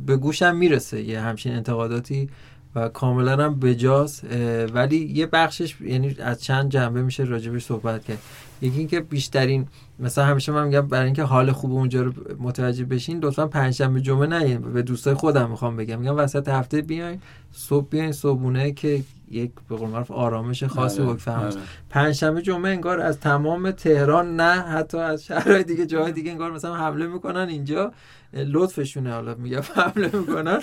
به 0.05 0.17
گوشم 0.17 0.55
می‌رسه 0.55 1.01
یه 1.01 1.21
همچین 1.21 1.53
انتقاداتی 1.53 2.29
و 2.75 2.89
کاملا 2.89 3.45
هم 3.45 3.59
بجاست 3.59 4.25
ولی 4.73 4.97
یه 4.97 5.25
بخشش 5.25 5.81
یعنی 5.81 6.15
از 6.19 6.43
چند 6.43 6.71
جنبه 6.71 7.01
میشه 7.01 7.23
راجبش 7.23 7.65
صحبت 7.65 8.03
کرد. 8.03 8.19
یکی 8.61 8.77
اینکه 8.77 8.99
بیشترین 8.99 9.67
مثلا 9.99 10.25
همیشه 10.25 10.51
من 10.51 10.67
میگم 10.67 10.87
برای 10.87 11.05
اینکه 11.05 11.23
حال 11.23 11.51
خوب 11.51 11.71
اونجا 11.71 12.01
رو 12.01 12.13
متوجه 12.39 12.85
بشین 12.85 13.19
لطفا 13.19 13.47
پنجشنبه 13.47 14.01
جمعه 14.01 14.27
نه 14.27 14.57
به 14.57 14.81
دوستای 14.81 15.13
خودم 15.13 15.49
می‌خوام 15.49 15.77
بگم. 15.77 15.99
میگم 15.99 16.17
وسط 16.17 16.49
هفته 16.49 16.81
بیاین 16.81 17.21
صبح 17.51 17.87
بیاین 17.89 18.11
صبحونه 18.11 18.71
که 18.71 19.03
یک 19.31 19.51
به 19.69 19.75
قول 19.75 19.89
معروف 19.89 20.11
آرامش 20.11 20.63
خاصی 20.63 21.01
بله، 21.01 21.09
وقت 21.09 21.25
پنج 21.25 21.57
پنجشنبه 21.89 22.41
جمعه 22.41 22.71
انگار 22.71 22.99
از 22.99 23.19
تمام 23.19 23.71
تهران 23.71 24.35
نه 24.35 24.61
حتی 24.61 24.97
از 24.97 25.25
شهرهای 25.25 25.63
دیگه 25.63 25.85
جاهای 25.85 26.11
دیگه 26.11 26.31
انگار 26.31 26.51
مثلا 26.51 26.75
حمله 26.75 27.07
می‌کنن 27.07 27.49
اینجا. 27.49 27.93
لطفشونه 28.33 29.13
حالا 29.13 29.35
میگم 29.35 29.61
حمله 29.75 30.09
می‌کنن. 30.13 30.59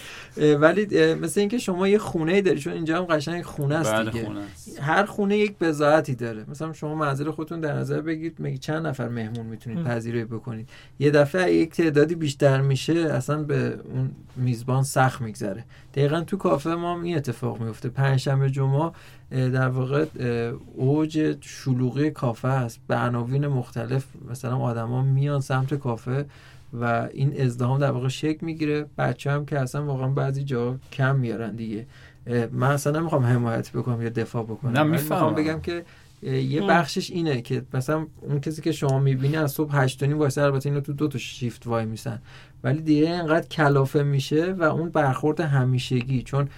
ولی 0.61 1.15
مثل 1.15 1.41
اینکه 1.41 1.59
شما 1.59 1.89
یه 1.89 1.99
خونه 1.99 2.43
داری 2.43 2.59
چون 2.59 2.73
اینجا 2.73 2.99
هم 2.99 3.05
قشنگ 3.05 3.43
خونه 3.43 3.75
است 3.75 3.93
بله، 3.93 4.11
دیگه. 4.11 4.25
خونه 4.25 4.41
هر 4.81 5.05
خونه 5.05 5.39
یک 5.39 5.59
بضاعتی 5.59 6.15
داره. 6.15 6.45
مثلا 6.49 6.73
شما 6.73 6.95
منزل 6.95 7.31
خودتون 7.31 7.61
در 7.61 7.73
نظر 7.73 8.01
بگیرید 8.01 8.41
میگی 8.41 8.59
چند 8.59 8.87
نفر 8.87 9.09
مهمون 9.09 9.47
می‌تونید 9.47 9.85
پذیرایی 9.85 10.25
بکنید. 10.25 10.69
یه 10.99 11.11
دفعه 11.11 11.55
یک 11.55 11.71
تعدادی 11.71 12.15
بیشتر 12.15 12.61
میشه 12.61 12.93
اصلا 12.93 13.43
به 13.43 13.81
اون 13.95 14.11
میزبان 14.37 14.83
سخت 14.83 15.21
میگذره. 15.21 15.65
دقیقا 15.99 16.21
تو 16.21 16.37
کافه 16.37 16.71
ما 16.71 17.03
این 17.03 17.17
اتفاق 17.17 17.61
میفته. 17.61 17.89
پنجشنبه 17.89 18.51
جمعه 18.51 18.91
در 19.31 19.69
واقع 19.69 20.07
اوج 20.75 21.37
شلوغی 21.41 22.11
کافه 22.11 22.49
است 22.49 22.81
به 22.87 22.97
عناوین 22.97 23.47
مختلف 23.47 24.05
مثلا 24.31 24.57
آدما 24.57 25.03
میان 25.03 25.41
سمت 25.41 25.75
کافه 25.75 26.27
و 26.81 27.09
این 27.13 27.41
ازدهام 27.41 27.79
در 27.79 27.91
واقع 27.91 28.09
شکل 28.09 28.47
می‌گیره. 28.47 28.87
بچه 28.99 29.31
هم 29.31 29.47
که 29.47 29.59
اصلا 29.59 29.85
واقعا 29.85 30.09
بعضی 30.09 30.45
جا 30.45 30.77
کم 30.93 31.17
میارن 31.17 31.57
دیگه. 31.57 31.87
من 32.53 32.71
اصلا 32.71 33.01
نمی‌خوام 33.01 33.25
حمایت 33.25 33.73
بکنم 33.73 34.03
یا 34.03 34.09
دفاع 34.09 34.43
بکنم. 34.43 34.73
نه 34.73 34.83
می‌خوام 34.83 35.35
بگم 35.35 35.61
که 35.61 35.85
یه 36.23 36.63
بخشش 36.63 37.11
اینه 37.11 37.43
که 37.43 37.63
مثلا 37.75 38.07
اون 38.21 38.41
کسی 38.41 38.63
که 38.63 38.73
شما 38.73 38.99
می‌بینی 38.99 39.37
از 39.37 39.53
صبح 39.53 39.77
هشت 39.77 40.03
نیم 40.03 40.19
واسه 40.19 40.43
البته 40.43 40.69
اینو 40.69 40.81
تو 40.81 40.93
دو 40.93 41.09
تا 41.09 41.19
شیفت 41.19 41.67
وای 41.67 41.85
میسن. 41.85 42.19
ولی 42.65 42.83
دیگه 42.83 43.09
انقدر 43.09 43.47
کلافه 43.49 44.03
میشه 44.03 44.53
و 44.53 44.63
اون 44.63 44.91
برخورد 44.91 45.41
همیشگی. 45.41 46.23
چون 46.23 46.49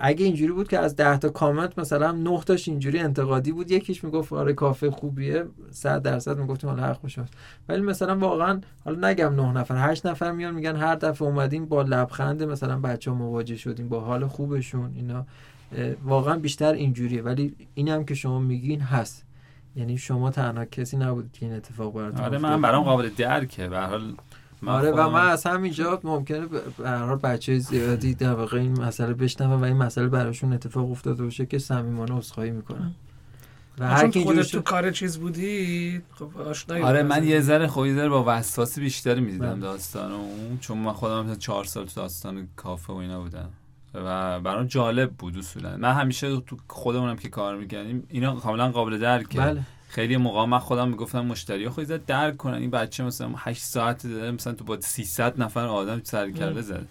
اگه 0.00 0.24
اینجوری 0.24 0.52
بود 0.52 0.68
که 0.68 0.78
از 0.78 0.96
ده 0.96 1.18
تا 1.18 1.28
کامنت 1.28 1.78
مثلا 1.78 2.12
9 2.12 2.40
تاش 2.40 2.68
اینجوری 2.68 2.98
انتقادی 2.98 3.52
بود 3.52 3.70
یکیش 3.70 4.04
می‌گفت 4.04 4.32
آره 4.32 4.52
کافه 4.52 4.90
خوبیه 4.90 5.44
100 5.70 6.02
درصد 6.02 6.38
می‌گفتیم 6.38 6.70
حالا 6.70 6.82
حق 6.82 7.02
باشه. 7.02 7.24
ولی 7.68 7.80
مثلا 7.80 8.18
واقعا 8.18 8.60
حالا 8.84 9.08
نگم 9.08 9.34
9 9.34 9.52
نفر 9.52 9.90
8 9.90 10.06
نفر 10.06 10.32
میان 10.32 10.54
میگن 10.54 10.76
هر 10.76 10.94
دفعه 10.94 11.28
اومدیم 11.28 11.66
با 11.66 11.82
لبخند 11.82 12.42
مثلا 12.42 12.78
بچه 12.80 13.10
ها 13.10 13.16
مواجه 13.16 13.56
شدیم 13.56 13.88
با 13.88 14.00
حال 14.00 14.26
خوبشون 14.26 14.92
اینا. 14.96 15.26
واقعا 16.04 16.38
بیشتر 16.38 16.72
اینجوریه. 16.72 17.22
ولی 17.22 17.56
این 17.74 17.88
هم 17.88 18.04
که 18.04 18.14
شما 18.14 18.38
میگین 18.38 18.80
هست. 18.80 19.24
یعنی 19.76 19.98
شما 19.98 20.30
تنها 20.30 20.64
کسی 20.64 20.96
نبودید 20.96 21.32
که 21.32 21.46
این 21.46 21.54
اتفاق 21.54 21.94
براتون 21.94 22.24
آره 22.24 22.38
من 22.38 22.62
برام 22.62 22.84
قابل 22.84 23.08
درکه. 23.16 23.68
به 23.68 23.80
حال 23.80 24.14
آره 24.66 24.90
و 24.90 25.10
من 25.10 25.26
از 25.26 25.46
همینجا 25.46 26.00
ممکنه 26.04 26.46
به 26.46 26.60
هر 26.84 27.04
حال 27.04 27.16
بچه 27.16 27.58
زیادی 27.58 28.14
در 28.14 28.32
واقع 28.32 28.58
این 28.58 28.82
مسئله 28.82 29.14
بشنوم 29.14 29.60
و 29.60 29.64
این 29.64 29.76
مسئله 29.76 30.08
براشون 30.08 30.52
اتفاق 30.52 30.90
افتاده 30.90 31.22
باشه 31.22 31.46
که 31.46 31.58
صمیمانه 31.58 32.18
عذرخواهی 32.18 32.50
می‌کنم. 32.50 32.94
و 33.78 33.88
هر 33.88 34.08
کی 34.08 34.24
خودت 34.24 34.52
تو 34.52 34.60
کار 34.60 34.90
چیز 34.90 35.18
بودی 35.18 36.02
خب 36.14 36.40
آشنایی 36.40 36.82
آره 36.82 37.02
من 37.02 37.24
یه 37.24 37.40
ذره 37.40 37.66
خب 37.66 37.94
ذره 37.94 38.08
با 38.08 38.24
وسواسی 38.26 38.80
بیشتری 38.80 39.20
می‌دیدم 39.20 39.50
بله. 39.50 39.60
داستانو. 39.60 40.18
چون 40.60 40.78
من 40.78 40.92
خودم 40.92 41.34
چهار 41.34 41.64
سال 41.64 41.86
تو 41.86 42.00
داستان 42.00 42.48
کافه 42.56 42.92
و 42.92 42.96
اینا 42.96 43.20
بودم. 43.20 43.48
و 43.94 44.40
برام 44.40 44.66
جالب 44.66 45.10
بود 45.10 45.38
اصولا. 45.38 45.76
من 45.76 45.92
همیشه 45.92 46.40
تو 46.40 46.56
خودمونم 46.68 47.16
که 47.16 47.28
کار 47.28 47.56
می‌کنیم 47.56 48.06
اینا 48.08 48.34
کاملا 48.34 48.70
قابل 48.70 48.98
درکه 48.98 49.38
بله. 49.38 49.62
خیلی 49.88 50.16
موقع 50.16 50.44
من 50.44 50.58
خودم 50.58 50.88
می‌گفتم 50.88 51.26
مشتری 51.26 51.68
خودی 51.68 51.86
زد 51.86 52.06
درک 52.06 52.36
کنن. 52.36 52.54
این 52.54 52.70
بچه 52.70 53.04
مثلا 53.04 53.30
8 53.36 53.62
ساعت 53.62 54.06
داره 54.06 54.30
مثلا 54.30 54.52
تو 54.52 54.64
با 54.64 54.80
300 54.80 55.42
نفر 55.42 55.66
آدم 55.66 56.00
سر 56.04 56.30
کرده 56.30 56.62
زد 56.62 56.86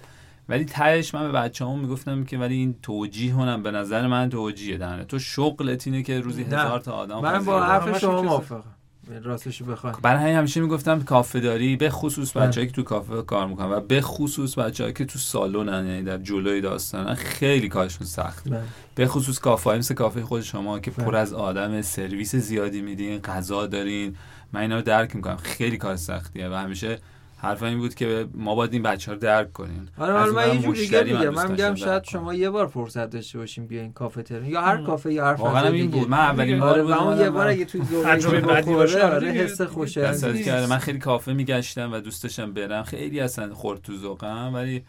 ولی 0.49 0.65
تهش 0.65 1.15
من 1.15 1.31
به 1.31 1.31
بچه 1.31 1.65
هم 1.65 1.79
می‌گفتم 1.79 2.23
که 2.23 2.37
ولی 2.37 2.55
این 2.55 2.75
توجیه 2.81 3.35
هنم 3.35 3.63
به 3.63 3.71
نظر 3.71 4.07
من 4.07 4.29
توجیه 4.29 4.77
دهنه. 4.77 5.03
تو 5.03 5.19
شغلت 5.19 5.87
اینه 5.87 6.03
که 6.03 6.19
روزی 6.19 6.43
هزار 6.43 6.79
تا 6.79 6.91
آدم 6.91 7.19
من 7.19 7.45
با 7.45 7.63
حرف 7.63 7.99
شما 7.99 8.21
موافقم. 8.21 8.74
راستش 9.23 9.63
بخوام 9.63 9.93
برای 10.01 10.23
همین 10.23 10.35
همیشه 10.35 10.61
می‌گفتم 10.61 11.03
کافه 11.03 11.39
داری 11.39 11.75
به 11.75 11.89
خصوص 11.89 12.37
بله. 12.37 12.47
بچه‌ای 12.47 12.67
که 12.67 12.73
تو 12.73 12.83
کافه 12.83 13.21
کار 13.21 13.47
می‌کنن 13.47 13.71
و 13.71 13.79
به 13.79 14.01
خصوص 14.01 14.57
بچه‌ای 14.57 14.93
که 14.93 15.05
تو 15.05 15.19
سالن 15.19 15.87
یعنی 15.87 16.03
در 16.03 16.17
جلوی 16.17 16.61
داستان 16.61 17.15
خیلی 17.15 17.69
کارشون 17.69 18.07
سخت 18.07 18.49
بله. 18.49 18.61
به 18.95 19.07
خصوص 19.07 19.39
کافه 19.39 19.69
مثل 19.69 19.93
کافه 19.93 20.21
خود 20.21 20.41
شما 20.41 20.79
که 20.79 20.91
پر 20.91 21.11
بله. 21.11 21.17
از 21.17 21.33
آدم 21.33 21.81
سرویس 21.81 22.35
زیادی 22.35 22.81
میدین 22.81 23.19
غذا 23.19 23.67
دارین 23.67 24.15
من 24.53 24.61
اینا 24.61 24.75
رو 24.75 24.81
درک 24.81 25.15
می‌کنم 25.15 25.37
خیلی 25.37 25.77
کار 25.77 25.95
سختیه 25.95 26.49
و 26.49 26.53
همیشه 26.53 26.99
حرف 27.45 27.63
این 27.63 27.77
بود 27.77 27.95
که 27.95 28.27
ما 28.33 28.55
باید 28.55 28.73
این 28.73 28.83
بچه 28.83 29.11
ها 29.11 29.13
رو 29.15 29.19
درک 29.19 29.53
کنیم. 29.53 29.89
آره 29.97 30.13
آره 30.13 30.31
من 30.31 30.55
یه 30.55 30.61
جوری 30.61 31.13
میگم. 31.13 31.29
من 31.29 31.51
میگم 31.51 31.75
شاید 31.75 32.03
شما 32.03 32.33
یه 32.33 32.49
بار 32.49 32.67
فرصت 32.67 33.09
داشته 33.09 33.37
باشیم 33.37 33.67
بیاین 33.67 33.93
کافه 33.93 34.23
ترین 34.23 34.45
یا 34.45 34.61
هر 34.61 34.83
کافه 34.83 35.13
یا 35.13 35.25
هر 35.25 35.33
واقعا 35.33 35.67
این 35.67 35.91
بود. 35.91 36.09
من 36.09 36.17
اولین 36.17 36.59
بار 36.59 36.79
آره 36.79 37.03
اون 37.03 37.19
یه 37.19 37.29
بار 37.29 37.47
اگه 37.47 37.65
توی 37.65 37.81
تجربه 38.05 38.41
بعدی 38.41 38.73
باشه 38.73 39.03
آره 39.05 39.27
حس 39.31 39.61
خوشایند 39.61 40.25
من 40.69 40.77
خیلی 40.77 40.99
کافه 40.99 41.33
میگشتم 41.33 41.93
و 41.93 41.99
دوست 41.99 42.23
داشتم 42.23 42.53
برم. 42.53 42.83
خیلی 42.83 43.19
اصلا 43.19 43.53
خورد 43.53 43.81
تو 43.81 43.97
ذوقم 43.97 44.51
ولی 44.53 44.83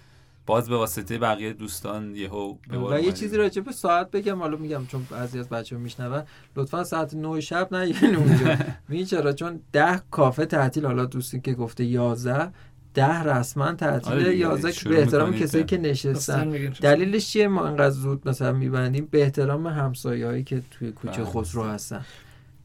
باز 0.46 0.68
به 0.68 0.76
واسطه 0.76 1.18
بقیه 1.18 1.52
دوستان 1.52 2.16
یهو 2.16 2.54
و 2.90 3.00
یه. 3.00 3.12
چیزی 3.12 3.36
راجع 3.36 3.62
به 3.62 3.72
ساعت 3.72 4.10
بگم 4.10 4.38
حالا 4.38 4.56
میگم 4.56 4.86
چون 4.86 5.06
بعضی 5.10 5.38
از 5.38 5.48
بچه‌ها 5.48 5.82
میشنون 5.82 6.22
لطفا 6.56 6.84
ساعت 6.84 7.14
9 7.14 7.40
شب 7.40 7.68
نه 7.72 7.78
اونجا 8.02 8.56
می‌دونی 8.88 9.04
چرا 9.06 9.32
چون 9.32 9.60
10 9.72 10.00
کافه 10.10 10.46
تعطیل 10.46 10.86
حالا 10.86 11.04
دوستی 11.04 11.40
که 11.40 11.54
گفته 11.54 11.84
11 11.84 12.50
ده 12.94 13.22
رسما 13.22 13.72
تعطیل 13.72 14.12
آره 14.12 14.22
دیگه، 14.24 14.36
11 14.36 14.72
شروع 14.72 14.94
به 14.94 15.00
احترام 15.02 15.32
کسایی 15.32 15.64
که- 15.64 15.78
نشستن. 15.78 16.50
دلیلش 16.82 17.28
چیه 17.32 17.48
ما 17.48 17.66
انقدر 17.66 17.90
زود 17.90 18.28
مثلا 18.28 18.52
میبندیم 18.52 19.08
به 19.10 19.22
احترام 19.22 19.66
همسایه‌هایی 19.66 20.44
که 20.44 20.62
توی 20.70 20.92
کوچه 20.92 21.22
بله. 21.22 21.30
خسرو 21.30 21.62
هستن 21.64 22.04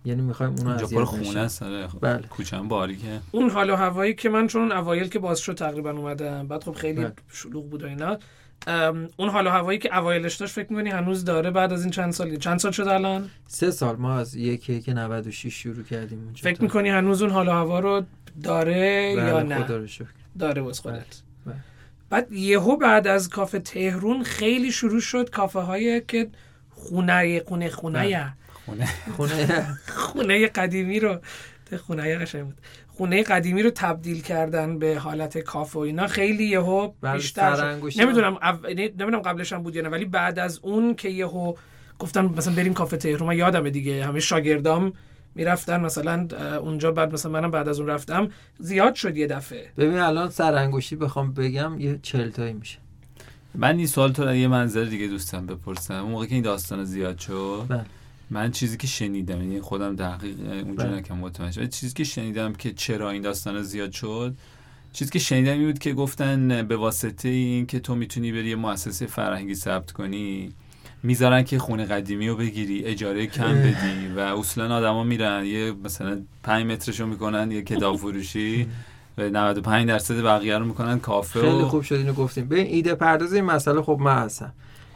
یعنی 0.06 0.22
می‌خوایم 0.22 0.52
اونجا 0.52 0.86
اذیت 0.86 1.00
پر. 1.00 1.06
خونه 1.06 1.40
است 1.40 1.64
آره. 1.64 1.88
بله. 2.02 2.28
کوچم 2.28 2.68
باریکه 2.68 3.20
اون 3.32 3.50
حال 3.50 3.70
و 3.70 3.76
هوایی 3.76 4.14
که 4.14 4.30
من 4.30 4.48
چون 4.48 4.72
اوایل 4.72 5.08
که 5.08 5.20
باز 5.20 5.40
شد 5.40 5.54
تقریبا 5.54 5.92
اومدم 5.92 6.48
بعد 6.48 6.64
خب 6.64 6.74
خیلی 6.74 7.02
بله. 7.02 7.14
شلوغ 7.32 7.70
بود 7.70 7.84
و 7.84 7.88
اینا 7.88 8.18
اون 9.18 9.30
حال 9.30 9.48
و 9.48 9.50
هوایی 9.50 9.80
که 9.80 9.98
اوایلش 9.98 10.36
داشت 10.36 10.54
فکر 10.54 10.74
می‌کنی 10.74 10.90
هنوز 10.90 11.26
داره 11.26 11.52
بعد 11.52 11.74
از 11.74 11.82
این 11.82 11.92
چند 11.92 12.14
سال 12.14 12.36
چند 12.36 12.60
سال 12.60 12.72
شد 12.72 12.88
الان 12.88 13.30
سه 13.48 13.72
سال 13.72 13.96
ما 13.96 14.18
از 14.18 14.36
یک 14.36 14.86
که 14.86 14.94
96 14.94 15.54
شروع 15.54 15.84
کردیم 15.84 16.24
اونجا 16.24 16.42
فکر 16.44 16.62
می‌کنی 16.62 16.90
هنوز 16.90 17.22
اون 17.22 17.32
حال 17.32 17.48
و 17.48 17.52
هوا 17.52 17.80
رو 17.80 18.04
داره 18.44 19.14
یا 19.18 19.34
بله، 19.34 19.44
نه 19.44 19.64
خدا 19.64 19.78
رو 19.78 19.88
شکر 19.88 20.06
داره 20.40 20.62
واسه 20.62 20.82
خودت 20.82 21.22
بله. 21.46 21.56
بعد 22.10 22.32
یهو 22.32 22.78
بعد 22.78 23.08
از 23.08 23.30
کافه 23.30 23.60
تهرون 23.60 24.24
خیلی 24.24 24.72
شروع 24.72 25.02
شد 25.02 25.30
کافه 25.30 25.60
هایی 25.60 26.02
که 26.02 26.30
خونه 26.70 27.44
خونه 27.48 27.70
خونه 27.70 28.00
بله. 28.00 28.34
خونه. 28.66 28.88
خونه. 29.18 29.78
خونه 29.88 30.48
قدیمی 30.48 31.00
رو 31.00 31.20
ته 31.66 31.78
خونه 31.78 32.18
قشنگ 32.18 32.46
بود. 32.46 32.58
خونه 32.88 33.24
قدیمی 33.24 33.64
رو 33.64 33.70
تبدیل 33.70 34.22
کردن 34.22 34.80
به 34.80 35.00
حالت 35.00 35.38
کافه 35.38 35.80
و 35.80 35.82
اینا. 35.82 36.08
خیلی 36.08 36.44
یهو 36.44 36.92
بله، 37.02 37.14
بیشتر 37.14 37.76
نمی‌دونم 37.98 38.34
او... 38.34 38.68
نمی‌دونم 38.76 39.20
قبلش 39.20 39.54
هم 39.54 39.64
بود 39.64 39.76
یا 39.76 39.82
نه 39.82 39.90
ولی 39.90 40.06
بعد 40.06 40.40
از 40.40 40.60
اون 40.64 40.96
که 40.96 41.10
یهو 41.10 41.54
گفتن 42.00 42.26
مثلا 42.26 42.54
بریم 42.54 42.74
کافه 42.74 42.98
تهرون 42.98 43.28
من 43.28 43.38
یادمه 43.38 43.70
دیگه. 43.70 44.06
همه 44.06 44.20
شاگردام 44.20 44.94
می‌رفتن 45.36 45.80
مثلا 45.80 46.28
اونجا 46.58 46.92
بعد 46.92 47.14
مثلا 47.14 47.32
منم 47.32 47.52
بعد 47.52 47.70
از 47.70 47.80
اون 47.80 47.90
رفتم. 47.90 48.30
زیاد 48.60 48.96
شد 48.96 49.18
یه 49.18 49.28
دفعه. 49.28 49.70
ببین 49.78 49.98
الان 49.98 50.30
سرانگشتی 50.30 50.96
بخوام 50.96 51.34
بگم 51.34 51.80
یه 51.80 52.00
چل 52.02 52.30
تایی 52.30 52.54
میشه. 52.54 52.78
من 53.56 53.78
این 53.78 53.88
سوال 53.88 54.12
تو 54.12 54.36
یه 54.36 54.48
منظر 54.48 54.84
دیگه 54.84 55.08
دوستم 55.08 55.46
بپرسم. 55.46 55.94
اون 55.94 56.12
موقع 56.12 56.26
که 56.26 56.34
این 56.36 56.44
داستان 56.44 56.84
زیاد 56.84 57.18
شد. 57.18 57.66
بله. 57.70 57.86
من 58.32 58.52
چیزی 58.52 58.78
که 58.78 58.88
شنیدم 58.88 59.42
یعنی 59.42 59.62
خودم 59.62 59.96
دقیق 59.96 60.40
اونجا 60.40 60.84
بله. 60.84 60.96
نکم 60.96 61.18
مطمئن 61.18 61.52
شدم. 61.52 61.68
چیزی 61.68 61.94
که 61.94 62.04
شنیدم 62.04 62.54
که 62.54 62.74
چرا 62.74 63.10
این 63.10 63.22
داستان 63.22 63.62
زیاد 63.62 63.92
شد 63.92 64.36
چیزی 64.94 65.12
که 65.12 65.20
شنیدم 65.20 65.52
این 65.52 65.66
بود 65.66 65.80
که 65.80 65.94
گفتن 65.94 66.68
به 66.68 66.78
واسطه 66.78 67.30
این 67.30 67.66
که 67.66 67.80
تو 67.80 67.96
می‌تونی 67.96 68.32
بری 68.32 68.50
یه 68.50 68.56
مؤسسه 68.56 69.06
فرهنگی 69.06 69.56
ثبت 69.56 69.92
کنی 69.92 70.54
می‌ذارن 71.04 71.44
که 71.44 71.60
خونه 71.60 71.86
قدیمی 71.86 72.28
رو 72.28 72.36
بگیری 72.36 72.84
اجاره 72.84 73.28
کم. 73.28 73.56
بدی 73.56 74.08
و 74.16 74.20
اصولا 74.20 74.76
آدما 74.76 75.04
میرن 75.04 75.46
یه 75.46 75.74
مثلا 75.84 76.22
5 76.44 76.66
مترشو 76.66 77.06
می‌کنن 77.06 77.52
یه 77.52 77.62
کتاب 77.62 77.98
فروشی 77.98 78.68
و 79.18 79.30
95 79.30 79.88
درصد 79.88 80.22
بقیه 80.22 80.58
رو 80.58 80.66
می‌کنن 80.66 81.00
کافه 81.00 81.42
خیلی 81.42 81.62
و 81.62 81.68
خوب 81.68 81.82
شد 81.82 81.96
اینو 81.96 82.14
گفتیم 82.14 82.48
ببین 82.48 82.66
ایده 82.66 82.96
پرداز 82.96 83.34
این 83.34 83.44
مسئله 83.44 83.82
خب 83.82 83.98
من 84.02 84.16
هستم 84.16 84.54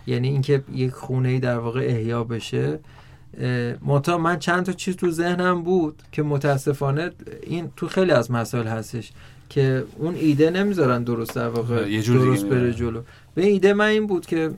یعنی 0.08 0.28
اینکه 0.28 0.64
یک 0.74 0.92
خونه 0.92 1.30
ای 1.30 1.40
در 1.40 1.58
واقع 1.58 1.80
احیا 1.80 2.24
بشه 2.24 2.80
متا 3.86 4.18
من 4.18 4.40
چند 4.40 4.66
تا 4.66 4.72
چیز 4.72 4.96
تو 4.96 5.12
ذهنم 5.12 5.64
بود 5.64 6.02
که 6.12 6.24
متاسفانه 6.24 7.12
این 7.44 7.72
تو 7.76 7.88
خیلی 7.88 8.12
از 8.12 8.32
مسائل 8.32 8.68
هستش 8.68 9.12
که 9.50 9.84
اون 9.98 10.16
ایده 10.16 10.50
نمی‌ذارن 10.50 11.04
درست 11.04 11.36
در 11.36 11.50
واقع 11.50 11.92
یه 11.92 12.02
جور 12.02 12.18
دیگه 12.18 12.30
درست 12.30 12.46
بره. 12.46 12.74
جلو. 12.74 13.02
به 13.36 13.46
ایده 13.46 13.74
من 13.74 13.86
این 13.86 14.08
بود 14.08 14.26
که 14.26 14.52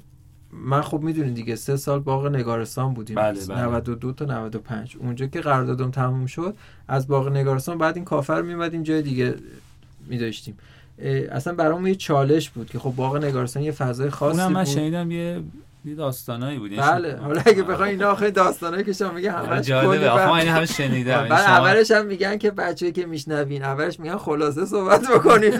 من 0.51 0.81
خب 0.81 1.01
می‌دونی 1.01 1.31
دیگه 1.31 1.55
سه 1.55 1.77
سال 1.77 1.99
باغ 1.99 2.27
نگارستان 2.27 2.93
بودیم. 2.93 3.15
بله، 3.15 3.39
بله. 3.45 3.61
92 3.61 4.11
تا 4.11 4.25
95 4.25 4.97
اونجا 4.99 5.27
که 5.27 5.41
قراردادم 5.41 5.91
تموم 5.91 6.25
شد 6.25 6.55
از 6.87 7.07
باغ 7.07 7.27
نگارستان 7.27 7.77
بعد 7.77 7.95
این 7.95 8.05
کافر 8.05 8.39
رو 8.39 8.45
میمدیم 8.45 8.83
جای 8.83 9.01
دیگه 9.01 9.35
میداشتیم. 10.07 10.57
اصلا 11.31 11.53
برام 11.53 11.87
یه 11.87 11.95
چالش 11.95 12.49
بود 12.49 12.69
که 12.69 12.79
خب 12.79 12.93
باغ 12.95 13.17
نگارستان 13.17 13.63
یه 13.63 13.71
فضای 13.71 14.09
خاصی 14.09 14.39
اونم 14.39 14.53
من 14.53 14.63
بود. 14.63 14.73
شنیدم 14.73 15.11
یه 15.11 15.41
داستانایی 15.95 16.59
بود 16.59 16.75
بله 16.77 17.15
حالا 17.17 17.41
اگه 17.45 17.63
بخوای 17.63 17.89
اینا 17.89 18.11
آخه 18.11 18.31
داستانایی 18.31 18.83
که 18.83 18.93
شما 18.93 19.11
میگه 19.11 19.33
آره، 19.33 19.47
همش 19.47 19.65
جالبه. 19.65 20.09
آخه 20.09 20.29
من 20.29 20.39
همه 20.39 20.65
شنیدم. 20.65 21.27
بعد 21.29 21.45
شما- 21.45 21.55
اولش 21.55 21.91
هم 21.91 22.05
میگن 22.05 22.37
که 22.37 22.51
بچه‌ای 22.51 22.91
که 22.91 23.05
میشنوین 23.05 23.63
اولش 23.63 23.99
میگن 23.99 24.17
خلاصه 24.17 24.65
صحبت 24.65 25.07
بکنین 25.11 25.53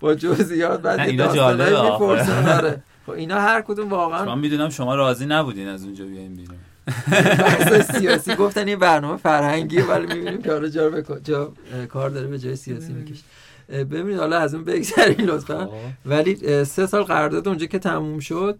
با 0.00 0.14
جزئیات 0.14 0.82
بعد 0.82 1.08
یه 1.08 1.16
داستانایی. 1.16 1.90
می‌پرسن. 1.90 2.48
آره. 2.48 2.82
خب 3.06 3.12
اینا 3.12 3.40
هر 3.40 3.60
کدوم 3.60 3.88
واقعا 3.90 4.24
من 4.24 4.38
می‌دونم 4.38 4.68
شما 4.68 4.94
راضی 4.94 5.26
نبودین 5.26 5.68
از 5.68 5.84
اونجا 5.84 6.04
بیاین 6.04 6.34
بیرون. 6.36 6.56
بحث 7.38 7.96
سیاسی. 7.96 8.34
گفتن 8.34 8.68
این 8.68 8.78
برنامه 8.78 9.16
فرهنگی 9.16 9.80
ولی 9.80 10.06
می‌بینیم 10.06 10.42
که 10.42 10.52
حالا 10.52 10.68
جا, 10.68 10.90
به 10.90 11.02
کار- 11.02 11.18
جا 11.18 11.52
کار 11.88 12.10
داره 12.10 12.26
به 12.26 12.38
جای 12.38 12.56
سیاسی 12.56 12.92
می‌کشه. 12.92 13.22
ببینید 13.68 14.18
حالا 14.18 14.38
از 14.38 14.54
اون 14.54 14.64
بگذرین 14.64 15.20
لطفا. 15.20 15.66
خب. 15.66 15.72
ولی 16.06 16.64
سه 16.64 16.86
سال 16.86 17.02
قرارداد 17.02 17.48
اونجا 17.48 17.66
که 17.66 17.78
تموم 17.78 18.18
شد 18.18 18.58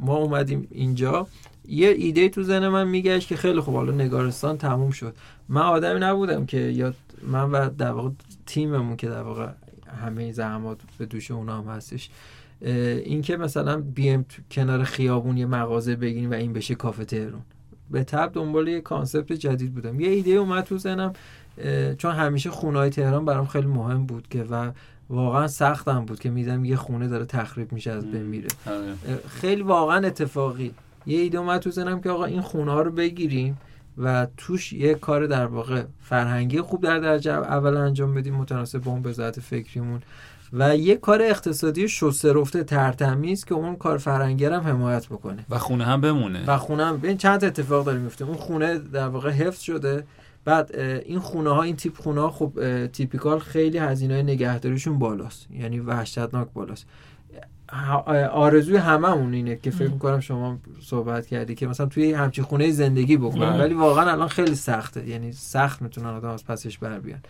ما 0.00 0.16
اومدیم 0.16 0.68
اینجا. 0.70 1.26
یه 1.68 1.88
ایده 1.88 2.28
تو 2.28 2.42
ذهن 2.42 2.68
من 2.68 2.88
میگشت 2.88 3.28
که 3.28 3.36
خیلی 3.36 3.60
خوب 3.60 3.74
حالا 3.74 3.92
نگارستان 3.92 4.58
تموم 4.58 4.90
شد. 4.90 5.14
من 5.48 5.62
آدمی 5.62 6.00
نبودم 6.00 6.46
که 6.46 6.58
یا 6.58 6.94
من 7.22 7.50
و 7.50 7.70
در 7.70 7.90
واقع 7.90 8.10
تیممون 8.46 8.96
که 8.96 9.08
در 9.08 9.22
واقع 9.22 9.48
همه 10.02 10.32
زحمات 10.32 10.78
به 10.98 11.06
دوش 11.06 11.30
اونا 11.30 11.62
هم 11.62 11.68
هستش 11.68 12.10
این 12.60 13.22
که 13.22 13.36
مثلا 13.36 13.80
بیم 13.80 14.26
کنار 14.50 14.84
خیابون 14.84 15.36
یه 15.36 15.46
مغازه 15.46 15.96
بگیریم 15.96 16.30
و 16.30 16.34
این 16.34 16.52
بشه 16.52 16.74
کافه 16.74 17.04
تهرون 17.04 17.42
به 17.90 18.04
تب 18.04 18.30
دنبال 18.32 18.68
یه 18.68 18.80
کانسپت 18.80 19.32
جدید 19.32 19.74
بودم. 19.74 20.00
یه 20.00 20.08
ایده 20.08 20.30
اومد 20.30 20.64
تو 20.64 20.78
اه، 21.58 21.94
چون 21.94 22.12
همیشه 22.12 22.50
خونه 22.50 22.78
های 22.78 22.90
تهران 22.90 23.24
برام 23.24 23.46
خیلی 23.46 23.66
مهم 23.66 24.06
بود 24.06 24.28
که 24.28 24.44
و 24.50 24.72
واقعا 25.10 25.46
سختم 25.46 26.04
بود 26.04 26.20
که 26.20 26.30
میدم 26.30 26.64
یه 26.64 26.76
خونه 26.76 27.08
داره 27.08 27.24
تخریب 27.24 27.72
میشه 27.72 27.90
از 27.90 28.10
بین 28.10 28.22
میره. 28.22 28.48
آره. 28.66 29.18
خیلی 29.28 29.62
واقعا 29.62 30.06
اتفاقی. 30.06 30.74
یه 31.06 31.20
ایده 31.20 31.38
اومد 31.38 31.60
تو 31.60 31.70
ذهنم 31.70 32.00
که 32.00 32.10
آقا 32.10 32.24
این 32.24 32.40
خونه 32.40 32.72
ها 32.72 32.82
رو 32.82 32.90
بگیریم 32.90 33.58
و 33.98 34.26
توش 34.36 34.72
یه 34.72 34.94
کار 34.94 35.26
در 35.26 35.46
واقع 35.46 35.82
فرهنگی 36.02 36.60
خوب 36.60 36.82
در 36.82 36.98
درجه 36.98 37.32
اول 37.32 37.76
انجام 37.76 38.14
بدیم 38.14 38.34
متناسب 38.34 38.78
با 38.78 38.92
اون 38.92 39.02
بذات 39.02 39.40
فکریمون. 39.40 40.02
و 40.52 40.76
یه 40.76 40.96
کار 40.96 41.22
اقتصادی 41.22 41.88
شسته 41.88 42.32
رفته 42.32 42.64
ترتمیز 42.64 43.44
که 43.44 43.54
اون 43.54 43.76
کار 43.76 43.98
فرهنگی 43.98 44.44
هم 44.44 44.60
حمایت 44.60 45.06
بکنه. 45.06 45.44
و 45.50 45.58
خونه 45.58 45.84
هم 45.84 46.00
بمونه. 46.00 46.44
و 46.46 46.58
خونه 46.58 46.84
هم 46.84 46.96
ببین 46.96 47.16
چند 47.16 47.44
اتفاق 47.44 47.86
داره 47.86 47.98
میفته 47.98 48.24
اون 48.24 48.36
خونه 48.36 48.78
در 48.78 49.08
واقع 49.08 49.30
حفظ 49.30 49.60
شده. 49.60 50.04
بعد 50.46 50.76
این 50.76 51.18
خونه 51.18 51.50
ها 51.50 51.62
این 51.62 51.76
تیپ 51.76 51.96
خونه 51.96 52.20
ها 52.20 52.30
خب 52.30 52.52
تیپیکال 52.86 53.38
خیلی 53.38 53.78
هزینه 53.78 54.22
نگهداریشون 54.22 54.98
بالاست. 54.98 55.46
یعنی 55.50 55.80
وحشتناک 55.80 56.48
بالاست. 56.54 56.86
آرزوی 58.32 58.76
هممون 58.76 59.34
اینه 59.34 59.56
که 59.56 59.70
فکر 59.70 59.90
می‌کنم 59.90 60.20
شما 60.20 60.58
صحبت 60.80 61.26
کردی 61.26 61.54
که 61.54 61.66
مثلا 61.66 61.86
توی 61.86 62.12
همچین 62.12 62.44
خونه 62.44 62.70
زندگی 62.70 63.16
بکنیم 63.16 63.50
بله. 63.50 63.58
ولی 63.58 63.74
واقعا 63.74 64.12
الان 64.12 64.28
خیلی 64.28 64.54
سخته. 64.54 65.08
یعنی 65.08 65.32
سخت 65.32 65.82
می‌تونن 65.82 66.06
آدم 66.06 66.28
از 66.28 66.44
پسش 66.44 66.78
بر 66.78 66.98
بیان. 66.98 67.20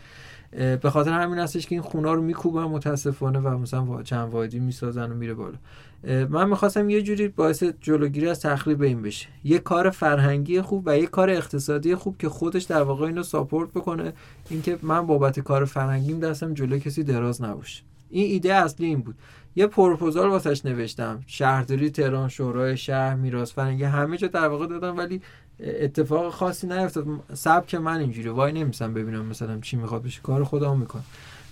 به 0.76 0.90
خاطر 0.90 1.12
همین 1.12 1.38
هستش 1.38 1.66
که 1.66 1.74
این 1.74 1.82
خونه 1.82 2.12
رو 2.12 2.22
میکوبن 2.22 2.64
متاسفانه 2.64 3.38
و 3.38 3.58
مثلا 3.58 4.02
چند 4.02 4.30
واحدی 4.32 4.58
می‌سازن 4.58 5.12
و 5.12 5.14
میره 5.14 5.34
بالا. 5.34 5.56
من 6.04 6.48
می‌خواستم 6.48 6.90
یه 6.90 7.02
جوری 7.02 7.28
باعث 7.28 7.62
جلوگیری 7.80 8.28
از 8.28 8.40
تخریب 8.40 8.82
این 8.82 9.02
بشه. 9.02 9.28
یه 9.44 9.58
کار 9.58 9.90
فرهنگی 9.90 10.60
خوب 10.60 10.82
و 10.86 10.98
یه 10.98 11.06
کار 11.06 11.30
اقتصادی 11.30 11.94
خوب 11.94 12.18
که 12.18 12.28
خودش 12.28 12.62
در 12.62 12.82
واقع 12.82 13.06
اینو 13.06 13.22
ساپورت 13.22 13.70
بکنه 13.70 14.12
اینکه 14.50 14.78
من 14.82 15.06
بابت 15.06 15.40
کار 15.40 15.64
فرهنگیم 15.64 16.20
دستم 16.20 16.54
جلوی 16.54 16.80
کسی 16.80 17.02
دراز 17.02 17.42
نباشه. 17.42 17.82
این 18.10 18.30
ایده 18.30 18.54
اصلی 18.54 18.86
این 18.86 19.00
بود. 19.00 19.14
یه 19.56 19.66
پروپوزال 19.66 20.28
واسش 20.28 20.64
نوشتم. 20.64 21.20
شهرداری 21.26 21.90
تهران 21.90 22.28
شورای 22.28 22.76
شهر 22.76 23.14
میراث 23.14 23.52
فرهنگی 23.52 23.84
همه 23.84 24.16
جا 24.16 24.28
در 24.28 24.48
واقع 24.48 24.66
دادم 24.66 24.96
ولی 24.96 25.20
اتفاق 25.60 26.32
خاصی 26.32 26.66
نیفتاد. 26.66 27.06
سبک 27.34 27.74
من 27.74 28.00
اینجوری 28.00 28.28
وای 28.28 28.52
نمیسم 28.52 28.94
ببینم 28.94 29.24
مثلا 29.24 29.60
چی 29.60 29.76
می‌خواد 29.76 30.02
بشه. 30.02 30.20
کار 30.22 30.44
خودم 30.44 30.78
می‌کنم 30.78 31.04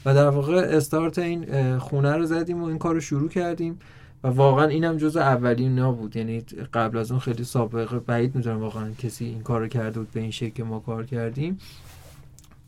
و 0.04 0.14
در 0.14 0.28
واقع 0.28 0.54
استارت 0.54 1.18
این 1.18 1.78
خونه 1.78 2.16
رو 2.16 2.26
زدیم 2.26 2.62
و 2.62 2.66
این 2.66 2.78
کار 2.78 2.94
رو 2.94 3.00
شروع 3.00 3.28
کردیم. 3.28 3.78
و 4.24 4.28
واقعا 4.28 4.66
اینم 4.66 4.96
جزء 4.96 5.20
اولین 5.20 5.74
نا 5.74 5.92
بود. 5.92 6.16
یعنی 6.16 6.40
قبل 6.74 6.98
از 6.98 7.10
اون 7.10 7.20
خیلی 7.20 7.44
سابقه 7.44 7.98
بعید 7.98 8.34
می‌دونم 8.34 8.60
واقعا 8.60 8.90
کسی 8.98 9.24
این 9.24 9.42
کار 9.42 9.60
رو 9.60 9.68
کرده 9.68 9.98
بود 9.98 10.12
به 10.12 10.20
این 10.20 10.30
شکل 10.30 10.50
که 10.50 10.64
ما 10.64 10.78
کار 10.80 11.06
کردیم. 11.06 11.58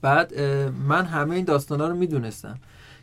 بعد 0.03 0.41
من 0.89 1.05
همه 1.05 1.35
این 1.35 1.45
داستانا 1.45 1.89
رو 1.89 1.97
می‌دونستم 1.97 2.59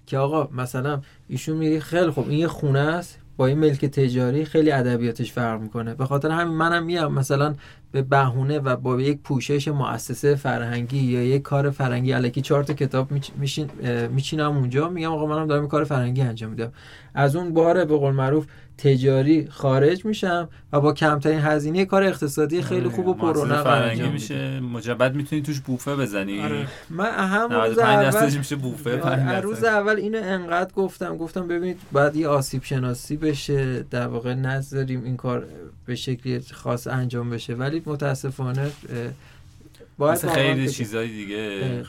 که 0.08 0.18
آقا 0.18 0.50
مثلا 0.52 1.02
ایشون 1.28 1.58
میگه 1.58 1.80
خیلی 1.80 2.12
خب 2.12 2.30
این 2.30 2.40
یه 2.40 2.48
خونه 2.48 2.80
است. 2.80 3.20
با 3.38 3.46
این 3.48 3.60
ملک 3.60 3.86
تجاری 3.86 4.46
خیلی 4.46 4.72
ادبیاتش 4.72 5.32
فرق 5.32 5.62
می‌کنه. 5.62 5.94
به 5.94 6.06
خاطر 6.06 6.32
همین 6.32 6.54
منم 6.54 6.84
میام 6.84 7.14
مثلا 7.14 7.56
به 7.92 8.02
بهونه 8.02 8.60
و 8.60 8.76
با 8.76 9.02
یک 9.02 9.20
پوشش 9.24 9.68
مؤسسه 9.68 10.36
فرهنگی 10.36 10.98
یا 10.98 11.24
یک 11.24 11.42
کار 11.42 11.70
فرهنگی 11.70 12.12
علکی 12.12 12.42
چهار 12.42 12.64
تا 12.64 12.74
کتاب 12.74 13.12
میچین 13.38 13.70
میچینم 14.12 14.58
اونجا 14.58 14.90
میگم 14.90 15.12
آقا 15.12 15.26
منم 15.26 15.48
دارم 15.48 15.68
کار 15.68 15.84
فرهنگی 15.84 16.22
انجام 16.22 16.50
میدم. 16.50 16.72
از 17.14 17.36
اون 17.36 17.54
بار 17.54 17.86
به 17.86 17.98
قول 17.98 18.14
معروف 18.14 18.46
تجاری 18.78 19.48
خارج 19.48 20.06
میشم 20.06 20.50
و 20.74 20.80
با 20.82 20.94
کمترین 20.94 21.40
هزینه 21.40 21.86
کار 21.86 22.04
اقتصادی 22.04 22.62
خیلی 22.62 22.90
خوب 22.90 23.08
و 23.08 23.14
پررونق 23.14 23.68
انجام 23.68 24.12
میشه. 24.12 24.60
مجبد 24.60 25.16
می‌تونی 25.16 25.42
توش 25.42 25.60
بوفه 25.60 25.96
بزنی. 25.96 26.42
آره. 26.42 26.68
من 26.90 27.12
هم 27.12 27.52
روز 27.52 27.78
اول 27.78 28.38
میشه 28.38 28.56
بوفه 28.56 29.02
آره، 29.02 29.40
روز 29.40 29.64
اول 29.64 29.96
اینو 29.96 30.20
انقدر 30.24 30.74
گفتم 30.74 31.18
گفتم 31.18 31.48
ببینید 31.48 31.78
باید 31.92 32.16
یه 32.16 32.28
آسیب 32.28 32.64
شناسی 32.64 33.18
بشه 33.18 33.86
در 33.92 34.08
واقع 34.08 34.34
نذاریم 34.34 35.04
این 35.04 35.18
کار 35.18 35.46
به 35.86 35.96
شکلی 35.96 36.40
خاص 36.40 36.88
انجام 36.88 37.30
بشه. 37.30 37.54
ولی 37.54 37.84
متاسفانه 37.86 38.72
باید 39.98 40.28
خیلی 40.28 40.70
چیزای 40.70 41.08
دیگه. 41.08 41.84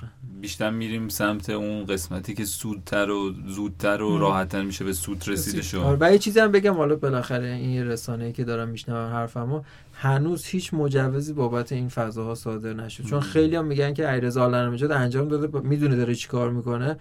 بیشتر 0.45 0.70
میریم 0.70 1.09
سمت 1.09 1.51
اون 1.51 1.86
قسمتی 1.86 2.34
که 2.34 2.45
سودتر 2.45 3.11
و 3.11 3.34
زودتر 3.47 4.03
و 4.03 4.18
راحتتر 4.18 4.62
میشه 4.62 4.84
به 4.84 4.92
سود 4.92 5.28
رسیده 5.28 5.62
شد 5.62 5.76
آره 5.76 5.99
و 6.01 6.12
یه 6.12 6.18
چیزی 6.18 6.40
هم 6.40 6.53
بگم 6.53 6.74
حالا 6.74 6.97
بالاخره 6.97 7.47
این 7.47 7.86
رسانه‌ای 7.86 8.32
که 8.32 8.45
دارم 8.45 8.68
میشنوم 8.68 9.12
حرفمو 9.12 9.62
هنوز 9.95 10.45
هیچ 10.45 10.74
مجوزی 10.74 11.32
بابت 11.32 11.72
این 11.72 11.88
فضاها 11.88 12.34
صادر 12.34 12.72
نشد. 12.72 13.05
چون 13.05 13.20
خیلی 13.20 13.57
هم 13.57 13.64
میگن 13.64 13.95
که 13.95 14.07
علیرضا 14.07 14.45
آلن‌نژاد 14.45 14.92
انجام 14.92 15.28
داده 15.28 15.61
می‌دونه 15.61 15.97
داره 15.97 16.14
چیکار 16.14 16.51
می‌کنه. 16.51 16.97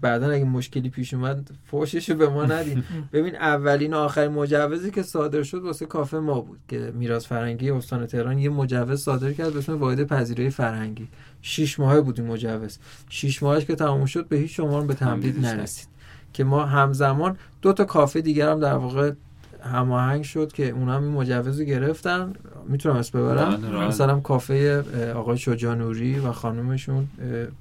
بعدا 0.00 0.30
اگه 0.30 0.44
مشکلی 0.44 0.88
پیش 0.88 1.14
اومد 1.14 1.50
فوششو 1.70 2.14
به 2.14 2.28
ما 2.28 2.44
ندین. 2.44 2.84
ببین 3.12 3.36
اولین 3.36 3.94
و 3.94 3.96
آخرین 3.96 4.30
مجوزی 4.30 4.90
که 4.90 5.02
صادر 5.02 5.42
شد 5.42 5.62
واسه 5.62 5.86
کافه 5.86 6.18
ما 6.18 6.40
بود 6.40 6.58
که 6.68 6.92
میراث 6.94 7.26
فرهنگی 7.26 7.70
استان 7.70 8.06
تهران 8.06 8.38
یه 8.38 8.48
مجوز 8.48 9.02
صادر 9.02 9.32
کرد 9.32 9.52
به 9.52 9.58
اسم 9.58 9.78
واحد 9.78 10.04
پذیرایی 10.04 10.50
فرهنگی. 10.50 11.08
شش 11.46 11.80
ماهه 11.80 12.00
بود 12.00 12.20
این 12.20 12.28
مجوز. 12.28 12.78
شش 13.08 13.42
ماهش 13.42 13.64
که 13.64 13.74
تموم 13.74 14.06
شد 14.06 14.28
به 14.28 14.36
هیچ 14.36 14.56
شما 14.56 14.80
به 14.80 14.94
تمدید 14.94 15.46
نرسید. 15.46 15.88
که 16.32 16.44
ما 16.44 16.64
همزمان 16.64 17.36
دو 17.62 17.72
تا 17.72 17.84
کافه 17.84 18.20
دیگر 18.20 18.50
هم 18.50 18.60
در 18.60 18.74
واقع 18.74 19.12
هماهنگ 19.60 20.24
شد 20.24 20.52
که 20.52 20.68
اونا 20.68 20.94
هم 20.96 21.02
این 21.02 21.12
مجوز 21.12 21.60
گرفتن. 21.60 22.32
می‌تونم 22.68 22.96
اسم 22.96 23.18
ببرم؟ 23.18 23.56
بله، 23.56 23.68
بله. 23.68 23.86
مثلا 23.86 24.20
کافه 24.20 24.84
آقای 25.14 25.38
شجانوری 25.38 26.18
و 26.18 26.32
خانومشون 26.32 27.08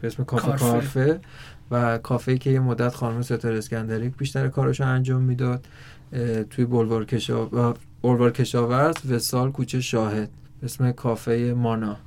به 0.02 0.08
اسم 0.08 0.24
کافه 0.24 0.58
کارفه 0.58 1.20
و 1.72 1.98
کافه 1.98 2.38
که 2.38 2.50
یه 2.50 2.60
مدت 2.60 2.96
خانم 2.96 3.22
ستاره 3.22 3.58
اسکندری 3.58 4.10
بیشتر 4.10 4.48
کارشو 4.48 4.84
انجام 4.84 5.22
می‌داد 5.22 5.66
توی 6.50 6.66
بلوار 6.66 7.06
کشاورز 7.06 8.32
کشاورز 8.34 8.96
و 9.10 9.20
سال 9.20 9.52
کوچه 9.52 9.82
شاهد. 9.82 10.30
اسم 10.64 10.92
کافه 10.92 11.54
مانا. 11.58 11.98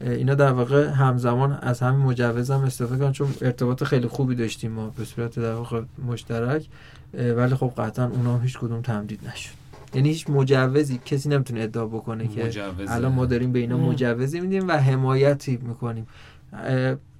اینا 0.00 0.34
در 0.34 0.52
واقع 0.52 0.88
همزمان 0.88 1.52
از 1.52 1.80
همین 1.80 2.00
مجوز 2.00 2.50
هم 2.50 2.60
استفاده 2.60 2.98
کردن 2.98 3.12
چون 3.12 3.34
ارتباط 3.40 3.84
خیلی 3.84 4.06
خوبی 4.06 4.34
داشتیم 4.34 4.72
ما 4.72 4.90
به 4.96 5.04
صورت 5.04 5.38
در 5.38 5.52
واقع 5.52 5.82
مشترک. 6.06 6.66
ولی 7.14 7.54
خب 7.54 7.72
قطعا 7.78 8.06
اونا 8.06 8.38
هیچ 8.38 8.58
کدوم 8.58 8.80
تمدید 8.80 9.20
نشد. 9.28 9.50
یعنی 9.94 10.08
هیچ 10.08 10.30
مجوزی 10.30 11.00
کسی 11.04 11.28
نمی‌تونه 11.28 11.60
ادعا 11.60 11.86
بکنه 11.86 12.28
که 12.28 12.50
الان 12.88 13.12
ما 13.12 13.26
داریم 13.26 13.52
به 13.52 13.58
اینا 13.58 13.78
مجوزی 13.78 14.40
میدیم 14.40 14.68
و 14.68 14.72
حمایتی 14.72 15.58
می‌کنیم. 15.62 16.06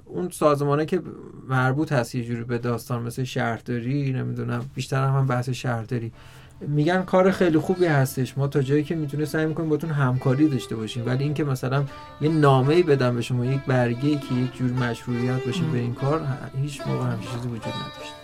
اون 0.05 0.31
سازمانه 0.31 0.87
که 0.87 1.03
مربوط 1.49 1.93
هست 1.93 2.15
یه 2.15 2.25
جوری 2.25 2.45
به 2.45 2.59
داستان 2.59 3.03
مثل 3.03 3.25
شهرداری 3.25 4.13
نمی‌دونم 4.13 4.65
بیشتر 4.75 5.07
هم, 5.07 5.15
هم 5.15 5.27
بحث 5.27 5.49
شهرداری. 5.49 6.13
میگن 6.61 7.03
کار 7.03 7.31
خیلی 7.31 7.59
خوبی 7.59 7.87
هستش. 7.87 8.39
ما 8.39 8.49
تا 8.49 8.63
جایی 8.63 8.85
که 8.85 8.95
می‌تونه 8.95 9.25
سعی 9.25 9.47
می‌کنیم 9.47 9.69
باتون 9.69 9.91
همکاری 9.91 10.49
داشته 10.49 10.77
باشیم 10.77 11.07
ولی 11.07 11.25
اینکه 11.25 11.45
مثلا 11.45 11.85
یه 12.21 12.29
نامه 12.29 12.75
ای 12.75 12.83
بدم 12.83 13.15
به 13.15 13.23
شما 13.23 13.45
یک 13.45 13.61
برگه 13.67 14.17
که 14.17 14.35
یک 14.35 14.57
جور 14.57 14.71
مشروعیت 14.71 15.45
باشه 15.47 15.63
به 15.73 15.79
این 15.79 15.95
کار 15.95 16.27
هیچ 16.63 16.81
موقع 16.87 17.05
هم 17.05 17.19
چیزی 17.21 17.49
وجود 17.49 17.67
نداشت 17.67 18.20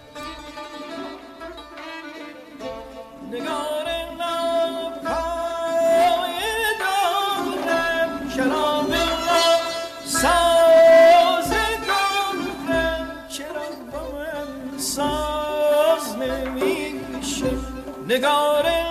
Gaurin. 18.19 18.86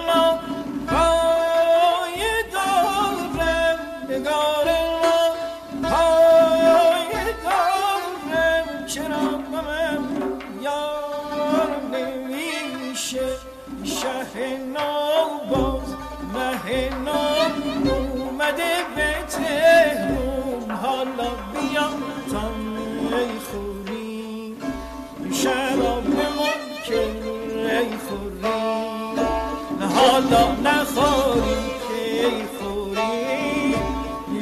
نخوری 30.65 31.65
که 31.87 32.29
خوری؟ 32.57 33.75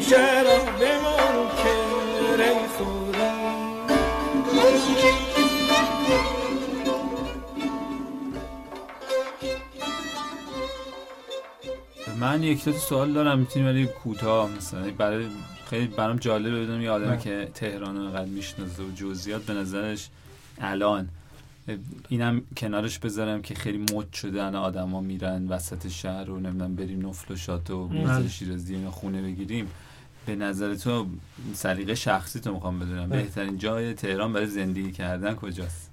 شراب 0.01 0.81
منکر 1.03 2.41
ای 2.43 2.67
خوری. 2.67 3.03
من 12.19 12.43
یک 12.43 12.65
دو 12.65 12.73
سوال 12.73 13.13
دارم 13.13 13.39
می‌تونی 13.39 13.65
ولی 13.65 13.85
کوتاه 13.85 14.49
مثلا. 14.57 14.91
برای 14.97 15.25
خیلی 15.69 15.87
برام 15.87 16.17
جالب 16.17 16.63
بدونم 16.63 16.81
یه 16.81 16.89
آدمی 16.89 17.17
که 17.17 17.51
تهران 17.53 17.95
رو 17.97 18.03
انقدر 18.03 18.25
می‌شناسه 18.25 18.83
و 18.83 18.91
جزئیات 18.95 19.41
به 19.41 19.53
نظرش 19.53 20.09
الان. 20.61 21.09
اینم 22.09 22.41
کنارش 22.57 22.99
بذارم 22.99 23.41
که 23.41 23.55
خیلی 23.55 23.77
مد 23.77 24.13
شده 24.13 24.43
انا 24.43 24.61
آدما 24.61 25.01
میرن 25.01 25.47
وسط 25.47 25.87
شهر 25.87 26.29
و 26.29 26.39
نمی‌دونم 26.39 26.75
بریم 26.75 27.09
نفل 27.09 27.33
و 27.33 27.37
شاتو 27.37 27.77
و 27.77 27.87
میز 27.87 28.31
شیرازی 28.31 28.75
یا 28.75 28.91
خونه 28.91 29.21
بگیریم. 29.21 29.67
به 30.25 30.35
نظر 30.35 30.75
تو 30.75 31.07
سلیقه 31.53 31.95
شخصی 31.95 32.39
تو 32.39 32.53
می‌خوام 32.53 32.79
بدونم. 32.79 33.09
بهترین 33.09 33.57
جای 33.57 33.93
تهران 33.93 34.33
برای 34.33 34.47
زندگی 34.47 34.91
کردن 34.91 35.35
کجاست؟ 35.35 35.91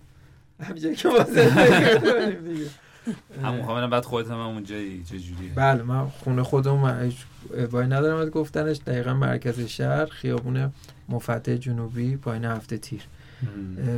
همینجایی 0.60 0.96
که 0.96 1.08
ما 1.08 1.24
زندگی 1.24 2.54
دیگه. 2.54 2.70
همون 3.42 3.62
خواهم 3.62 3.90
بعد 3.90 4.04
خودت 4.04 4.30
هم 4.30 4.38
اونجایی 4.38 5.04
چجوریه 5.04 5.52
بله 5.54 5.82
من 5.82 6.06
خونه 6.06 6.42
خودم 6.42 6.78
من 6.78 7.12
وای 7.70 7.86
ندارم 7.86 8.16
از 8.16 8.28
گفتنش. 8.30 8.80
دقیقا 8.86 9.14
مرکز 9.14 9.60
شهر 9.60 10.06
خیابون 10.06 10.72
مفتح 11.08 11.56
جنوبی 11.56 12.16
پایین 12.16 12.44
هفته 12.44 12.78
تیر. 12.78 13.02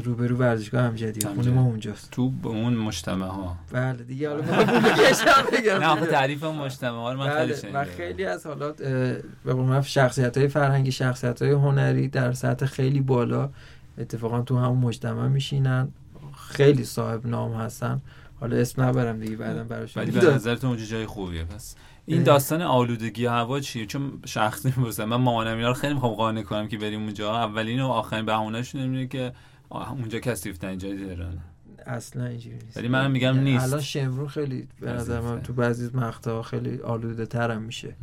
روبرو 0.05 0.37
ورزشگاه 0.37 0.83
امجدی 0.83 1.27
خونه 1.27 1.51
ما 1.51 1.63
اونجاست. 1.63 2.11
تو 2.11 2.33
اون 2.43 2.75
مجتمع 2.75 3.27
ها. 3.27 3.57
بله 3.73 4.03
دیگه 4.03 4.29
حالا 4.29 4.43
من 4.47 5.59
بگم 5.59 5.73
نه 5.73 6.07
تعریف 6.07 6.45
مجتمع 6.45 6.97
ها 6.97 7.15
من 7.15 7.31
خیلی 7.31 7.73
بله 7.73 7.81
و 7.81 7.85
خیلی 7.85 8.25
از 8.25 8.47
حالات 8.47 8.83
به 9.45 9.53
قول 9.53 9.81
شخصیت 9.81 10.39
های 10.39 10.49
فرهنگی 10.49 10.93
شخصیت 10.93 11.43
های 11.43 11.51
هنری 11.51 12.09
در 12.09 12.33
سطح 12.33 12.67
خیلی 12.67 13.01
بالا 13.01 13.51
اتفاقا 13.99 14.43
تو 14.43 14.59
همون 14.59 14.79
مجتمع 14.79 15.29
میشینن. 15.29 15.89
خیلی 16.49 16.85
صاحب 16.85 17.27
نام 17.27 17.53
هستن. 17.55 18.01
حالا 18.41 18.57
اسم 18.57 18.83
نبرم 18.83 19.21
دیگه 19.21 19.37
بعدم 19.37 19.69
براش 19.69 19.97
ولی 19.97 20.11
به 20.11 20.35
نظرتون 20.35 20.71
اونجا 20.71 20.85
جای 20.85 21.07
خوبیه 21.07 21.45
پس. 21.45 21.77
این 22.07 22.23
داستان 22.23 22.63
آلودگی 22.63 23.27
هوا 23.27 23.61
چیه؟ 23.61 23.87
چون 23.87 24.13
شخصی 24.25 24.69
می‌پرسم 24.77 25.05
من 25.05 25.17
مامانم 25.17 25.57
اینا 25.57 25.69
رو 25.69 25.75
خیلی 25.75 25.95
می‌خوام 25.95 26.15
قانع 26.15 26.43
کنم 26.43 26.69
که 26.69 26.79
بریم 26.79 27.03
اونجا. 27.03 27.37
اولین 27.37 27.81
و 27.81 27.87
آخرین 27.87 28.27
بهونهشون 28.27 28.81
اینه 28.81 29.07
که 29.07 29.33
اونجا 29.71 30.19
کثیف 30.19 30.65
جای 30.65 30.77
تهران 30.77 31.39
اصلا 31.87 32.27
اینجوری 32.27 32.57
نیست. 32.65 32.77
ولی 32.77 32.89
منم 32.89 33.11
میگم 33.11 33.39
نیست. 33.39 33.65
الان 33.65 33.81
شمرون 33.81 34.29
خیلی 34.29 34.69
به 34.81 34.93
نظر 34.93 35.21
من 35.21 35.43
تو 35.43 35.53
بعضی 35.53 35.91
مقطع 35.95 36.43
خیلی 36.43 36.81
آلوده 36.81 37.27
ترم 37.27 37.63
میشه. 37.63 37.97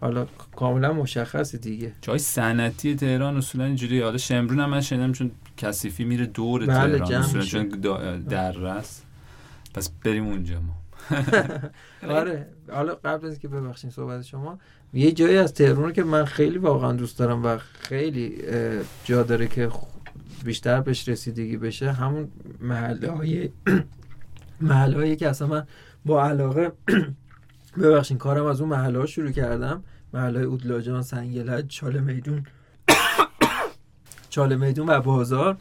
حالا 0.00 0.26
کاملا 0.56 0.92
مشخصه 0.92 1.58
دیگه. 1.58 1.92
جای 2.02 2.18
صنعتی 2.18 2.94
تهران 2.94 3.36
اصولا 3.36 3.64
اینجوری 3.64 4.00
حالا 4.00 4.18
شمرون 4.18 4.60
هم 4.60 4.70
من 4.70 4.80
شنیدم 4.80 5.12
چون 5.12 5.30
کثیفی 5.56 6.04
میره 6.04 6.26
دور 6.26 6.66
بله 6.66 6.98
تهران 6.98 7.22
اصولا 7.22 7.44
چون 7.44 7.68
دررس 8.28 9.02
پس 9.74 9.90
بریم 10.04 10.26
اونجا 10.26 10.60
ما. 10.60 10.85
آره. 12.08 12.46
حالا 12.72 12.94
قبل 12.94 13.26
از 13.26 13.38
که 13.38 13.48
ببخشین 13.48 13.90
صحبت 13.90 14.22
شما 14.22 14.58
یه 14.94 15.12
جایی 15.12 15.36
از 15.36 15.54
تهران 15.54 15.92
که 15.92 16.04
من 16.04 16.24
خیلی 16.24 16.58
واقعا 16.58 16.92
دوست 16.92 17.18
دارم 17.18 17.44
و 17.44 17.58
خیلی 17.58 18.42
جا 19.04 19.22
داره 19.22 19.48
که 19.48 19.70
بیشتر 20.44 20.80
بهش 20.80 21.08
رسیدگی 21.08 21.56
بشه 21.56 21.92
همون 21.92 22.28
محله 22.60 23.10
های 23.10 23.50
محلهایی 24.60 25.16
که 25.16 25.28
اصلا 25.28 25.48
من 25.48 25.66
با 26.04 26.24
علاقه 26.24 26.72
ببخشین 27.82 28.18
کارم 28.18 28.44
از 28.44 28.60
اون 28.60 28.70
محله 28.70 29.06
شروع 29.06 29.30
کردم. 29.30 29.84
محله 30.14 30.40
اودلاجان 30.40 31.02
سنگلج 31.02 31.66
چاله 31.66 32.00
میدون 32.00 32.46
چاله 34.30 34.56
میدون 34.56 34.88
و 34.88 35.00
بازار 35.00 35.56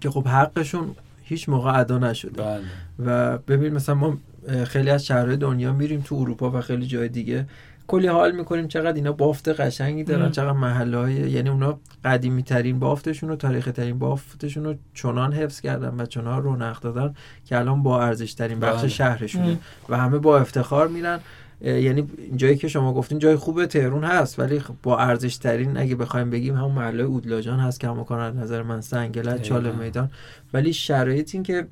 که 0.00 0.10
خب 0.10 0.28
حقشون 0.28 0.94
هیچ 1.22 1.48
موقع 1.48 1.80
ادا 1.80 1.98
نشده. 1.98 2.42
بله. 2.42 2.64
و 2.98 3.38
ببین 3.38 3.74
مثلا 3.74 3.94
ما 3.94 4.18
خیلی 4.66 4.90
از 4.90 5.06
شهرهای 5.06 5.36
دنیا 5.36 5.72
میریم 5.72 6.00
تو 6.00 6.14
اروپا 6.14 6.50
و 6.50 6.60
خیلی 6.60 6.86
جای 6.86 7.08
دیگه 7.08 7.46
کلی 7.86 8.06
حال 8.06 8.32
می‌کنیم 8.32 8.68
چقدر 8.68 8.92
اینا 8.92 9.12
بافت 9.12 9.48
قشنگی 9.48 10.04
دارن 10.04 10.24
ام. 10.24 10.30
چقدر 10.30 10.52
محله 10.52 10.96
های 10.96 11.14
یعنی 11.14 11.48
اونا 11.48 11.78
قدیمی 12.04 12.42
ترین 12.42 12.78
بافتشون 12.78 13.30
و 13.30 13.36
تاریخی 13.36 13.72
ترین 13.72 13.98
بافتشون 13.98 14.64
رو 14.64 14.74
چنان 14.94 15.32
حفظ 15.32 15.60
کردن 15.60 16.00
و 16.00 16.06
چنان 16.06 16.42
رونق 16.42 16.80
دادن 16.80 17.14
که 17.44 17.58
الان 17.58 17.82
با 17.82 18.02
ارزش 18.02 18.34
ترین 18.34 18.60
بخش 18.60 18.80
بله. 18.80 18.88
شهرشونه 18.88 19.48
ام. 19.48 19.58
و 19.88 19.96
همه 19.96 20.18
با 20.18 20.38
افتخار 20.38 20.88
میرن 20.88 21.20
یعنی 21.60 22.08
جایی 22.36 22.56
که 22.56 22.68
شما 22.68 22.94
گفتین 22.94 23.18
جای 23.18 23.36
خوبه 23.36 23.66
تهرون 23.66 24.04
هست 24.04 24.38
ولی 24.38 24.60
خب 24.60 24.74
با 24.82 24.98
ارزش 24.98 25.36
ترین 25.36 25.76
اگه 25.76 25.96
بخوایم 25.96 26.30
بگیم 26.30 26.54
همون 26.54 26.72
محله 26.72 27.02
اودلاجان 27.02 27.60
هست 27.60 27.80
که 27.80 27.88
همون 27.88 28.18
از 28.18 28.36
نظر 28.36 28.62
من 28.62 28.80
سنگلت 28.80 29.42
چاله. 29.42 29.72
میدان 29.72 30.10
ولی 30.54 30.72
شرایط 30.72 31.34
این 31.34 31.42
که 31.42 31.66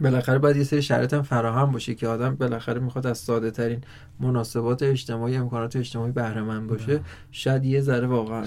بالاخره 0.00 0.38
باید 0.38 0.56
یه 0.56 0.64
سری 0.64 0.82
شرایط 0.82 1.14
هم 1.14 1.22
فراهم 1.22 1.72
باشه 1.72 1.94
که 1.94 2.08
آدم 2.08 2.34
بالاخره 2.34 2.80
می‌خواد 2.80 3.06
از 3.06 3.18
ساده 3.18 3.50
ترین 3.50 3.80
مناسبات 4.20 4.82
اجتماعی 4.82 5.36
امکانات 5.36 5.76
اجتماعی 5.76 6.12
بهره 6.12 6.42
مند 6.42 6.66
باشه. 6.66 7.00
شاید 7.32 7.64
یه 7.64 7.80
ذره 7.80 8.06
واقعا. 8.06 8.44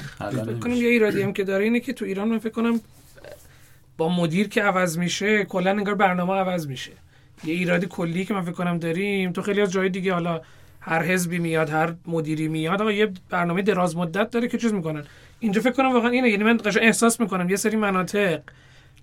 کنم 0.64 0.74
یه 0.74 0.88
ایرادی 0.88 1.22
هم 1.22 1.34
که 1.34 1.44
داره 1.44 1.64
اینه 1.64 1.80
که 1.80 1.94
تو 1.94 2.06
ایران 2.06 2.28
من 2.28 2.40
فکر 2.40 2.54
کنم 2.54 2.80
با 3.98 4.10
مدیر 4.10 4.48
که 4.48 4.64
عوض 4.64 4.98
میشه 4.98 5.46
کلا 5.46 5.72
انگار 5.72 5.96
برنامه 5.96 6.34
عوض 6.34 6.68
میشه. 6.68 6.92
یه 7.44 7.54
ایرادی 7.54 7.88
کلی 7.90 8.26
که 8.26 8.34
من 8.34 8.42
فکر 8.42 8.52
کنم 8.52 8.78
داریم. 8.78 9.32
تو 9.32 9.42
خیلی 9.42 9.62
از 9.62 9.72
جای 9.72 9.90
دیگه 9.90 10.14
حالا 10.14 10.42
هر 10.80 11.04
حزبی 11.04 11.40
میاد 11.40 11.70
هر 11.70 11.94
مدیری 12.08 12.48
میاد 12.48 12.82
آقا 12.82 12.92
یه 12.92 13.12
برنامه 13.30 13.62
دراز 13.62 13.98
مدت 13.98 14.30
داره 14.30 14.48
که 14.48 14.58
چیز 14.58 14.74
می‌کنن. 14.74 15.04
اینجا 15.40 15.62
فکر 15.62 15.74
کنم 15.74 15.94
واقعا 15.94 16.10
اینه. 16.10 16.30
یعنی 16.30 16.44
من 16.44 16.58
قشنگ 16.66 16.84
احساس 16.84 17.20
می‌کنم 17.20 17.50
یه 17.50 17.56
سری 17.56 17.76
مناطق 17.76 18.42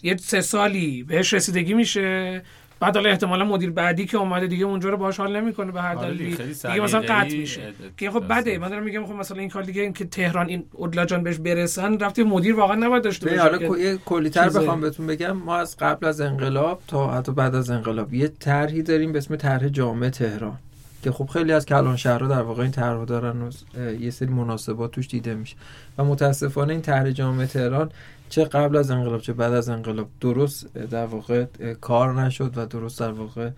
یه 0.02 0.16
سه 0.16 0.40
سالی 0.40 1.02
بهش 1.02 1.34
رسیدگی 1.34 1.74
میشه. 1.74 2.42
بعد 2.80 2.96
حالا 2.96 3.10
احتمالا 3.10 3.44
مدیر 3.44 3.70
بعدی 3.70 4.06
که 4.06 4.16
اومده 4.16 4.46
دیگه 4.46 4.64
اونجا 4.64 4.88
رو 4.90 4.96
باهاش 4.96 5.16
حال 5.16 5.40
نمی‌کنه 5.40 5.72
به 5.72 5.80
هر 5.80 5.96
آره 5.96 6.08
دلیلی. 6.08 6.36
دیگه 6.36 6.80
مثلا 6.80 7.00
قطع 7.00 7.36
میشه. 7.36 7.60
اد- 7.62 7.96
که 7.96 8.10
خب 8.10 8.24
بده. 8.40 8.58
من 8.58 8.68
دارم 8.68 8.82
میگم 8.82 9.06
خب 9.06 9.12
مثلا 9.12 9.38
این 9.38 9.48
کار 9.48 9.62
دیگه 9.62 9.82
این 9.82 9.92
که 9.92 10.04
تهران 10.04 10.48
این 10.48 10.64
اودلاجان 10.72 11.22
بهش 11.22 11.36
برسن 11.38 11.98
رفتی 11.98 12.22
مدیر 12.22 12.54
واقعا 12.54 12.76
نباید 12.76 13.02
داشته 13.02 13.30
باشه 13.30 13.42
حالا 13.42 13.96
کلیتر. 14.06 14.48
بخوام 14.48 14.80
بهتون 14.80 15.06
بگم 15.06 15.32
ما 15.32 15.56
از 15.56 15.76
قبل 15.76 16.06
از 16.06 16.20
انقلاب 16.20 16.82
تا 16.88 17.10
حتی 17.12 17.32
بعد 17.32 17.54
از 17.54 17.70
انقلاب 17.70 18.14
یه 18.14 18.28
طرحی 18.28 18.82
داریم 18.82 19.12
به 19.12 19.18
اسم 19.18 19.36
طرح 19.36 19.68
جامع 19.68 20.08
تهران. 20.08 20.58
که 21.02 21.12
خب 21.12 21.26
خیلی 21.26 21.52
از 21.52 21.66
کلان 21.66 21.96
شهرها 21.96 22.28
در 22.28 22.42
واقع 22.42 22.62
این 22.62 22.70
طرح 22.70 23.04
دارن 23.04 23.42
و 23.42 23.50
یه 24.00 24.10
سری 24.10 24.28
مناسبات 24.28 24.90
توش 24.90 25.08
دیده 25.08 25.34
میشه. 25.34 25.56
و 25.98 26.04
متاسفانه 26.04 26.72
این 26.72 26.82
طرح 26.82 27.10
جامع 27.10 27.46
تهران 27.46 27.90
چه 28.28 28.44
قبل 28.44 28.76
از 28.76 28.90
انقلاب 28.90 29.20
چه 29.20 29.32
بعد 29.32 29.52
از 29.52 29.68
انقلاب 29.68 30.08
درست 30.20 30.74
در 30.74 31.06
واقع 31.06 31.44
کار 31.80 32.22
نشد 32.22 32.52
و 32.58 32.66
درست 32.66 33.00
در 33.00 33.12
واقع 33.12 33.50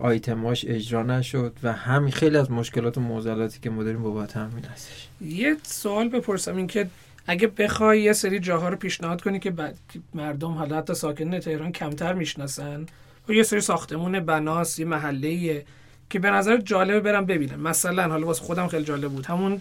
آیتماش 0.00 0.64
اجرا 0.68 1.02
نشد 1.02 1.52
و 1.62 1.72
همین 1.72 2.12
خیلی 2.12 2.36
از 2.36 2.50
مشکلات 2.50 2.98
و 2.98 3.00
معضلاتی 3.00 3.60
که 3.60 3.70
ما 3.70 3.82
داریم 3.82 4.02
بابت 4.02 4.36
همین 4.36 4.64
هستش. 4.64 5.08
یه 5.20 5.56
سوال 5.62 6.08
بپرسم 6.08 6.56
این 6.56 6.66
که 6.66 6.88
اگه 7.26 7.46
بخوای 7.46 8.02
یه 8.02 8.12
سری 8.12 8.40
جاها 8.40 8.68
رو 8.68 8.76
پیشنهاد 8.76 9.22
کنی 9.22 9.38
که 9.38 9.50
بعد 9.50 9.78
مردم 10.14 10.52
حالا 10.52 10.76
حتی 10.76 10.94
ساکنین 10.94 11.40
تهران 11.40 11.72
کمتر 11.72 12.12
می‌شناسن 12.12 12.86
و 13.28 13.32
یه 13.32 13.42
سری 13.42 13.60
ساختمون 13.60 14.20
بناس 14.20 14.78
یه 14.78 14.84
محله 14.84 15.64
که 16.10 16.18
به 16.18 16.30
نظر 16.30 16.56
جالبه 16.56 17.00
برم 17.00 17.26
ببینم. 17.26 17.60
مثلا 17.60 18.08
حالا 18.08 18.26
واسه 18.26 18.44
خودم 18.44 18.68
خیلی 18.68 18.84
جالب 18.84 19.12
بود. 19.12 19.26
همون 19.26 19.60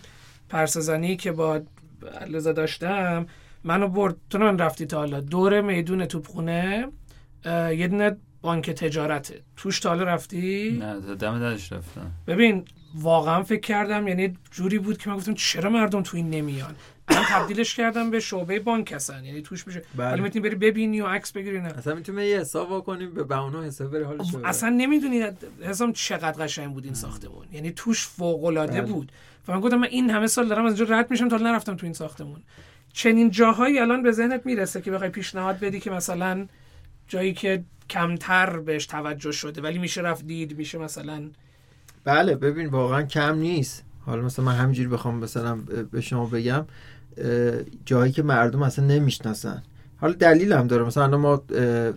پرسزنی 0.49 1.15
که 1.15 1.31
با 1.31 1.61
لذا 2.27 2.51
داشتم 2.51 3.25
منو 3.63 3.87
برد 3.87 4.15
تو 4.29 4.37
رفتی 4.37 4.85
تا 4.85 4.97
حالا. 4.97 5.19
دور 5.19 5.61
میدون 5.61 6.05
توپخونه 6.05 6.87
یه 7.45 7.87
دونه 7.87 8.17
بانک 8.41 8.69
تجارته. 8.69 9.41
توش 9.55 9.79
تا 9.79 9.89
حالا 9.89 10.03
رفتی؟ 10.03 10.77
نه 10.81 11.15
دم 11.15 11.39
درش 11.39 11.71
رفتم. 11.71 12.11
ببین 12.27 12.65
واقعا 12.95 13.43
فکر 13.43 13.59
کردم 13.59 14.07
یعنی 14.07 14.37
جوری 14.51 14.79
بود 14.79 14.97
که 14.97 15.09
من 15.09 15.15
گفتم 15.15 15.33
چرا 15.33 15.69
مردم 15.69 16.01
تو 16.01 16.17
این 16.17 16.29
نمیان؟ 16.29 16.75
من 17.09 17.23
تبدیلش 17.29 17.75
کردم 17.75 18.11
به 18.11 18.19
شعبه 18.19 18.59
بانک 18.59 18.91
هستن. 18.91 19.25
یعنی 19.25 19.41
توش 19.41 19.67
میشه. 19.67 19.81
بله. 19.95 20.11
ولی 20.11 20.21
می‌تونی 20.21 20.49
بری 20.49 20.55
ببینی 20.55 21.01
و 21.01 21.07
عکس 21.07 21.31
بگیری 21.31 21.61
نه. 21.61 21.67
اصلا 21.67 21.95
می‌تونیم 21.95 22.21
یه 22.21 22.39
حساب 22.39 22.83
کنیم 22.83 23.13
به 23.13 23.23
بهونه 23.23 23.67
حساب 23.67 23.91
بره 23.91 24.05
حالش 24.05 24.31
ببره. 24.31 24.47
اصلا 24.47 24.69
نمی‌دونی 24.69 25.23
حسام 25.61 25.93
چقدر 25.93 26.45
قشنگ 26.45 26.73
بود 26.73 26.85
این 26.85 26.93
ساختمون. 26.93 27.45
یعنی 27.51 27.71
توش 27.71 28.07
فوق 28.07 28.43
العاده 28.43 28.81
بله. 28.81 28.91
بود. 28.91 29.11
و 29.47 29.53
من 29.53 29.59
گفتم 29.59 29.77
من 29.77 29.87
این 29.87 30.09
همه 30.09 30.27
سال 30.27 30.47
دارم 30.47 30.65
از 30.65 30.79
اینجا 30.79 30.95
رد 30.95 31.11
میشم 31.11 31.27
تا 31.27 31.37
نرفتم 31.37 31.75
تو 31.75 31.85
این 31.85 31.93
ساختمون. 31.93 32.41
چنین 32.93 33.31
جاهایی 33.31 33.79
الان 33.79 34.03
به 34.03 34.11
ذهنت 34.11 34.45
می‌رسه 34.45 34.81
که 34.81 34.91
بخوای 34.91 35.09
پیشنهاد 35.09 35.59
بدی 35.59 35.79
که 35.79 35.91
مثلا 35.91 36.47
جایی 37.07 37.33
که 37.33 37.63
کمتر 37.89 38.59
بهش 38.59 38.85
توجه 38.85 39.31
شده 39.31 39.61
ولی 39.61 39.77
میشه 39.77 40.01
رفت 40.01 40.25
دید 40.27 40.57
میشه 40.57 40.77
مثلا 40.77 41.29
بله 42.03 42.35
ببین 42.35 42.67
واقعا 42.67 43.03
کم 43.03 43.35
نیست. 43.35 43.85
حالا 44.05 44.21
مثلا 44.21 44.45
من 44.45 44.55
همینجوری 44.55 44.89
بخوام 44.89 45.15
مثلا 45.15 45.55
به 45.91 46.01
شما 46.01 46.25
بگم. 46.25 46.65
جایی 47.85 48.11
که 48.11 48.23
مردم 48.23 48.63
اصلا 48.63 48.85
نمی‌شناسن. 48.85 49.63
حالا 49.97 50.13
دلیل 50.13 50.53
هم 50.53 50.67
داره. 50.67 50.83
مثلا 50.83 51.17
ما 51.17 51.43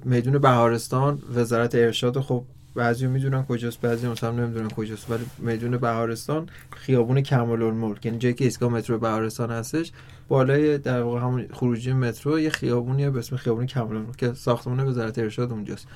میدون 0.05 0.39
بهارستان 0.39 1.23
وزارت 1.35 1.75
ارشاد 1.75 2.21
خب 2.21 2.45
بعضی 2.75 3.07
می‌دونن 3.07 3.43
کجاست 3.45 3.81
بعضی 3.81 4.09
مثلا 4.09 4.31
نمی‌دونن 4.31 4.69
کجاست 4.69 5.11
ولی 5.11 5.25
میدون 5.39 5.77
بهارستان 5.77 6.49
خیابون 6.71 7.21
کمال 7.21 7.63
الملک. 7.63 8.07
یعنی 8.07 8.19
جایی 8.19 8.35
که 8.35 8.45
ایستگاه 8.45 8.71
مترو 8.73 8.99
بهارستان 8.99 9.51
هستش 9.51 9.93
بالای 10.29 10.79
در 10.79 11.03
واقع 11.03 11.21
همون 11.21 11.47
خروجی 11.53 11.93
مترو 11.93 12.41
یه 12.41 12.51
خیابونیه 12.51 13.11
به 13.11 13.19
اسم 13.19 13.37
خیابون 13.37 13.67
کمال 13.67 13.97
الملک 13.97 14.17
که 14.17 14.33
ساختمان 14.33 14.87
وزارت 14.89 15.19
ارشاد 15.19 15.53
اونجاست. 15.53 15.87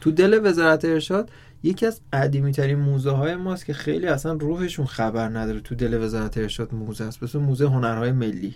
تو 0.00 0.10
دل 0.10 0.40
وزارت 0.44 0.84
ارشاد 0.84 1.30
یکی 1.62 1.86
از 1.86 2.00
قدیمی 2.12 2.52
ترین 2.52 2.78
موزه 2.78 3.10
های 3.10 3.36
ماست 3.36 3.66
که 3.66 3.72
خیلی 3.72 4.06
اصلا 4.06 4.32
روحشون 4.32 4.86
خبر 4.86 5.28
نداره 5.28 5.60
تو 5.60 5.74
دل 5.74 6.04
وزارت 6.04 6.38
ارشاد 6.38 6.74
موزه 6.74 7.04
است. 7.04 7.22
مثل 7.22 7.38
موزه 7.38 7.66
هنرهای 7.68 8.12
ملی. 8.12 8.54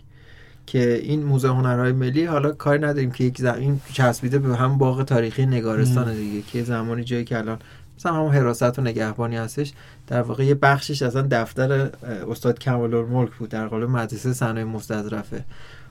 که 0.66 0.94
این 0.94 1.22
موزه 1.22 1.48
هنرهای 1.48 1.92
ملی 1.92 2.24
حالا 2.24 2.52
کاری 2.52 2.78
نداریم 2.78 3.10
که 3.10 3.24
یک 3.24 3.38
ز... 3.38 3.44
این 3.44 3.80
چسبیده 3.92 4.38
به 4.38 4.56
هم 4.56 4.78
باغ 4.78 5.04
تاریخی 5.04 5.46
نگارستان 5.46 6.14
دیگه 6.14 6.42
که 6.42 6.64
زمانی 6.64 7.04
جایی 7.04 7.24
که 7.24 7.38
الان 7.38 7.58
مثلا 7.98 8.12
همون 8.12 8.32
حراست 8.32 8.78
و 8.78 8.82
نگهبانی 8.82 9.36
هستش 9.36 9.72
در 10.06 10.22
واقع 10.22 10.44
یه 10.44 10.54
بخشش 10.54 11.02
اصلا 11.02 11.26
دفتر 11.30 11.90
استاد 12.30 12.58
کمال 12.58 12.94
الملک 12.94 13.30
بود 13.30 13.48
در 13.48 13.68
قالب 13.68 13.90
مدرسه 13.90 14.32
صنایع 14.32 14.66
مستظرفه. 14.66 15.44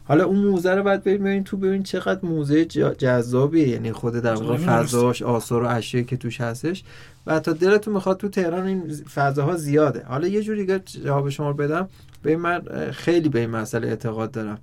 حالا 0.03 0.25
اون 0.25 0.39
موزه 0.39 0.75
رو 0.75 0.83
بعد 0.83 1.03
بریم 1.03 1.23
ببین 1.23 1.43
تو 1.43 1.57
ببین 1.57 1.83
چقدر 1.83 2.25
موزه 2.25 2.65
جذابیه. 2.65 3.67
یعنی 3.67 3.91
خود 3.91 4.13
در 4.13 4.33
واقع 4.33 4.57
فضاش 4.57 5.21
آثار 5.21 5.63
و 5.63 5.67
اشیایی 5.67 6.05
که 6.05 6.17
توش 6.17 6.41
هستش. 6.41 6.83
و 7.27 7.39
تا 7.39 7.53
دلتون 7.53 7.93
می‌خواد 7.93 8.17
تو 8.17 8.29
تهران 8.29 8.65
این 8.65 8.93
فضاها 9.13 9.57
زیاده. 9.57 10.03
حالا 10.07 10.27
یه 10.27 10.43
جوری 10.43 10.79
جواب 10.79 11.29
شما 11.29 11.53
بدم. 11.53 11.87
به 12.21 12.37
من 12.37 12.61
خیلی 12.91 13.29
به 13.29 13.39
این 13.39 13.49
مسئله 13.49 13.87
اعتقاد 13.87 14.31
دارم. 14.31 14.57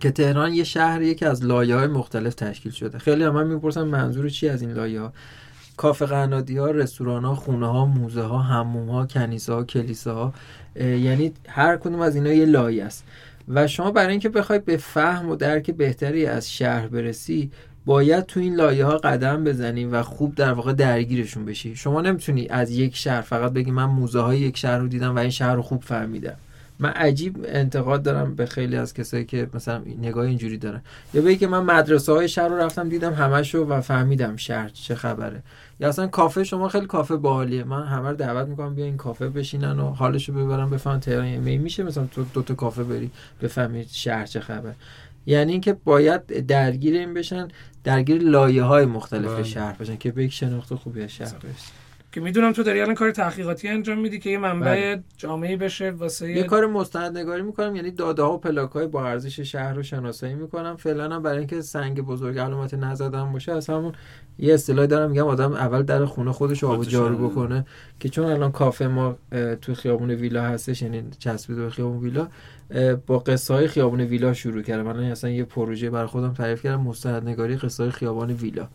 که 0.00 0.10
تهران 0.10 0.52
یه 0.52 0.64
شهریه 0.64 1.14
که 1.14 1.28
از 1.28 1.44
لایه 1.44 1.76
های 1.76 1.86
مختلف 1.86 2.34
تشکیل 2.34 2.72
شده. 2.72 2.98
خیلی 2.98 3.24
هم 3.24 3.34
من 3.34 3.46
می‌پرسن 3.46 3.82
منظور 3.82 4.28
چی 4.28 4.48
از 4.48 4.62
این 4.62 4.72
لایه 4.72 5.00
ها 5.00 5.12
کافه 5.76 6.06
قنادی 6.06 6.56
ها 6.58 6.70
رستوران 6.70 7.24
ها 7.24 7.34
خونه 7.34 7.66
ها 7.66 7.86
موزه 7.86 8.22
ها 8.22 8.42
حموم 8.42 8.90
ها 8.90 9.06
کنیسه 9.06 9.52
ها 9.52 9.64
کلیسه 9.64 10.10
ها 10.10 10.34
یعنی 10.76 11.32
هر 11.48 11.76
کدوم 11.76 12.00
از 12.00 12.14
اینا 12.14 12.32
یه 12.32 12.46
لایه 12.46 12.84
است. 12.84 13.04
و 13.48 13.66
شما 13.66 13.90
برای 13.90 14.10
اینکه 14.10 14.28
بخوای 14.28 14.58
به 14.58 14.76
فهم 14.76 15.28
و 15.28 15.36
درک 15.36 15.70
بهتری 15.70 16.26
از 16.26 16.52
شهر 16.52 16.86
برسی 16.86 17.50
باید 17.86 18.26
تو 18.26 18.40
این 18.40 18.54
لایه 18.54 18.84
ها 18.84 18.98
قدم 18.98 19.44
بزنی 19.44 19.84
و 19.84 20.02
خوب 20.02 20.34
در 20.34 20.52
واقع 20.52 20.72
درگیرشون 20.72 21.44
بشی. 21.44 21.76
شما 21.76 22.00
نمی‌تونی 22.00 22.48
از 22.48 22.70
یک 22.70 22.96
شهر 22.96 23.20
فقط 23.20 23.52
بگی 23.52 23.70
من 23.70 23.84
موزه 23.84 24.20
های 24.20 24.38
یک 24.38 24.56
شهر 24.56 24.78
رو 24.78 24.88
دیدم 24.88 25.16
و 25.16 25.18
این 25.18 25.30
شهر 25.30 25.54
رو 25.54 25.62
خوب 25.62 25.82
فهمیدم. 25.82 26.36
من 26.78 26.90
عجیب 26.90 27.44
انتقاد 27.48 28.02
دارم 28.02 28.34
به 28.34 28.46
خیلی 28.46 28.76
از 28.76 28.94
کسایی 28.94 29.24
که 29.24 29.48
مثلا 29.54 29.82
نگاه 30.02 30.26
اینجوری 30.26 30.58
دارن. 30.58 30.82
یا 31.14 31.22
بگی 31.22 31.36
که 31.36 31.46
من 31.46 31.62
مدرسه 31.62 32.12
های 32.12 32.28
شهر 32.28 32.48
رو 32.48 32.56
رفتم 32.56 32.88
دیدم 32.88 33.12
همشو 33.12 33.58
و 33.64 33.80
فهمیدم 33.80 34.36
شهر 34.36 34.68
چه 34.68 34.94
خبره. 34.94 35.42
یا 35.80 35.88
اصلا 35.88 36.06
کافه 36.06 36.44
شما 36.44 36.68
خیلی 36.68 36.86
کافه 36.86 37.16
باحالیه. 37.16 37.64
من 37.64 37.86
همه 37.86 38.08
رو 38.08 38.16
دعوت 38.16 38.48
می‌کنم 38.48 38.74
بیا 38.74 38.84
این 38.84 38.96
کافه 38.96 39.28
بشینن 39.28 39.78
و 39.80 39.90
حالشو 39.90 40.32
ببرن 40.32 40.70
بفهمن 40.70 41.00
تهران 41.00 41.26
یعنی 41.26 41.58
میشه 41.58 41.82
مثلا 41.82 42.06
تو 42.06 42.24
دو 42.34 42.42
تا 42.42 42.54
کافه 42.54 42.84
بری 42.84 43.10
بفهمی 43.42 43.86
شهر 43.90 44.26
چه 44.26 44.40
خبر 44.40 44.72
یعنی 45.26 45.52
اینکه 45.52 45.72
باید 45.72 46.46
درگیر 46.46 46.94
این 46.94 47.14
بشن 47.14 47.48
درگیر 47.84 48.22
لایه 48.22 48.62
های 48.62 48.84
مختلف 48.84 49.30
بله. 49.34 49.42
شهر 49.42 49.72
بشن 49.72 49.96
که 49.96 50.12
به 50.12 50.24
یک 50.24 50.32
شناخت 50.32 50.74
خوبی 50.74 51.02
از 51.02 51.10
شهر 51.10 51.28
برسن 51.28 51.83
که 52.14 52.20
می‌دونم 52.20 52.52
تو 52.52 52.62
داری 52.62 52.80
الان 52.80 52.94
کار 52.94 53.10
تحقیقاتی 53.10 53.68
انجام 53.68 53.98
میدی 53.98 54.18
که 54.18 54.30
یه 54.30 54.38
منبع 54.38 54.64
بله. 54.64 55.02
جامعه 55.16 55.56
بشه 55.56 55.90
واسه 55.90 56.32
یه 56.32 56.42
کار 56.42 56.66
مستند 56.66 57.18
نگاری 57.18 57.42
می‌کنم 57.42 57.76
یعنی 57.76 57.90
داده 57.90 58.22
ها 58.22 58.34
و 58.34 58.38
پلاک 58.38 58.70
های 58.70 58.86
با 58.86 59.06
ارزش 59.06 59.40
شهر 59.40 59.74
رو 59.74 59.82
شناسایی 59.82 60.34
می‌کنم. 60.34 60.76
فعلا 60.76 61.14
هم 61.14 61.22
برای 61.22 61.38
اینکه 61.38 61.60
سنگ 61.60 62.00
بزرگ 62.00 62.38
علامت 62.38 62.74
نزدن 62.74 63.32
باشه 63.32 63.52
از 63.52 63.70
همون 63.70 63.92
یه 64.38 64.54
اصطلاحی 64.54 64.88
دارم 64.88 65.10
میگم 65.10 65.26
آدم 65.26 65.52
اول 65.52 65.82
در 65.82 66.04
خونه 66.04 66.32
خودش 66.32 66.62
رو 66.62 66.68
آب 66.68 66.84
جارو 66.84 67.18
رو- 67.18 67.28
بکنه 67.28 67.66
که 68.00 68.08
چون 68.08 68.24
الان 68.24 68.52
کافه 68.52 68.86
ما 68.86 69.16
تو 69.62 69.74
خیابون 69.74 70.10
ویلا 70.10 70.42
هستش 70.42 70.82
یعنی 70.82 71.04
چسبیده 71.18 71.62
به 71.62 71.70
خیابون 71.70 71.98
ویلا 71.98 72.28
با 73.06 73.18
قصه 73.18 73.54
های 73.54 73.68
خیابون 73.68 74.00
ویلا 74.00 74.32
شروع 74.32 74.62
کردم. 74.62 74.82
من 74.82 74.98
اصلا 75.04 75.30
یه 75.30 75.44
پروژه 75.44 75.90
برای 75.90 76.06
خودم 76.06 76.32
تعریف 76.32 76.62
کردم 76.62 76.80
مستند 76.80 77.28
نگاری 77.28 77.56
قصه 77.56 77.82
های 77.82 77.92
خیابان 77.92 78.30
ویلا. 78.30 78.68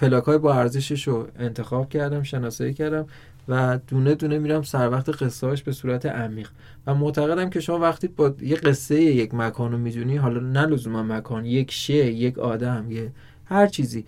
پلاک 0.00 0.24
های 0.24 0.38
با 0.38 0.54
ارزشش 0.54 1.08
رو 1.08 1.28
انتخاب 1.38 1.88
کردم 1.88 2.22
شناسایی 2.22 2.74
کردم 2.74 3.06
و 3.48 3.78
دونه 3.86 4.14
دونه 4.14 4.38
میرم 4.38 4.62
سر 4.62 4.90
وقت 4.90 5.22
قصه 5.22 5.54
به 5.64 5.72
صورت 5.72 6.06
عمیق. 6.06 6.48
و 6.86 6.94
معتقدم 6.94 7.50
که 7.50 7.60
شما 7.60 7.78
وقتی 7.78 8.08
با 8.08 8.34
یه 8.42 8.56
قصه 8.56 9.02
یک 9.02 9.34
مکان 9.34 9.72
رو 9.72 9.78
می‌دونی 9.78 10.16
حالا 10.16 10.40
نه 10.40 10.66
لزوما 10.66 11.02
مکان 11.02 11.44
یک 11.44 11.70
شی 11.70 11.94
یک 11.94 12.38
آدم 12.38 12.86
یه 12.90 13.12
هر 13.44 13.66
چیزی 13.66 14.04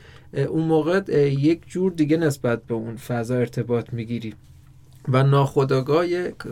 اون 0.49 0.65
موقع 0.65 1.03
یک 1.31 1.61
جور 1.67 1.93
دیگه 1.93 2.17
نسبت 2.17 2.63
به 2.63 2.75
اون 2.75 2.97
فضا 2.97 3.35
ارتباط 3.35 3.93
می‌گیری. 3.93 4.35
و 5.09 5.23
ناخودآگاه 5.23 6.05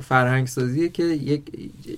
فرهنگ 0.02 0.46
سازیه 0.46 0.88
که 0.88 1.02
یک 1.02 1.42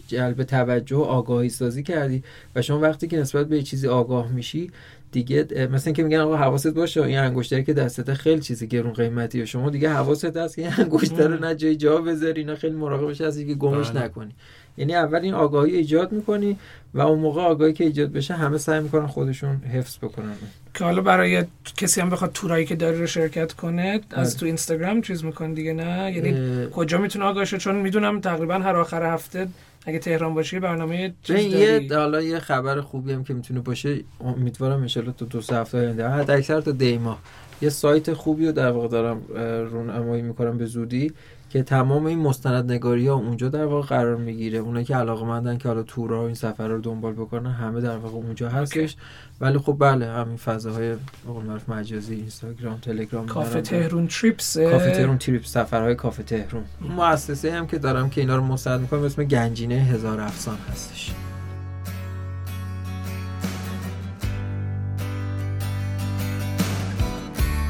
جلب 0.09 0.43
توجه 0.43 0.97
و 0.97 1.01
آگاهی 1.01 1.49
سازی 1.49 1.83
کردی. 1.83 2.23
و 2.57 2.63
شما 2.63 2.79
وقتی 2.79 3.09
که 3.09 3.17
نسبت 3.17 3.49
به 3.49 3.57
یه 3.57 3.63
چیزی 3.63 3.89
آگاه 3.89 4.33
میشی 4.33 4.71
دیگه 5.13 5.47
اه، 5.57 5.67
مثل 5.67 5.89
اینکه 5.89 6.03
میگن 6.03 6.19
آقا 6.19 6.37
حواست 6.37 6.69
باشه 6.69 7.03
این 7.03 7.19
انگشتری 7.19 7.65
که 7.65 7.73
دستت 7.73 8.15
خیلی 8.15 8.41
چیزی 8.41 8.67
گرون 8.67 8.93
قیمتیه 8.93 9.45
شما 9.45 9.71
دیگه 9.71 9.91
حواست 9.91 10.37
هست 10.37 10.57
که 10.57 10.63
این 10.63 10.73
انگشتر 10.79 11.29
رو 11.29 11.45
نه 11.45 11.55
جای 11.55 11.77
جا 11.77 12.01
بذاری 12.01 12.41
اینا 12.41 12.55
خیلی 12.55 12.77
مراقبش 12.77 13.21
هستی 13.21 13.47
که 13.47 13.55
گمش 13.55 13.91
بله. 13.91 14.05
نکنی. 14.05 14.31
یعنی 14.77 14.95
اول 14.95 15.19
این 15.19 15.35
آگاهی 15.35 15.77
ایجاد 15.77 16.13
می‌کنی 16.13 16.59
و 16.95 17.01
اون 17.01 17.19
موقع 17.19 17.43
آگاهی 17.43 17.73
که 17.73 17.85
ایجاد 17.85 18.13
بشه 18.13 18.35
همه 18.35 18.59
سعی 18.59 18.81
می‌کنن 18.81 19.07
خودشون 19.07 19.57
حفظ 19.57 19.99
بکنن. 19.99 20.33
که 20.75 20.85
حالا 20.85 21.03
برای 21.03 21.45
کسی 21.77 22.01
هم 22.01 22.11
بخواد 22.11 22.31
تورایی 22.33 22.67
که 22.67 22.77
داره 22.77 22.99
رو 22.99 23.07
شرکت 23.07 23.53
کنه 23.53 24.01
از 24.11 24.31
بله. 24.31 24.41
تو 24.41 24.47
اینستاگرام 24.47 25.01
چیز 25.01 25.25
می‌کنه 25.25 25.55
دیگه 25.55 25.73
نه؟ 25.73 26.13
یعنی 26.13 26.63
اه، 26.63 26.67
کجا 26.67 26.99
می‌تونه 26.99 27.25
آگاه 27.25 27.45
شه 27.45 27.59
چون 27.59 27.75
می‌دونم 27.75 28.21
تقریبا 28.21 28.55
هر 28.55 28.77
آخر 28.77 29.15
هفته 29.15 29.49
اگه 29.87 29.99
تهران 29.99 30.35
باشی 30.35 30.61
برنامه 30.61 31.15
یه 31.29 31.89
حالا 31.93 32.23
یه 32.23 32.39
خبر 32.39 32.81
خوبی 32.81 33.13
هم 33.13 33.25
که 33.25 33.35
می‌تونه 33.35 33.61
باشه 33.61 34.01
امیدوارم 34.21 34.81
انشالله 34.81 35.13
تو 35.13 35.25
دو 35.25 35.41
سه 35.41 35.57
هفته 35.57 35.79
آینده 35.79 36.09
حد 36.09 36.31
اکثر 36.31 36.61
تا 36.61 36.71
دیما 36.71 37.19
یه 37.63 37.69
سایت 37.69 38.13
خوبی 38.13 38.47
رو 38.47 38.53
در 38.53 38.71
واقع 38.71 38.89
دارم 38.89 39.23
رونمایی 39.71 40.23
می‌کنم 40.23 40.59
به 40.59 40.67
زودی. 40.67 41.13
که 41.53 41.63
تمام 41.63 42.07
این 42.07 42.19
مستند 42.19 42.73
نگاری 42.73 43.09
ها 43.09 43.15
اونجا 43.15 43.49
در 43.49 43.65
واقع 43.65 43.87
قرار 43.87 44.17
می‌گیره. 44.17 44.59
اونایی 44.59 44.85
که 44.85 44.97
علاقه 44.97 45.25
مندن 45.25 45.59
که 45.59 45.69
حالا 45.69 45.83
تورا 45.83 46.23
و 46.23 46.25
این 46.25 46.35
سفر 46.35 46.69
رو 46.69 46.81
دنبال 46.81 47.13
بکنن 47.13 47.51
همه 47.51 47.81
در 47.81 47.97
واقع 47.97 48.15
اونجا 48.15 48.49
هستش. 48.49 48.97
ولی 49.41 49.59
خب 49.59 49.77
بله 49.79 50.07
همین 50.07 50.37
فضاهای 50.37 50.95
قول 51.27 51.45
معروف 51.45 51.69
مجازی 51.69 52.15
اینستاگرام 52.15 52.79
تلگرام 52.79 53.27
کافه. 53.27 53.61
تهرون 53.61 54.07
تریپس. 54.07 54.59
کافه 54.59 54.91
تهرون 54.91 55.19
تریپ 55.19 55.45
سفرهای 55.45 55.95
کافه 55.95 56.23
تهرون. 56.23 56.65
مؤسسه 56.97 57.53
هم 57.53 57.67
که 57.67 57.79
دارم 57.79 58.11
که 58.11 58.21
اینا 58.21 58.37
رو 58.37 58.45
مستند 58.45 58.81
می‌کنم 58.81 59.01
به 59.01 59.07
اسم 59.07 59.25
گنجینه 59.25 59.75
هزار 59.75 60.21
افسان 60.21 60.59
هستش. 60.73 61.13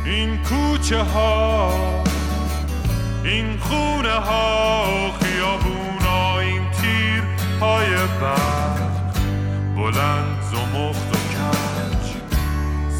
این 0.06 0.38
کوچه 0.42 1.02
ها 1.02 2.02
این 3.24 3.58
خونه 3.58 4.12
ها 4.12 4.84
خیابون 5.20 5.98
ها 6.04 6.40
این 6.40 6.70
تیر 6.70 7.22
های 7.60 7.86
برق. 8.20 9.14
بلند 9.76 10.42
زمخت 10.52 11.08
و 11.10 11.18
کج. 11.32 12.06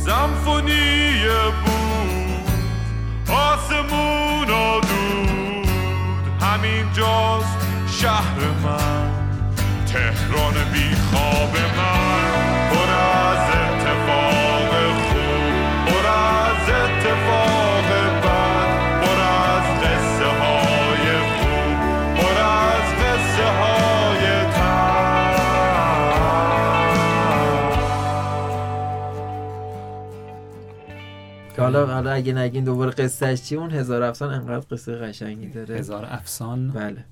سمفونی 0.07 1.23
بود 1.65 3.35
آسمون 3.35 4.51
و 4.51 4.81
دود. 4.81 6.43
همین 6.43 6.93
جاست 6.93 7.59
شهر 8.01 8.39
من 8.65 9.11
تهران 9.87 10.55
بی 10.73 10.97
خواب 11.11 11.57
من. 11.77 12.52
که 31.57 31.63
حالا 31.63 31.87
حالا 31.87 32.11
اگه 32.11 32.33
نگین 32.33 32.65
دوباره 32.65 32.91
قصهش 32.91 33.43
چی 33.43 33.57
اون 33.57 33.71
هزار 33.71 34.03
افسان 34.03 34.35
انقدر 34.35 34.67
قصه 34.71 34.97
قشنگی 34.97 35.47
داره. 35.47 35.79
هزار 35.79 36.07
افسان؟ 36.11 36.71
بله. 36.71 37.05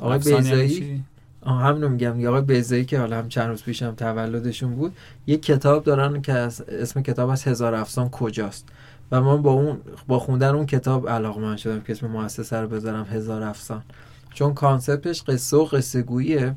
آقای 0.00 0.18
بیزایی 0.18 0.68
چی؟ 0.68 1.04
آه 1.42 1.62
همینو 1.62 1.88
میگم. 1.88 2.26
آقای 2.26 2.42
بیزایی 2.42 2.84
که 2.84 2.98
حالا 2.98 3.18
هم 3.18 3.28
چند 3.28 3.48
روز 3.48 3.62
پیشم 3.62 3.94
تولدشون 3.94 4.74
بود 4.74 4.96
یک 5.26 5.42
کتاب 5.42 5.84
دارن 5.84 6.22
که 6.22 6.32
اسم 6.32 7.02
کتاب 7.02 7.30
از 7.30 7.44
هزار 7.44 7.74
افسان 7.74 8.08
کجاست. 8.08 8.68
و 9.12 9.20
من 9.20 9.42
با 9.42 9.52
اون 9.52 9.78
با 10.06 10.18
خوندن 10.18 10.54
اون 10.54 10.66
کتاب 10.66 11.08
علاقمند 11.08 11.58
شدم 11.58 11.80
که 11.80 11.92
اسم 11.92 12.06
مؤسسه 12.06 12.56
رو 12.56 12.68
بذارم 12.68 13.04
هزار 13.04 13.42
افسان. 13.42 13.82
چون 14.34 14.54
کانسپتش 14.54 15.22
قصه 15.22 15.56
و 15.56 15.64
قصه 15.64 16.02
گوییه 16.02 16.54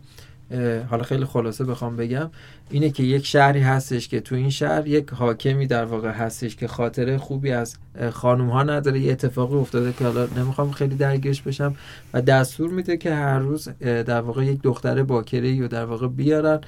حالا 0.90 1.04
خیلی 1.04 1.26
خلاصه 1.26 1.64
بخوام 1.64 1.96
بگم. 1.96 2.30
اینه 2.72 2.90
که 2.90 3.04
یک 3.04 3.26
شهری 3.26 3.60
هستش 3.60 4.08
که 4.08 4.20
تو 4.20 4.36
این 4.36 4.50
شهر 4.50 4.88
یک 4.88 5.10
حاکمی 5.10 5.68
در 5.68 5.86
واقع 5.86 6.12
هستش 6.12 6.56
که 6.56 6.68
خاطره 6.68 7.18
خوبی 7.18 7.52
از 7.52 7.78
خانوم 8.12 8.50
ها 8.50 8.64
نداره. 8.64 9.00
یه 9.00 9.12
اتفاقی 9.12 9.56
افتاده 9.56 9.94
که 9.94 10.06
حالا 10.06 10.28
نمی‌خوام 10.38 10.72
خیلی 10.72 10.96
درگیرش 10.96 11.42
بشم 11.42 11.76
و 12.14 12.22
دستور 12.22 12.70
میده 12.70 12.98
که 12.98 13.14
هر 13.14 13.40
روز 13.40 13.70
در 13.80 14.22
واقع 14.22 14.46
یک 14.46 14.62
دختر 14.62 15.04
باکره 15.04 15.60
رو 15.60 15.68
در 15.68 15.86
واقع 15.86 16.08
بیارن 16.08 16.60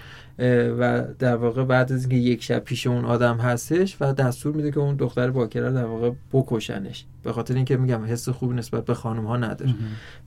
و 0.80 1.04
در 1.20 1.36
واقع 1.36 1.64
بعد 1.64 1.92
از 1.92 2.02
اینکه 2.02 2.16
یک 2.16 2.44
شب 2.44 2.60
پیش 2.60 2.88
اون 2.88 3.06
آدم 3.06 3.38
هستش 3.38 3.98
و 4.02 4.14
دستور 4.14 4.56
میده 4.56 4.72
که 4.72 4.80
اون 4.80 4.96
دختر 4.96 5.32
باکره 5.32 5.72
در 5.72 5.86
واقع 5.86 6.12
بکشنش. 6.34 7.06
به 7.24 7.34
خاطر 7.34 7.56
اینکه 7.56 7.78
میگم 7.78 8.06
حس 8.06 8.30
خوبی 8.30 8.56
نسبت 8.56 8.86
به 8.86 8.94
خانم 8.94 9.26
ها 9.26 9.38
نداره 9.38 9.74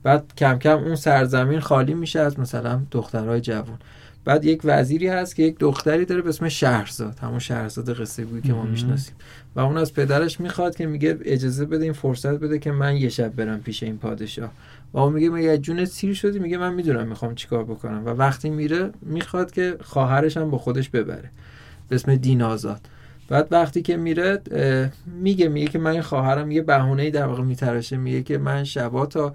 بعد 0.03 0.33
کم 0.37 0.59
کم 0.59 0.77
اون 0.77 0.95
سرزمین 0.95 1.59
خالی 1.59 1.93
میشه 1.93 2.19
از 2.19 2.39
مثلا 2.39 2.81
دخترهای 2.91 3.41
جوان. 3.41 3.79
بعد 4.27 4.45
یک 4.45 4.61
وزیری 4.63 5.07
هست 5.07 5.35
که 5.35 5.43
یک 5.43 5.59
دختری 5.59 6.05
داره 6.05 6.21
به 6.21 6.29
اسم 6.29 6.49
شهرزاد. 6.49 7.19
همون 7.19 7.39
شهرزاد 7.39 7.93
قصه 8.01 8.23
گویی 8.23 8.41
که 8.41 8.53
ما. 8.53 8.63
می‌شناسیم. 8.63 9.15
و 9.55 9.59
اون 9.59 9.77
از 9.77 9.93
پدرش 9.93 10.39
می‌خواد 10.39 10.75
که 10.75 10.85
میگه 10.85 11.17
اجازه 11.25 11.65
بده 11.65 11.83
این 11.83 11.93
فرصت 11.93 12.33
بده 12.33 12.59
که 12.59 12.71
من 12.71 12.97
یه 12.97 13.09
شب 13.09 13.35
برم 13.35 13.61
پیش 13.61 13.83
این 13.83 13.97
پادشاه. 13.97 14.51
و 14.93 14.97
اون 14.97 15.13
میگه 15.13 15.29
مگه 15.29 15.49
از 15.49 15.61
جونت 15.61 15.85
سیر 15.85 16.13
شدی؟ 16.13 16.39
میگه 16.39 16.57
من 16.57 16.73
می‌دونم 16.73 17.07
می‌خوام 17.07 17.35
چیکار 17.35 17.63
بکنم. 17.63 18.05
و 18.05 18.09
وقتی 18.09 18.49
میره 18.49 18.89
می‌خواد 19.01 19.51
که 19.51 19.77
خواهرش 19.81 20.37
هم 20.37 20.51
با 20.51 20.57
خودش 20.57 20.89
ببره. 20.89 21.29
به 21.89 21.95
اسم 21.95 22.15
دینازاد. 22.15 22.81
بعد 23.27 23.47
وقتی 23.51 23.81
که 23.81 23.97
میره 23.97 24.41
میگه 25.21 25.47
میگه 25.47 25.67
که 25.67 25.79
من 25.79 25.91
این 25.91 26.01
خواهرم 26.01 26.51
یه 26.51 26.61
بهونه 26.61 27.09
در 27.09 27.25
واقع 27.25 27.43
میتراشه 27.43 27.97
میگه 27.97 28.23
که 28.23 28.37
من 28.37 28.63
شبا 28.63 29.05
تا 29.05 29.33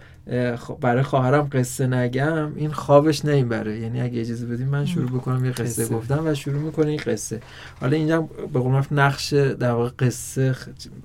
برای 0.81 1.03
خواهرم 1.03 1.49
قصه 1.53 1.87
نگم 1.87 2.53
این 2.57 2.73
خوابش 2.73 3.25
نمی‌بره 3.25 3.79
یعنی 3.79 4.01
اگه 4.01 4.21
اجازه 4.21 4.47
بدیم 4.47 4.69
من 4.69 4.87
شروع 4.87 5.11
بکنم 5.11 5.45
یه 5.45 5.51
قصه, 5.51 5.85
قصه. 5.85 5.95
گفتم 5.95 6.27
و 6.27 6.35
شروع 6.35 6.61
می‌کنه 6.61 6.87
این 6.87 7.01
قصه. 7.07 7.41
حالا 7.81 7.97
اینجا 7.97 8.21
به 8.23 8.61
قول 8.61 8.73
معروف 8.73 8.93
نقش 8.93 9.33
در 9.33 9.71
واقع 9.71 9.91
قصه 9.99 10.57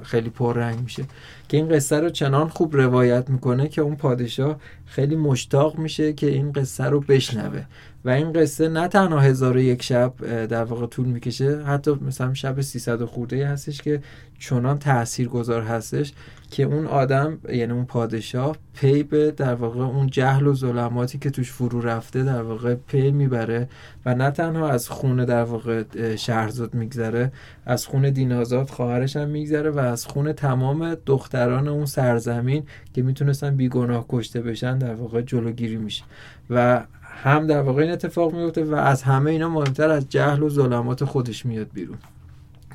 خیلی 0.03 0.29
پررنگ 0.29 0.79
میشه 0.79 1.03
که 1.47 1.57
این 1.57 1.69
قصه 1.69 1.99
رو 1.99 2.09
چنان 2.09 2.49
خوب 2.49 2.75
روایت 2.75 3.29
می‌کنه 3.29 3.67
که 3.67 3.81
اون 3.81 3.95
پادشاه 3.95 4.59
خیلی 4.85 5.15
مشتاق 5.15 5.77
میشه 5.77 6.13
که 6.13 6.27
این 6.27 6.51
قصه 6.51 6.83
رو 6.83 6.99
بشنوه. 6.99 7.63
و 8.07 8.09
این 8.09 8.33
قصه 8.33 8.69
نه 8.69 8.87
تنها 8.87 9.19
هزار 9.19 9.57
و 9.57 9.59
یک 9.59 9.83
شب 9.83 10.13
در 10.45 10.63
واقع 10.63 10.85
طول 10.85 11.05
می‌کشه 11.05 11.63
حتی 11.63 11.91
مثلا 11.91 12.33
شب 12.33 12.61
300 12.61 13.01
و 13.01 13.05
خورده 13.05 13.47
هستش 13.47 13.81
که 13.81 14.01
چنان 14.39 14.79
تاثیرگذار 14.79 15.61
هستش 15.61 16.13
که 16.51 16.63
اون 16.63 16.85
آدم 16.85 17.37
یعنی 17.49 17.73
اون 17.73 17.85
پادشاه 17.85 18.55
پی 18.73 19.03
به 19.03 19.31
در 19.31 19.53
واقع 19.53 19.79
اون 19.81 20.07
جهل 20.07 20.47
و 20.47 20.53
ظلماتی 20.53 21.17
که 21.17 21.29
توش 21.29 21.51
فرو 21.51 21.81
رفته 21.81 22.23
در 22.23 22.41
واقع 22.41 22.75
پی 22.75 23.11
می‌بره 23.11 23.69
و 24.05 24.15
نه 24.15 24.31
تنها 24.31 24.69
از 24.69 24.89
خون 24.89 25.25
در 25.25 25.43
واقع 25.43 25.83
شهرزاد 26.15 26.73
میگذره 26.73 27.31
از 27.65 27.87
خون 27.87 28.09
دینازاد 28.09 28.69
خواهرش 28.69 29.15
هم 29.15 29.29
میگذره 29.29 29.69
و 29.69 29.79
از 29.79 30.05
خون 30.05 30.33
تمام 30.33 30.95
دختران 31.05 31.67
اون 31.67 31.85
سرزمین 31.85 32.63
که 32.93 33.01
می‌تونستن 33.01 33.55
بیگناه 33.55 34.05
کشته 34.09 34.41
بشن 34.41 34.77
در 34.77 34.93
واقع 34.93 35.21
جلوگیری 35.21 35.77
میشه. 35.77 36.03
و 36.49 36.83
هم 37.23 37.47
در 37.47 37.61
واقع 37.61 37.81
این 37.81 37.91
اتفاق 37.91 38.33
میفته 38.33 38.63
و 38.63 38.75
از 38.75 39.03
همه 39.03 39.31
اینا 39.31 39.49
مهمتر 39.49 39.89
از 39.89 40.09
جهل 40.09 40.43
و 40.43 40.49
ظلمات 40.49 41.03
خودش 41.03 41.45
میاد 41.45 41.67
بیرون. 41.73 41.97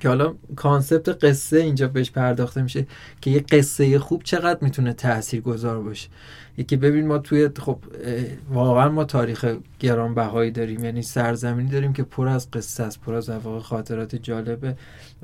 که 0.01 0.09
حالا 0.09 0.35
کانسپت 0.57 1.25
قصه 1.25 1.57
اینجا 1.57 1.89
بهش 1.89 2.11
پرداخته 2.11 2.63
میشه 2.63 2.87
که 3.21 3.31
یه 3.31 3.41
قصه 3.41 3.99
خوب 3.99 4.23
چقدر 4.23 4.59
می‌تونه 4.61 4.93
تأثیر 4.93 5.41
گذار 5.41 5.83
باشه. 5.83 6.09
یکی 6.59 6.77
ببین 6.77 7.07
ما 7.07 7.19
توی 7.19 7.51
خب 7.59 7.79
واقعا 8.51 8.89
ما 8.89 9.05
تاریخ 9.05 9.57
گرانبهایی 9.81 10.51
داریم 10.51 10.85
یعنی 10.85 11.03
سرزمینی 11.03 11.71
داریم 11.71 11.93
که 11.93 12.03
پر 12.03 12.29
از 12.29 12.51
قصه 12.51 12.83
است 12.83 13.01
پر 13.01 13.15
از 13.15 13.29
واقع 13.29 13.59
خاطرات 13.59 14.17
جالبه 14.17 14.77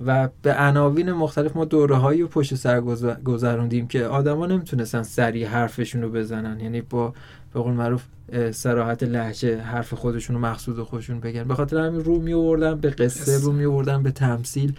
و 0.07 0.29
به 0.43 0.55
عناوین 0.55 1.13
مختلف 1.13 1.57
ما 1.57 1.65
دوره 1.65 1.97
هایی 1.97 2.25
پشت 2.25 2.55
سر 2.55 2.81
گذروندیم 3.25 3.89
که 3.89 4.05
آدما 4.05 4.47
نمی‌تونستن 4.47 5.03
سریع 5.03 5.49
حرفشون 5.49 6.03
رو 6.03 6.11
بزنن. 6.11 6.61
یعنی 6.61 6.81
با 6.81 7.15
به 7.55 7.61
قول 7.61 7.73
معروف 7.73 8.05
سراحت 8.51 9.03
لحجه 9.03 9.61
حرف 9.61 9.95
خودشون 9.95 10.37
و 10.37 10.39
مقصود 10.39 10.83
خودشون 10.83 11.21
بگن. 11.21 11.45
به 11.45 11.55
خاطر 11.55 11.79
همین 11.79 12.05
رو 12.05 12.21
می 12.21 12.57
به 12.75 12.91
قصه 12.91 13.39
رو 13.39 13.53
می 13.53 13.83
به 14.03 14.11
تمثیل 14.11 14.73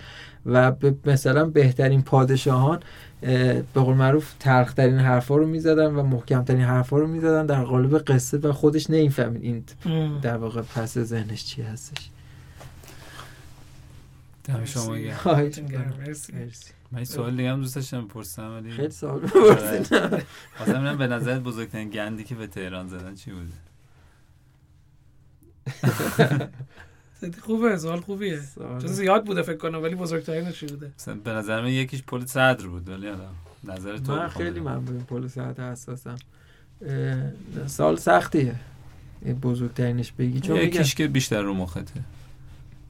و 0.46 0.72
به 0.72 0.96
مثلا 1.06 1.46
بهترین 1.46 2.02
پادشاهان 2.02 2.80
به 3.22 3.64
قول 3.74 3.96
معروف 3.96 4.34
تلخترین 4.40 4.98
حرفا 4.98 5.38
رو 5.38 5.48
می‌زدن 5.48 5.96
و 5.96 6.04
محکمترین 6.04 6.62
حرفا 6.62 6.98
رو 6.98 7.08
می‌زدن. 7.08 7.46
در 7.46 7.64
قالب 7.64 7.98
قصه 7.98 8.38
و 8.38 8.52
خودش 8.52 8.90
نمی‌فهمید 8.90 9.44
این 9.44 9.64
در 10.22 10.38
واقع 10.38 10.62
پس 10.62 10.98
ذهنش 10.98 11.46
چی 11.46 11.62
هستش. 11.62 12.10
دم 14.50 14.66
شما 14.66 14.96
مرسی. 16.00 16.34
من 16.92 16.98
این 16.98 17.06
سوال 17.06 17.36
دیگه 17.36 17.52
هم 17.52 17.62
دوست 17.62 17.76
داشتم 17.76 18.06
بپرسم 18.06 18.52
ولی 18.52 18.72
خیلی 18.72 18.90
سوال 18.90 19.20
بپرسید 19.20 19.94
آره. 19.94 20.96
به 20.96 21.08
نظرت 21.08 21.42
بزرگترین 21.42 21.90
گندی 21.90 22.24
که 22.24 22.36
به 22.36 22.48
تهران 22.48 22.88
زدن 22.88 23.16
چی 23.16 23.32
بوده؟ 23.32 23.54
خوبه 27.42 27.78
سوال 27.78 28.00
خوبیه. 28.00 28.40
چون 28.58 28.88
زیاد 28.88 29.26
بوده 29.26 29.42
فکر 29.42 29.58
کنم 29.58 29.84
ولی 29.84 29.96
بزرگترین 29.96 30.52
چی 30.52 30.66
بوده؟ 30.66 30.92
به 31.24 31.32
نظر 31.32 31.62
من 31.62 31.70
یکیش 31.70 32.04
پل 32.04 32.26
صدر 32.26 32.68
بود 32.68 32.90
ولی 32.90 33.12
نظر 33.64 33.98
تو 33.98 34.16
من 34.16 34.28
خیلی 34.28 34.60
من 34.60 34.86
به 34.86 34.92
پل 34.92 35.28
صدر 35.28 35.72
حساسم. 35.72 36.18
سال 37.66 37.96
سختیه. 37.96 38.56
بزرگترینش 39.42 40.12
بگی. 40.12 40.40
چون 40.40 40.56
یکیش 40.56 40.96
که 40.96 41.08
بیشتر 41.08 41.42
رو 41.42 41.54
مخته. 41.54 41.84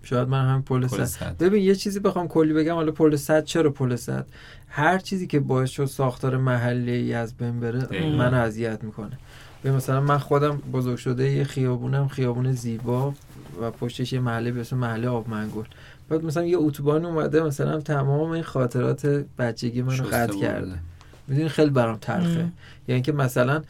شاید 0.03 0.27
من 0.27 0.49
هم 0.49 0.61
پل 0.61 0.87
صد. 0.87 1.37
ببین 1.37 1.63
یه 1.63 1.75
چیزی 1.75 1.99
بخوام 1.99 2.27
کلی 2.27 2.53
بگم 2.53 2.73
حالا 2.73 2.91
پل 2.91 3.15
صد 3.15 3.43
چرا 3.43 3.69
پل 3.69 3.95
صد؟ 3.95 4.25
هر 4.67 4.97
چیزی 4.97 5.27
که 5.27 5.39
باعث 5.39 5.69
شد 5.69 5.85
ساختار 5.85 6.37
محلی 6.37 7.13
از 7.13 7.37
بین 7.37 7.59
بره 7.59 8.15
من 8.17 8.33
اذیت 8.33 8.83
می‌کنه. 8.83 9.17
به 9.63 9.71
مثلا 9.71 10.01
من 10.01 10.17
خودم 10.17 10.57
بزرگ 10.57 10.97
شده 10.97 11.31
یه 11.31 11.43
خیابونم 11.43 12.07
خیابون 12.07 12.51
زیبا 12.51 13.13
و 13.61 13.71
پشتش 13.71 14.13
یه 14.13 14.19
محله 14.19 14.51
به 14.51 14.61
اسم 14.61 14.77
محله 14.77 15.07
آبمنگل 15.07 15.63
بعد 16.09 16.23
مثلا 16.23 16.45
یه 16.45 16.57
اتوبان 16.57 17.05
اومده 17.05 17.43
مثلا 17.43 17.79
تمام 17.79 18.29
این 18.29 18.43
خاطرات 18.43 19.05
بچگی 19.37 19.81
منو 19.81 20.03
قطع 20.03 20.39
کرده. 20.39 20.79
می‌دونی 21.27 21.49
خیلی 21.49 21.69
برام 21.69 21.97
تلخه. 21.97 22.45
یعنی 22.87 23.01
که 23.01 23.11
مثلا 23.11 23.61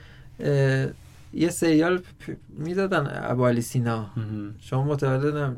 یه 1.33 1.49
سریال 1.49 2.01
می‌دادن 2.49 3.09
ابو 3.13 3.61
سینا. 3.61 4.09
شما 4.59 4.83
متولدم 4.83 5.57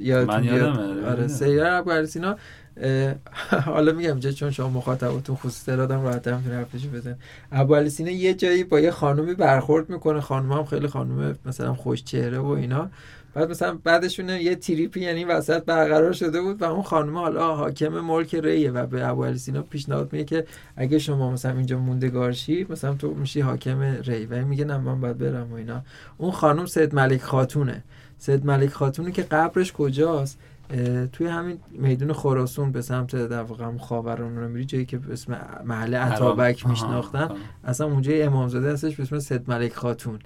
یادتون 0.00 0.36
من 0.36 0.44
یادم 0.44 1.04
آره 1.04 1.28
سریال 1.28 1.72
ابو 1.74 2.06
سینا 2.06 2.36
حالا 3.64 3.92
میگم 3.92 4.18
جه 4.20 4.32
چون 4.32 4.50
شما 4.50 4.68
مخاطبتون 4.68 5.36
خصوصی 5.36 5.76
دادم 5.76 6.02
راحت 6.02 6.28
هم 6.28 6.42
حرفشو 6.50 6.88
بزن 6.88 7.16
ابو 7.52 7.88
سینا 7.88 8.10
یه 8.10 8.34
جایی 8.34 8.64
با 8.64 8.80
یه 8.80 8.90
خانومی 8.90 9.34
برخورد 9.34 9.90
می‌کنه. 9.90 10.20
خانم 10.20 10.52
هم 10.52 10.64
خیلی 10.64 10.86
خانم 10.86 11.38
مثلا 11.46 11.74
خوش 11.74 12.04
چهره 12.04 12.38
و 12.38 12.46
اینا. 12.46 12.90
بعد 13.34 13.50
مثلا 13.50 13.78
بعدشون 13.84 14.28
یه 14.28 14.54
تریپی 14.54 15.00
یعنی 15.00 15.24
وسط 15.24 15.64
برقرار 15.64 16.12
شده 16.12 16.40
بود 16.42 16.62
و 16.62 16.64
اون 16.64 16.82
خانم 16.82 17.18
حالا 17.18 17.56
حاکم 17.56 17.88
ملک 18.00 18.34
ریه 18.34 18.70
و 18.70 18.86
به 18.86 19.08
ابو 19.08 19.34
سینا 19.34 19.62
پیشنهاد 19.62 20.12
میگه 20.12 20.24
که 20.24 20.46
اگه 20.76 20.98
شما 20.98 21.30
مثلا 21.30 21.52
اینجا 21.56 21.78
موندگارشی 21.78 22.66
مثلا 22.70 22.94
تو 22.94 23.14
میشی 23.14 23.40
حاکم 23.40 23.80
ری 23.82 24.26
و 24.26 24.44
میگه 24.44 24.64
نه 24.64 24.78
من 24.78 25.00
باید 25.00 25.18
برم 25.18 25.52
و 25.52 25.54
اینا. 25.54 25.82
اون 26.18 26.30
خانم 26.30 26.66
سید 26.66 26.94
ملک 26.94 27.22
خاتونه. 27.22 27.84
سید 28.18 28.46
ملک 28.46 28.70
خاتونه 28.70 29.12
که 29.12 29.22
قبرش 29.22 29.72
کجاست؟ 29.72 30.38
توی 31.12 31.26
همین 31.26 31.58
میدون 31.70 32.12
خراسون 32.12 32.72
به 32.72 32.82
سمت 32.82 33.16
در 33.16 33.42
واقع 33.42 33.76
خاوران 33.78 34.36
رو 34.36 34.48
میری 34.48 34.64
جایی 34.64 34.84
که 34.84 34.98
به 34.98 35.12
اسم 35.12 35.40
محل 35.64 35.94
عطابک 35.94 36.66
میشناختن. 36.66 37.28
اصلا 37.64 37.86
اونجا 37.86 38.12
امامزاده 38.14 38.72
هستش 38.72 38.96
به 38.96 39.02
اسم 39.02 39.18
سید 39.18 39.50
ملک 39.50 39.74
خاتون 39.74 40.18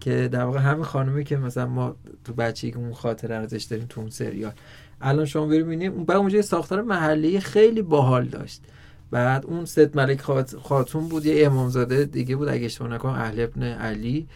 که 0.00 0.28
در 0.28 0.44
واقع 0.44 0.58
همین 0.58 0.84
خانمی 0.84 1.24
که 1.24 1.36
مثلا 1.36 1.66
ما 1.66 1.96
تو 2.24 2.32
بچگی 2.32 2.72
اون 2.72 2.92
خاطر 2.92 3.32
ازش 3.32 3.62
داریم 3.62 3.86
تو 3.88 4.00
اون 4.00 4.10
سریال. 4.10 4.52
الان 5.00 5.24
شما 5.24 5.46
ببینید 5.46 5.92
اون 5.92 6.10
اونجا 6.10 6.42
ساختار 6.42 6.82
محلی 6.82 7.40
خیلی 7.40 7.82
باحال 7.82 8.24
داشت. 8.24 8.62
بعد 9.10 9.46
اون 9.46 9.64
ست 9.64 9.96
ملک 9.96 10.20
خاتون 10.62 11.08
بود 11.08 11.26
یه 11.26 11.46
امامزاده 11.46 12.04
دیگه 12.04 12.36
بود 12.36 12.48
اگه 12.48 12.64
اشتباه 12.64 12.88
نکنم 12.90 13.12
اهل 13.12 13.40
ابن 13.40 13.62
علی. 13.62 14.26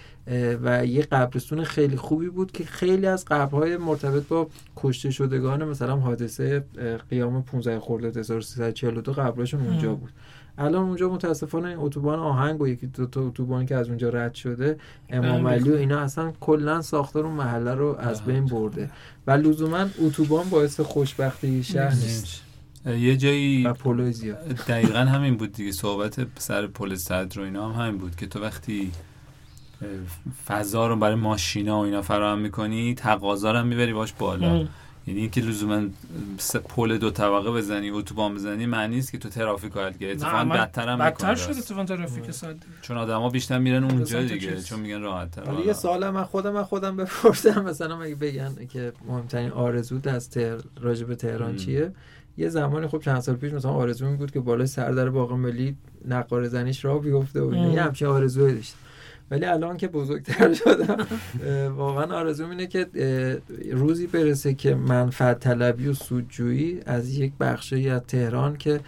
و 0.63 0.87
یه 0.87 1.03
قبرستون 1.03 1.65
خیلی 1.65 1.97
خوبی 1.97 2.29
بود 2.29 2.53
که 2.53 2.65
خیلی 2.65 3.07
از 3.07 3.25
قبرهای 3.25 3.77
مرتبط 3.77 4.29
با 4.29 4.49
کشته 4.77 5.11
شدگان 5.11 5.65
مثلا 5.65 5.97
حادثه 5.97 6.65
قیام 7.11 7.43
15 7.43 7.81
خرداد 7.81 8.17
1342 8.17 9.13
قبرشون 9.13 9.67
اونجا 9.67 9.95
بود. 9.95 10.11
الان 10.59 10.83
اونجا 10.83 11.09
متاسفانه 11.09 11.75
اتوبان 11.79 12.19
آهنگ 12.19 12.61
و 12.61 12.69
یکی 12.69 12.87
دو 12.87 13.07
تا 13.07 13.27
اتوبان 13.27 13.67
که 13.67 13.75
از 13.75 13.89
اونجا 13.89 14.09
رد 14.09 14.35
شده 14.35 14.79
امام 15.11 15.47
علی 15.47 15.71
و 15.71 15.75
اینا 15.75 15.99
اصلا 15.99 16.33
کلا 16.41 16.83
ساختار 16.83 17.27
اون 17.27 17.35
محله 17.35 17.75
رو 17.75 17.97
از 17.99 18.25
بین 18.25 18.45
برده. 18.45 18.91
و 19.27 19.31
لزوما 19.31 19.87
اتوبان 19.99 20.49
باعث 20.49 20.81
خوشبختی 20.81 21.63
شهر 21.65 21.95
نیست. 21.95 22.43
یه 22.87 23.17
جایی 23.17 23.73
پولو 23.73 24.13
دقیقا 24.69 24.99
همین 24.99 25.37
بود 25.37 25.53
دیگه. 25.53 25.73
صحبت 25.73 26.27
سر 26.39 26.67
پل 26.67 26.95
صدر 26.95 27.41
و 27.41 27.43
اینا 27.43 27.73
هم 27.73 27.87
همین 27.87 27.99
بود 27.99 28.17
که 28.17 28.27
تو 28.27 28.41
وقتی 28.41 28.93
فضا 30.47 30.87
رو 30.87 30.97
برای 30.97 31.15
ماشینا 31.15 31.81
و 31.81 31.85
اینا 31.85 32.03
فراهم 32.03 32.39
می‌کنی 32.39 32.95
تقاضا 32.95 33.53
رو 33.53 33.59
هم 33.59 33.67
می‌بری 33.67 33.93
باش 33.93 34.13
بالا. 34.13 34.67
یعنی 35.09 35.21
اینکه 35.21 35.41
لزوما 35.41 35.83
پل 36.69 36.99
دو 36.99 37.11
طبقه 37.11 37.51
بزنی 37.51 37.91
اتوبان 37.91 38.35
بزنی 38.35 38.67
معنی 38.67 38.95
نیست 38.95 39.13
که 39.13 39.19
تو 39.19 39.29
ترافیک 39.29 39.73
رو 39.73 39.81
حل 39.81 39.93
اتفاقا 40.01 40.45
بدتر 40.45 40.89
هم 40.89 40.99
بدتر 40.99 41.35
شده 41.35 41.59
اتفاقا 41.59 41.85
ترافیک 41.85 42.31
ساده 42.31 42.59
چون 42.83 42.97
آدما 42.97 43.31
بیشتر 43.31 43.59
میرن 43.59 43.85
اونجا 43.85 44.23
دیگه 44.23 44.63
چون 44.63 44.81
میگن 44.81 45.01
راحت 45.01 45.31
تر 45.31 45.55
یه 45.67 45.73
سوال 45.73 46.11
من 46.11 46.25
خودم 46.25 46.53
من 46.53 46.63
خودم 46.63 46.97
بپرسم. 46.97 47.65
مثلا 47.65 48.03
اگه 48.03 48.15
بگن 48.15 48.67
که 48.73 48.93
مهمترین 49.09 49.51
آرزو 49.51 50.01
از 50.05 50.31
تهر... 50.31 50.57
راجب 50.81 51.15
تهران 51.15 51.57
چیه؟ 51.57 51.93
یه 52.37 52.49
زمانی 52.49 52.87
خب 52.87 53.01
چند 53.01 53.21
سال 53.21 53.37
پیش 53.37 53.53
مثلا 53.53 53.71
آرزو 53.71 54.07
می 54.07 54.17
بود 54.17 54.31
که 54.31 54.41
بالای 54.41 54.67
سردر 54.67 55.11
باغ 55.11 55.33
ملی 55.33 55.77
نقاره 56.09 56.49
زنیش 56.49 56.85
راه 56.85 57.01
بیفته 57.01 57.43
و 57.43 57.55
یه 57.55 57.83
همچین 57.83 58.09
آرزوی 58.09 58.55
داشت 58.55 58.75
ولی 59.31 59.45
الان 59.45 59.77
که 59.77 59.89
بزرگتر 59.89 60.55
شدم 60.65 61.07
واقعا 61.77 62.19
آرزو 62.19 62.47
اینه 62.47 62.67
که 62.67 62.87
روزی 63.73 64.07
برسه 64.07 64.55
که 64.55 64.75
منفعت 64.75 65.41
طلبی 65.41 65.89
و 65.89 65.95
سودجویی 65.95 66.81
از 66.87 67.19
یک 67.19 67.33
بخشی 67.41 67.91
از 67.91 68.01
تهران 68.01 68.57
که 68.57 68.81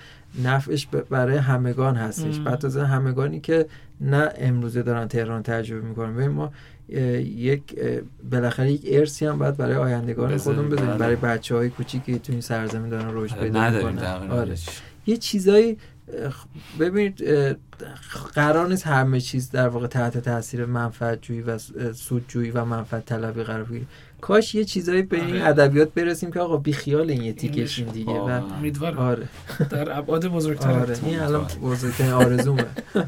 نفعش 0.45 0.87
برای 0.87 1.37
همگان 1.37 1.97
هستش. 1.97 2.39
بعد 2.39 2.67
از 2.67 2.77
همگانی 2.77 3.41
که 3.41 3.67
نه 4.01 4.29
امروزه 4.39 4.83
دارن 4.83 5.09
تهران 5.09 5.43
تجربه 5.43 5.89
می‌کنن. 5.89 6.17
و 6.17 6.33
ما 6.33 6.53
یک 6.89 7.63
بالاخره 8.31 8.73
یک 8.73 8.83
ارسی 8.87 9.27
هم 9.27 9.39
باید 9.39 9.57
برای 9.57 9.77
آیندگان 9.77 10.37
خودمون 10.37 10.69
بذاریم. 10.69 10.91
بله. 10.91 10.99
برای 10.99 11.17
بچه 11.17 11.55
های 11.57 11.69
کوچیکی 11.69 12.13
که 12.13 12.19
تو 12.19 12.33
این 12.33 12.41
سرزمین 12.41 12.89
دارن 12.91 13.09
رشد 13.13 13.35
آره، 13.35 13.45
پیدا 13.45 13.71
می‌کنن. 13.71 14.31
آره. 14.31 14.55
یه 15.07 15.17
چیزایی 15.17 15.79
ببینید 16.81 17.23
قرار 18.35 18.69
نیست 18.69 18.87
همه 18.87 19.21
چیز 19.21 19.51
در 19.51 19.69
واقع 19.69 19.87
تحت 19.87 20.19
تاثیر 20.19 20.65
منفعت 20.65 21.23
جویی 21.23 21.43
و 21.43 21.59
سودجویی 21.93 22.51
و 22.51 22.65
منفعت 22.65 23.07
طلبی 23.07 23.43
قرار 23.43 23.65
بگیره. 23.65 23.87
کاش 24.21 24.55
یه 24.55 24.65
چیزایی 24.65 25.03
به 25.03 25.17
این 25.17 25.37
آره. 25.37 25.47
ادبیات 25.47 25.95
برسیم 25.95 26.33
که 26.33 26.41
آقا 26.41 26.57
بی 26.57 26.73
خیال 26.73 27.11
این 27.11 27.23
یه 27.23 27.33
تیکشین 27.33 27.87
دیگه 27.87 28.13
و 28.13 28.43
آره. 28.97 29.29
در 29.71 29.99
ابعاد 29.99 30.27
بزرگتر 30.27 30.71
آره 30.71 30.97
این 31.05 31.21
الان 31.21 31.47
بزرگترین 31.63 32.13
آرزومه. 32.13 32.67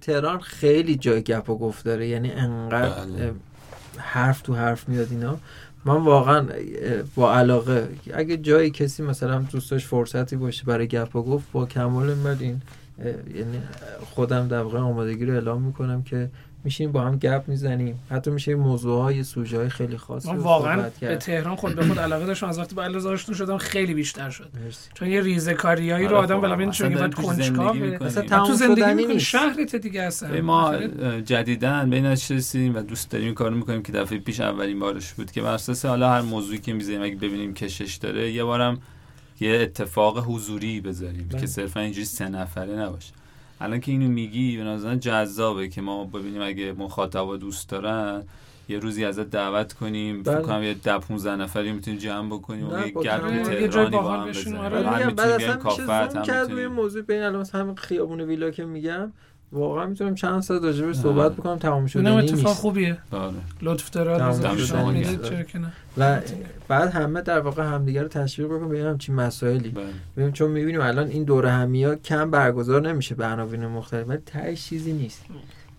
تهران 0.00 0.40
خیلی 0.40 0.96
جای 0.96 1.22
گپ 1.22 1.50
و 1.50 1.58
گفت 1.58 1.84
داره 1.84 2.08
یعنی 2.08 2.32
انقدر 2.32 3.04
بله. 3.04 3.32
حرف 3.96 4.42
تو 4.42 4.54
حرف 4.54 4.88
میاد 4.88 5.08
اینا. 5.10 5.38
من 5.86 5.96
واقعا 5.96 6.46
با 7.14 7.34
علاقه 7.34 7.88
اگه 8.14 8.36
جایی 8.36 8.70
کسی 8.70 9.02
مثلا 9.02 9.38
دوستاش 9.38 9.86
فرصتی 9.86 10.36
باشه 10.36 10.64
برای 10.64 10.86
گپ 10.86 11.16
و 11.16 11.22
گفت 11.22 11.52
با 11.52 11.66
کمال 11.66 12.14
میل 12.14 12.36
این 12.40 12.62
یعنی 13.34 13.62
خودم 14.00 14.48
در 14.48 14.62
واقع 14.62 14.78
آمادگی 14.78 15.24
رو 15.26 15.34
اعلام 15.34 15.62
می‌کنم 15.62 16.02
که 16.02 16.30
میشیم 16.66 16.92
با 16.92 17.00
هم 17.00 17.16
گپ 17.16 17.44
می‌زنیم. 17.46 17.98
حتی 18.10 18.30
میشه 18.30 18.54
موضوع 18.54 19.02
های 19.02 19.22
سوژه 19.22 19.58
های 19.58 19.68
خیلی 19.68 19.96
خاص 19.96 20.26
من 20.26 20.36
واقعا 20.36 20.90
به 21.00 21.16
تهران 21.16 21.56
خود 21.56 21.74
به 21.74 21.86
خود 21.86 21.98
علاقه 21.98 22.26
داشتم. 22.26 22.48
از 22.48 22.58
وقتی 22.58 22.74
با 22.74 22.84
علیرضا 22.84 23.10
آشنا 23.12 23.34
شدم 23.34 23.58
خیلی 23.58 23.94
بیشتر 23.94 24.30
شد. 24.30 24.48
مرسی. 24.64 24.90
چون 24.94 25.08
یه 25.08 25.20
ریزه 25.20 25.54
کاریایی 25.54 26.06
رو 26.06 26.16
آره، 26.16 26.24
آدم 26.24 26.40
بالا 26.40 26.54
ببین 26.54 26.70
چون 26.70 26.94
بعد 26.94 27.14
کنجکاوه 27.14 27.98
تو 28.46 28.54
زندگی 28.54 28.94
می‌کنی 28.94 29.20
شهرت 29.20 29.76
دیگه 29.76 30.02
اصلا. 30.02 30.42
ما 30.42 30.76
جدیدن 31.24 31.90
بین 31.90 32.06
رسیدیم 32.06 32.76
و 32.76 32.80
دوست 32.80 33.10
داریم 33.10 33.34
کار 33.34 33.50
می‌کنیم 33.50 33.82
که 33.82 33.92
دفعه 33.92 34.18
پیش 34.18 34.40
اولین 34.40 34.78
بارش 34.78 35.12
بود 35.12 35.30
که 35.30 35.42
بر 35.42 35.54
اساس 35.54 35.84
حالا 35.84 36.10
هر 36.10 36.20
موضوعی 36.20 36.58
که 36.58 36.72
می‌ذاریم 36.72 37.02
اگه 37.02 37.16
ببینیم 37.16 37.54
کشش 37.54 37.94
داره 37.94 38.32
یه 38.32 38.44
بارم 38.44 38.78
یه 39.40 39.58
اتفاق 39.62 40.24
حضوری 40.28 40.80
بذاریم 40.80 41.26
بله. 41.30 41.40
که 41.40 41.46
صرفا 41.46 41.80
اینجوری 41.80 42.04
سه 42.04 42.28
نفره 42.28 42.72
نباشه. 42.72 43.12
الان 43.60 43.80
که 43.80 43.92
اینو 43.92 44.08
میگی 44.08 44.56
به 44.56 44.64
نظرم 44.64 44.96
جذابه 44.96 45.68
که 45.68 45.80
ما 45.80 46.04
ببینیم 46.04 46.42
اگه 46.42 46.72
مخاطبا 46.72 47.36
دوست 47.36 47.68
دارن 47.68 48.22
یه 48.68 48.78
روزی 48.78 49.04
ازت 49.04 49.30
دعوت 49.30 49.72
کنیم 49.72 50.22
بله. 50.22 50.34
فکر 50.34 50.44
کنم 50.44 50.62
یه 50.62 50.74
ده 50.74 50.98
15 50.98 51.36
نفری 51.36 51.72
می‌تونیم 51.72 52.00
جمع 52.00 52.28
بکنیم 52.28 52.72
و 52.72 52.78
یه 52.78 52.92
گپ 52.92 53.02
تهرانی 53.02 53.68
با 53.68 53.98
باحال 53.98 54.20
هم 54.20 54.28
بشینیم، 54.28 54.58
بزنیم. 54.58 54.86
آره. 54.88 55.10
بعد 55.10 55.20
اصلا 55.20 55.36
میشه 55.36 55.52
کافه 55.52 55.82
زوم 55.82 56.16
هم 56.16 56.22
کرد 56.22 56.52
روی 56.52 56.66
موضوع 56.66 57.02
بین 57.02 57.22
الان 57.22 57.40
مثلا 57.40 57.60
همین 57.60 57.76
خیابون 57.76 58.20
ویلا 58.20 58.50
که 58.50 58.64
میگم 58.64 59.12
واقعا 59.52 59.86
می‌تونم 59.86 60.14
چند 60.14 60.40
ساعت 60.40 60.62
راجع. 60.62 60.92
صحبت 60.92 61.32
بکنم 61.32 61.58
تمام 61.58 61.74
اینم 61.74 61.86
شدنی 61.86 62.16
اتفاق 62.16 62.46
نیست 62.46 62.60
خوبیه. 62.60 62.98
آره. 63.12 63.34
لطف 63.62 63.96
نه. 63.96 65.72
و 65.98 66.20
بعد 66.68 66.90
همه 66.90 67.22
در 67.22 67.40
واقع 67.40 67.64
همدیگه 67.64 68.02
رو 68.02 68.08
تشویق 68.08 68.48
بکنیم 68.48 68.68
به 68.68 68.82
همچین 68.82 69.14
مسائلی. 69.14 69.68
بله. 69.68 69.84
ببین 70.16 70.32
چون 70.32 70.50
می‌بینیم 70.50 70.80
الان 70.80 71.08
این 71.08 71.24
دوره 71.24 71.50
همی 71.50 71.84
ها 71.84 71.94
کم 71.94 72.30
برگزار 72.30 72.88
نمیشه 72.88 73.14
به 73.14 73.26
عناوین 73.26 73.66
مختلف 73.66 74.08
ولی 74.08 74.18
تهش 74.26 74.68
چیزی 74.68 74.92
نیست. 74.92 75.24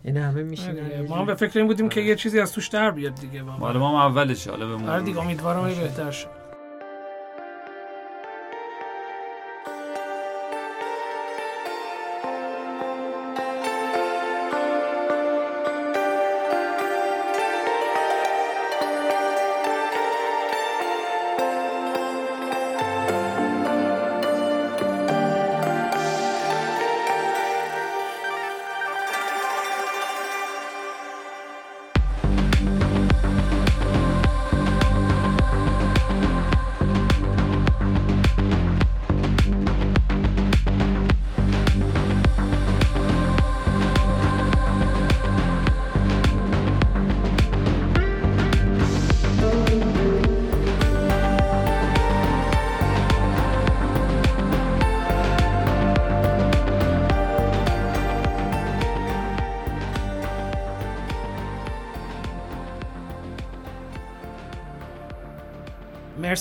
یعنی 0.05 0.19
همه 0.19 0.43
میشینن 0.43 0.85
آره، 0.85 1.05
ما 1.09 1.15
هم 1.15 1.25
به 1.25 1.35
فکر 1.35 1.59
این 1.59 1.67
بودیم 1.67 1.89
که 1.89 2.01
یه 2.01 2.15
چیزی 2.15 2.39
از 2.39 2.53
توش 2.53 2.67
در 2.67 2.91
بیاد 2.91 3.15
دیگه 3.15 3.41
ما 3.41 3.69
هم 3.69 3.83
اولشه 3.83 4.51
حالا 4.51 4.77
به 4.77 4.91
آره. 4.91 5.03
دیگه 5.03 5.19
امیدوارم 5.19 5.63
بهتر 5.63 6.11
شد 6.11 6.36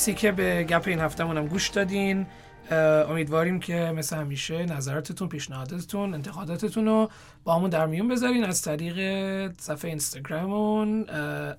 مرسی 0.07 0.19
که 0.19 0.33
به 0.33 0.65
گپ 0.65 0.85
این 0.87 1.01
هفتهمون 1.01 1.37
هم 1.37 1.47
گوش 1.47 1.69
دادین. 1.69 2.27
امیدواریم 3.09 3.61
که 3.61 3.93
مثل 3.97 4.17
همیشه 4.17 4.65
نظراتتون 4.65 5.29
پیشنهاداتتون 5.29 6.15
انتقاداتتون 6.15 6.87
رو 6.87 7.11
با 7.45 7.55
همون 7.55 7.71
در 7.71 7.87
میون 7.87 8.09
بذارین 8.09 8.45
از 8.45 8.63
طریق 8.63 8.97
صفحه 9.61 9.89
اینستاگراممون 9.89 11.07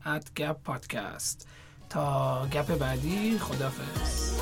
ات 0.06 0.34
گپ 0.36 0.64
پادکست. 0.64 1.48
تا 1.90 2.48
گپ 2.54 2.78
بعدی 2.78 3.38
خدافظ 3.40 4.40